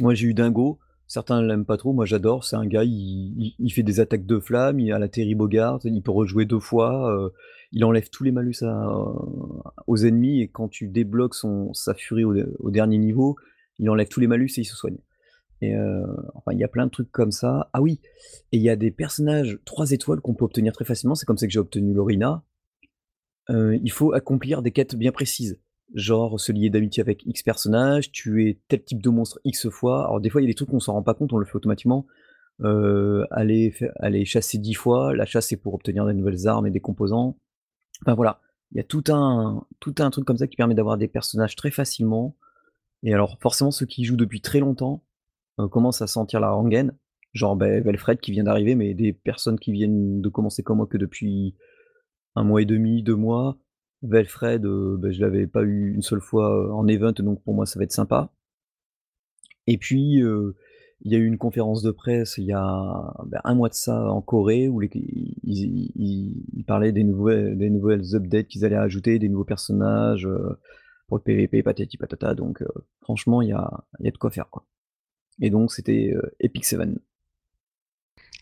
moi 0.00 0.14
j'ai 0.14 0.28
eu 0.28 0.34
Dingo, 0.34 0.78
certains 1.06 1.40
l'aiment 1.42 1.64
pas 1.64 1.76
trop, 1.76 1.92
moi 1.92 2.04
j'adore, 2.04 2.44
c'est 2.44 2.56
un 2.56 2.66
gars, 2.66 2.84
il 2.84 3.70
fait 3.72 3.82
des 3.82 4.00
attaques 4.00 4.26
de 4.26 4.40
flammes, 4.40 4.80
il 4.80 4.92
a 4.92 4.98
la 4.98 5.08
Terry 5.08 5.34
Bogard, 5.34 5.80
il 5.84 6.02
peut 6.02 6.10
rejouer 6.10 6.44
2 6.44 6.58
fois, 6.58 7.12
heu, 7.14 7.32
il 7.72 7.84
enlève 7.84 8.08
tous 8.10 8.24
les 8.24 8.32
malus 8.32 8.62
à 8.62 8.88
aux 9.86 9.96
ennemis 9.98 10.40
et 10.40 10.48
quand 10.48 10.68
tu 10.68 10.88
débloques 10.88 11.34
son 11.34 11.72
sa 11.74 11.94
furie 11.94 12.24
au 12.24 12.34
de 12.34 12.54
au 12.58 12.70
dernier 12.70 12.98
niveau, 12.98 13.36
il 13.78 13.88
enlève 13.90 14.08
tous 14.08 14.20
les 14.20 14.26
malus 14.26 14.50
et 14.56 14.62
il 14.62 14.64
se 14.64 14.76
soigne. 14.76 14.98
Et 15.62 15.74
enfin 16.34 16.52
il 16.52 16.58
y 16.58 16.64
a 16.64 16.68
plein 16.68 16.86
de 16.86 16.90
trucs 16.90 17.10
comme 17.10 17.32
ça. 17.32 17.70
Ah 17.72 17.80
oui 17.80 18.00
et 18.52 18.56
il 18.56 18.62
y 18.62 18.70
a 18.70 18.76
des 18.76 18.90
personnages 18.90 19.58
3 19.64 19.92
étoiles 19.92 20.20
qu'on 20.20 20.34
peut 20.34 20.44
obtenir 20.44 20.72
très 20.72 20.84
facilement, 20.84 21.14
c'est 21.14 21.26
comme 21.26 21.38
ça 21.38 21.46
que 21.46 21.52
j'ai 21.52 21.60
obtenu 21.60 21.94
Lorina. 21.94 22.42
Il 23.48 23.90
faut 23.92 24.12
accomplir 24.12 24.60
des 24.60 24.72
quêtes 24.72 24.96
bien 24.96 25.12
précises, 25.12 25.58
genre 25.94 26.38
se 26.40 26.52
lier 26.52 26.70
d'amitié 26.70 27.00
avec 27.00 27.24
X 27.26 27.42
personnage, 27.42 28.12
tuer 28.12 28.60
tel 28.68 28.82
type 28.84 29.02
de 29.02 29.10
monstre 29.10 29.40
X 29.44 29.68
fois. 29.70 30.04
Alors 30.04 30.20
des 30.20 30.30
fois, 30.30 30.40
il 30.40 30.44
y 30.44 30.48
a 30.48 30.50
des 30.50 30.54
trucs 30.54 30.72
on 30.72 30.80
s'en 30.80 30.94
rend 30.94 31.02
pas 31.02 31.14
compte, 31.14 31.32
on 31.32 31.38
le 31.38 31.46
fait 31.46 31.56
automatiquement. 31.56 32.06
Heu, 32.62 33.26
aller 33.30 33.72
chasser 34.24 34.58
10 34.58 34.74
fois, 34.74 35.14
la 35.14 35.26
chasse 35.26 35.48
c'est 35.48 35.56
pour 35.56 35.74
obtenir 35.74 36.06
des 36.06 36.14
nouvelles 36.14 36.48
armes 36.48 36.66
et 36.66 36.70
des 36.70 36.80
composants. 36.80 37.36
Enfin 38.02 38.14
voilà, 38.14 38.40
il 38.72 38.78
y 38.78 38.80
a 38.80 38.84
tout 38.84 39.04
un 39.08 39.66
un 39.98 40.10
truc 40.10 40.24
comme 40.26 40.38
ça 40.38 40.46
qui 40.46 40.56
permet 40.56 40.74
d'avoir 40.74 40.98
des 40.98 41.08
personnages 41.08 41.56
très 41.56 41.70
facilement. 41.70 42.36
Et 43.02 43.14
alors 43.14 43.38
forcément 43.40 43.70
ceux 43.70 43.86
qui 43.86 44.04
jouent 44.04 44.16
depuis 44.16 44.40
très 44.40 44.60
longtemps, 44.60 45.02
heu, 45.60 45.68
commencent 45.68 46.02
à 46.02 46.06
sentir 46.06 46.40
la 46.40 46.50
rengaine. 46.50 46.94
Genre, 47.34 47.56
beh, 47.56 47.80
Velfred 47.80 48.18
qui 48.20 48.32
vient 48.32 48.44
d'arriver, 48.44 48.74
mais 48.74 48.94
des 48.94 49.12
personnes 49.12 49.58
qui 49.58 49.72
viennent 49.72 50.22
de 50.22 50.28
commencer 50.30 50.62
comme 50.62 50.78
moi 50.78 50.86
que 50.86 50.96
depuis 50.98 51.54
1 52.36 52.44
mois 52.44 52.62
et 52.62 52.64
demi, 52.66 53.02
2 53.02 53.16
mois. 53.16 53.58
Velfred, 54.02 54.64
heu, 54.66 54.96
bah 54.98 55.10
je 55.10 55.20
l'avais 55.20 55.46
pas 55.46 55.62
eu 55.62 55.94
une 55.94 56.02
seule 56.02 56.20
fois, 56.20 56.50
heu, 56.66 56.72
en 56.72 56.86
event, 56.86 57.12
donc 57.12 57.42
pour 57.42 57.54
moi 57.54 57.64
ça 57.66 57.78
va 57.78 57.84
être 57.84 57.92
sympa. 57.92 58.30
Et 59.66 59.78
puis, 59.78 60.20
heu, 60.22 60.54
il 61.02 61.12
y 61.12 61.16
a 61.16 61.18
eu 61.18 61.26
une 61.26 61.38
conférence 61.38 61.82
de 61.82 61.90
presse 61.90 62.38
il 62.38 62.44
y 62.44 62.52
a, 62.52 63.14
bah, 63.26 63.40
1 63.44 63.54
mois 63.54 63.68
de 63.68 63.74
ça 63.74 64.10
en 64.10 64.22
Corée 64.22 64.68
où 64.68 64.80
les 64.80 64.88
ils 64.94 65.36
ils 65.44 65.92
ils 65.96 66.44
ils 66.54 66.64
parlaient 66.64 66.92
des 66.92 67.04
nouvelles 67.04 67.58
des 67.58 67.68
nouvelles 67.70 68.14
updates 68.14 68.48
qu'ils 68.48 68.64
allaient 68.64 68.76
ajouter, 68.76 69.18
des 69.18 69.28
nouveaux 69.28 69.44
personnages, 69.44 70.28
pour 71.08 71.18
le 71.18 71.22
PVP 71.22 71.62
patati 71.62 71.96
patata 71.98 72.34
donc 72.34 72.64
franchement 73.02 73.42
il 73.42 73.48
y 73.50 73.52
a 73.52 73.70
y 74.00 74.08
a 74.08 74.10
de 74.10 74.16
quoi 74.18 74.30
faire, 74.30 74.48
quoi. 74.50 74.64
Et 75.42 75.50
donc 75.50 75.72
c'était, 75.72 76.14
Epic 76.40 76.64
Seven. 76.66 76.98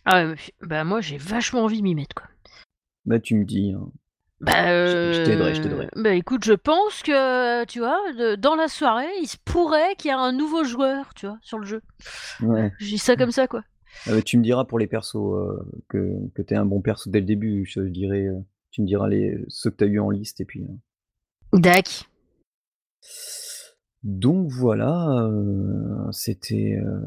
Ah 0.07 0.27
ouais, 0.27 0.35
bah, 0.63 0.85
moi 0.85 1.01
j'ai 1.01 1.17
vachement 1.17 1.65
envie 1.65 1.79
de 1.79 1.83
m'y 1.83 1.95
mettre, 1.95 2.15
quoi. 2.15 2.27
Bah, 3.07 3.21
tu 3.21 3.35
me 3.37 3.45
dis, 3.45 3.73
hein. 3.73 3.91
Bah, 4.45 4.87
Je 4.87 5.13
je 5.13 5.25
t'aiderai, 5.25 5.55
je 5.55 5.61
t'aiderai. 5.63 5.85
heu, 5.87 6.03
bah, 6.03 6.13
écoute, 6.15 6.45
je 6.45 6.53
pense 6.53 7.03
que, 7.03 7.65
tu 7.65 7.79
vois, 7.79 7.99
de 8.13 8.35
dans 8.35 8.55
la 8.57 8.69
soirée, 8.69 9.09
il 9.23 9.27
se 9.27 9.37
pourrait 9.45 9.95
qu'il 9.97 10.11
y 10.11 10.13
ait 10.13 10.17
un 10.17 10.33
nouveau 10.33 10.65
joueur, 10.65 11.15
tu 11.15 11.27
vois, 11.27 11.39
sur 11.43 11.59
le 11.59 11.67
jeu. 11.67 11.83
Ouais. 12.41 12.73
Je 12.79 12.87
dis 12.87 12.99
ça 12.99 13.17
comme 13.17 13.31
ça, 13.31 13.47
quoi. 13.47 13.63
Ah 14.07 14.11
bah, 14.11 14.23
tu 14.23 14.37
me 14.37 14.43
diras 14.43 14.65
pour 14.65 14.79
les 14.79 14.87
persos, 14.87 15.17
heu, 15.17 15.65
que 15.89 16.13
que 16.35 16.43
tu 16.43 16.53
es 16.53 16.57
un 16.57 16.67
bon 16.67 16.83
perso 16.83 17.09
dès 17.09 17.21
le 17.21 17.27
début, 17.27 17.65
je 17.65 17.81
te 17.81 17.87
dirai, 17.87 18.27
heu, 18.27 18.45
tu 18.71 18.83
me 18.83 18.87
diras 18.87 19.09
les 19.09 19.39
ceux 19.49 19.71
que 19.71 19.77
tu 19.77 19.85
as 19.85 19.87
eu 19.87 19.99
en 19.99 20.11
liste 20.11 20.41
et 20.41 20.45
puis, 20.45 20.67
Dac. 21.55 22.05
Donc 24.05 24.51
voilà, 24.51 25.27
heu, 25.31 26.09
c'était, 26.13 26.79
heu, 26.79 27.03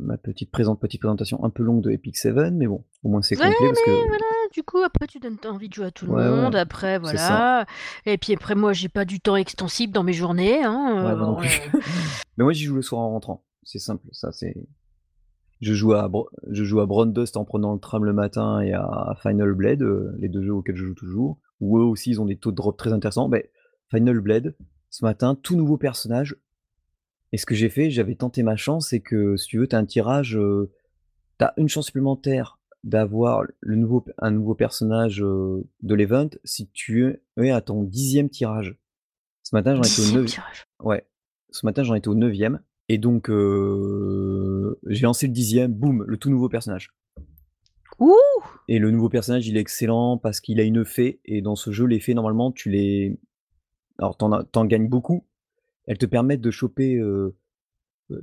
ma 0.00 0.16
petite 0.16 0.50
présent 0.50 0.74
petite 0.74 1.02
présentation 1.02 1.44
un 1.44 1.50
peu 1.50 1.62
longue 1.62 1.82
de 1.82 1.90
Epic 1.90 2.16
Seven, 2.16 2.56
mais 2.56 2.66
bon, 2.66 2.82
au 3.02 3.10
moins 3.10 3.20
c'est 3.20 3.36
Ouais, 3.36 3.42
complet 3.42 3.68
parce 3.68 3.80
mais 3.86 3.92
que 3.92 4.08
voilà, 4.08 4.24
du 4.54 4.62
coup, 4.62 4.78
après 4.78 5.06
tu 5.06 5.18
donnes 5.18 5.36
envie 5.44 5.68
de 5.68 5.74
jouer 5.74 5.84
à 5.86 5.90
tout 5.90 6.06
le 6.06 6.12
Ouais, 6.12 6.22
ouais, 6.22 6.30
monde, 6.30 6.56
après 6.56 6.98
voilà. 6.98 7.66
Et 8.06 8.16
puis 8.16 8.32
après 8.32 8.54
moi 8.54 8.72
j'ai 8.72 8.88
pas 8.88 9.04
du 9.04 9.20
temps 9.20 9.36
extensible 9.36 9.92
dans 9.92 10.02
mes 10.02 10.14
journées, 10.14 10.64
hein, 10.64 11.04
Ouais, 11.06 11.14
moi 11.14 11.26
non 11.26 11.36
plus. 11.36 11.60
Mais 12.38 12.44
moi 12.44 12.54
j'y 12.54 12.64
joue 12.64 12.76
le 12.76 12.82
soir 12.82 13.02
en 13.02 13.10
rentrant, 13.10 13.44
c'est 13.62 13.78
simple, 13.78 14.06
ça 14.12 14.32
c'est 14.32 14.56
je 15.60 15.74
joue 15.74 15.92
à 15.92 16.08
Bro 16.08 16.28
je 16.50 16.64
joue 16.64 16.80
à 16.80 16.86
Brawl 16.86 17.12
Dust 17.12 17.36
en 17.36 17.44
prenant 17.44 17.74
le 17.74 17.78
tram 17.80 18.02
le 18.04 18.14
matin 18.14 18.60
et 18.60 18.72
à 18.72 19.14
Final 19.20 19.52
Blade, 19.52 19.82
heu, 19.82 20.14
les 20.18 20.30
2 20.30 20.42
jeux 20.42 20.54
auxquels 20.54 20.76
je 20.76 20.86
joue 20.86 20.94
toujours, 20.94 21.38
où 21.60 21.78
eux 21.78 21.84
aussi 21.84 22.10
ils 22.12 22.20
ont 22.20 22.24
des 22.24 22.36
taux 22.38 22.50
de 22.50 22.56
drop 22.56 22.78
très 22.78 22.94
intéressants. 22.94 23.28
Beh, 23.28 23.50
Final 23.90 24.20
Blade, 24.20 24.56
ce 24.92 25.04
matin, 25.04 25.34
tout 25.34 25.56
nouveau 25.56 25.78
personnage 25.78 26.36
et 27.32 27.38
ce 27.38 27.46
que 27.46 27.54
j'ai 27.54 27.70
fait, 27.70 27.90
j'avais 27.90 28.14
tenté 28.14 28.42
ma 28.42 28.56
chance, 28.56 28.90
c'est 28.90 29.00
que 29.00 29.36
si 29.36 29.48
tu 29.48 29.58
veux, 29.58 29.66
tu 29.66 29.74
as 29.74 29.78
un 29.78 29.86
tirage, 29.86 30.36
heu, 30.36 30.70
tu 31.38 31.44
as 31.46 31.54
une 31.56 31.68
chance 31.68 31.86
supplémentaire 31.86 32.58
d'avoir 32.84 33.44
le 33.60 33.76
nouveau 33.76 34.02
p 34.02 34.12
un 34.18 34.30
nouveau 34.30 34.54
personnage, 34.54 35.22
heu, 35.22 35.64
de 35.82 35.94
l'event 35.94 36.28
si 36.44 36.68
tu 36.68 37.18
es 37.38 37.50
à 37.50 37.62
ton 37.62 37.84
10e 37.84 38.28
tirage. 38.28 38.76
Ce 39.42 39.56
matin 39.56 39.74
j'en 39.74 39.82
étais 39.82 40.02
au 40.02 40.04
10e 40.04 40.14
neuv 40.14 40.26
tirage? 40.26 40.66
ouais, 40.80 41.06
ce 41.50 41.64
matin 41.64 41.84
j'en 41.84 41.94
étais 41.94 42.08
au 42.08 42.14
9e 42.14 42.58
et 42.90 42.98
donc 42.98 43.30
heu, 43.30 44.78
j'ai 44.88 45.02
lancé 45.02 45.26
le 45.26 45.32
10e, 45.32 45.68
boum, 45.68 46.04
le 46.06 46.18
tout 46.18 46.28
nouveau 46.28 46.50
personnage. 46.50 46.92
Ouh! 47.98 48.14
Et 48.68 48.78
le 48.78 48.90
nouveau 48.90 49.08
personnage, 49.08 49.46
il 49.48 49.56
est 49.56 49.60
excellent 49.60 50.18
parce 50.18 50.40
qu'il 50.40 50.60
a 50.60 50.64
une 50.64 50.84
fée 50.84 51.20
et 51.24 51.40
dans 51.40 51.56
ce 51.56 51.70
jeu, 51.72 51.86
les 51.86 52.00
fées 52.00 52.14
normalement 52.14 52.52
tu 52.52 52.68
les 52.68 53.18
alors 54.02 54.16
tu 54.18 54.24
en 54.58 54.64
gagnes 54.66 54.88
beaucoup, 54.88 55.26
elles 55.86 55.98
te 55.98 56.06
permettent 56.06 56.40
de 56.40 56.50
choper, 56.50 57.00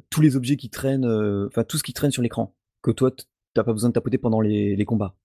tous 0.10 0.22
les 0.22 0.36
objets 0.36 0.58
qui 0.58 0.70
traînent, 0.70 1.06
enfin 1.48 1.64
tout 1.64 1.78
ce 1.78 1.84
qui 1.84 1.94
traîne 1.94 2.12
sur 2.12 2.22
l'écran, 2.22 2.56
que 2.82 2.92
toi 2.92 3.12
t 3.12 3.24
tu 3.56 3.60
as 3.60 3.64
pas 3.64 3.74
besoin 3.74 3.90
de 3.90 3.94
tapoter 3.94 4.20
pendant 4.20 4.42
les 4.42 4.76
les 4.76 4.86
combats. 4.86 5.16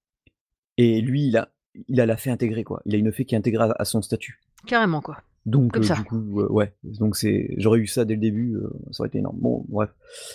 Et 0.78 1.00
lui, 1.00 1.26
il 1.26 1.36
a 1.36 1.52
il 1.88 2.00
a 2.00 2.06
la 2.06 2.16
fée 2.16 2.30
intégrée, 2.30 2.64
quoi. 2.64 2.80
Il 2.86 2.94
a 2.94 2.98
une 2.98 3.12
fée 3.12 3.24
qui 3.24 3.34
est 3.34 3.38
intégrée 3.38 3.64
à 3.64 3.74
à 3.78 3.84
son 3.84 4.00
statut. 4.00 4.40
Carrément, 4.66 5.02
quoi. 5.02 5.18
Donc 5.44 5.72
Comme 5.72 5.82
heu, 5.82 5.86
ça. 5.86 5.94
du 5.94 6.04
coup, 6.04 6.40
ouais, 6.40 6.74
donc 6.82 7.16
c'est 7.16 7.54
j'aurais 7.58 7.78
eu 7.78 7.86
ça 7.86 8.06
dès 8.06 8.14
le 8.14 8.20
début, 8.20 8.56
ça 8.92 9.02
aurait 9.02 9.08
été 9.08 9.18
énorme. 9.18 9.38
Bon 9.38 9.64
bref, 9.68 9.90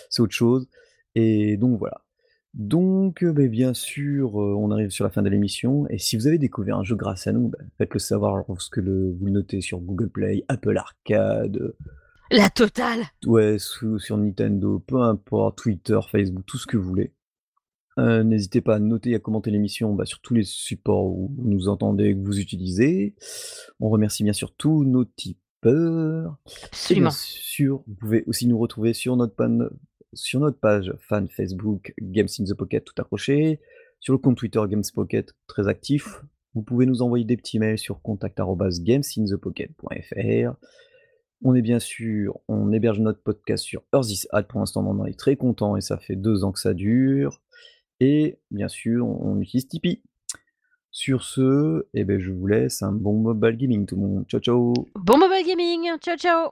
c'est 0.08 0.22
autre 0.22 0.34
chose 0.34 0.68
et 1.16 1.56
donc 1.56 1.78
voilà. 1.78 2.02
Donc 2.54 3.22
heu, 3.22 3.32
beh, 3.32 3.48
bien 3.48 3.74
sûr, 3.74 4.40
heu, 4.40 4.54
on 4.56 4.70
arrive 4.72 4.90
sur 4.90 5.04
la 5.04 5.10
fin 5.10 5.22
de 5.22 5.28
l'émission 5.28 5.86
et 5.88 5.98
si 5.98 6.16
vous 6.16 6.26
avez 6.26 6.38
découvert 6.38 6.78
un 6.78 6.84
jeu 6.84 6.96
grâce 6.96 7.26
à 7.26 7.32
nous, 7.32 7.48
bah, 7.48 7.58
faites-le 7.78 8.00
savoir 8.00 8.44
lorsque 8.48 8.78
le 8.78 9.12
vous 9.12 9.26
le 9.26 9.32
notez 9.32 9.60
sur 9.60 9.78
Google 9.78 10.08
Play, 10.10 10.44
Apple 10.48 10.76
Arcade, 10.76 11.74
La 12.32 12.50
totale! 12.50 13.00
ouais, 13.24 13.56
sur 13.58 14.16
Nintendo, 14.16 14.80
peu 14.80 15.00
importe, 15.00 15.58
Twitter, 15.58 15.98
Facebook, 16.10 16.44
tout 16.46 16.58
ce 16.58 16.66
que 16.66 16.76
vous 16.76 16.88
voulez. 16.88 17.12
Heu, 17.98 18.22
n'hésitez 18.24 18.60
pas 18.60 18.76
à 18.76 18.78
noter 18.80 19.10
et 19.10 19.14
à 19.14 19.18
commenter 19.20 19.50
l'émission, 19.52 19.94
bah, 19.94 20.04
sur 20.04 20.20
tous 20.20 20.34
les 20.34 20.44
supports 20.44 21.06
où 21.06 21.32
vous 21.36 21.48
nous 21.48 21.68
entendez, 21.68 22.14
que 22.14 22.20
vous 22.20 22.40
utilisez. 22.40 23.14
On 23.78 23.90
remercie 23.90 24.24
bien 24.24 24.32
sûr 24.32 24.52
tous 24.56 24.84
nos 24.84 25.04
tipeurs 25.04 26.36
et 26.88 26.94
bien 26.96 27.08
Absolument. 27.08 27.10
sûr, 27.10 27.82
vous 27.86 27.94
pouvez 27.94 28.24
aussi 28.26 28.46
nous 28.48 28.58
retrouver 28.58 28.92
sur 28.92 29.16
notre 29.16 29.34
panne 29.34 29.68
sur 30.12 30.40
notre 30.40 30.58
page 30.58 30.92
fan 30.98 31.28
Facebook 31.28 31.94
Games 32.00 32.28
in 32.38 32.44
the 32.44 32.54
Pocket 32.54 32.84
tout 32.84 32.94
accroché, 32.98 33.60
sur 34.00 34.12
le 34.12 34.18
compte 34.18 34.36
Twitter 34.36 34.60
Gamespocket 34.68 35.32
très 35.46 35.68
actif. 35.68 36.22
Vous 36.54 36.62
pouvez 36.62 36.86
nous 36.86 37.02
envoyer 37.02 37.24
des 37.24 37.36
petits 37.36 37.58
mails 37.58 37.78
sur 37.78 38.02
contact@gamesinthepocket.fr. 38.02 40.54
On 41.42 41.54
est 41.54 41.62
bien 41.62 41.78
sûr 41.78 42.38
on 42.48 42.70
héberge 42.72 43.00
notre 43.00 43.22
podcast 43.22 43.64
sur 43.64 43.82
Earthis, 43.92 44.26
pour 44.48 44.60
l'instant 44.60 44.86
on 44.86 45.00
en 45.00 45.06
est 45.06 45.18
très 45.18 45.36
content 45.36 45.76
et 45.76 45.80
ça 45.80 45.96
fait 45.96 46.16
2 46.16 46.44
ans 46.44 46.52
que 46.52 46.60
ça 46.60 46.74
dure 46.74 47.40
et 48.00 48.38
bien 48.50 48.68
sûr 48.68 49.06
on 49.06 49.40
utilise 49.40 49.68
Tipeee. 49.68 50.02
Sur 50.92 51.22
ce, 51.22 51.86
et 51.94 52.02
beh, 52.02 52.18
je 52.18 52.32
vous 52.32 52.48
laisse 52.48 52.82
un 52.82 52.90
bon 52.90 53.14
mobile 53.14 53.56
gaming 53.56 53.86
tout 53.86 53.94
le 53.94 54.02
monde. 54.02 54.24
Ciao, 54.26 54.40
ciao! 54.40 54.74
Bon 54.96 55.18
mobile 55.18 55.46
gaming! 55.46 55.88
Ciao, 56.00 56.16
ciao! 56.16 56.48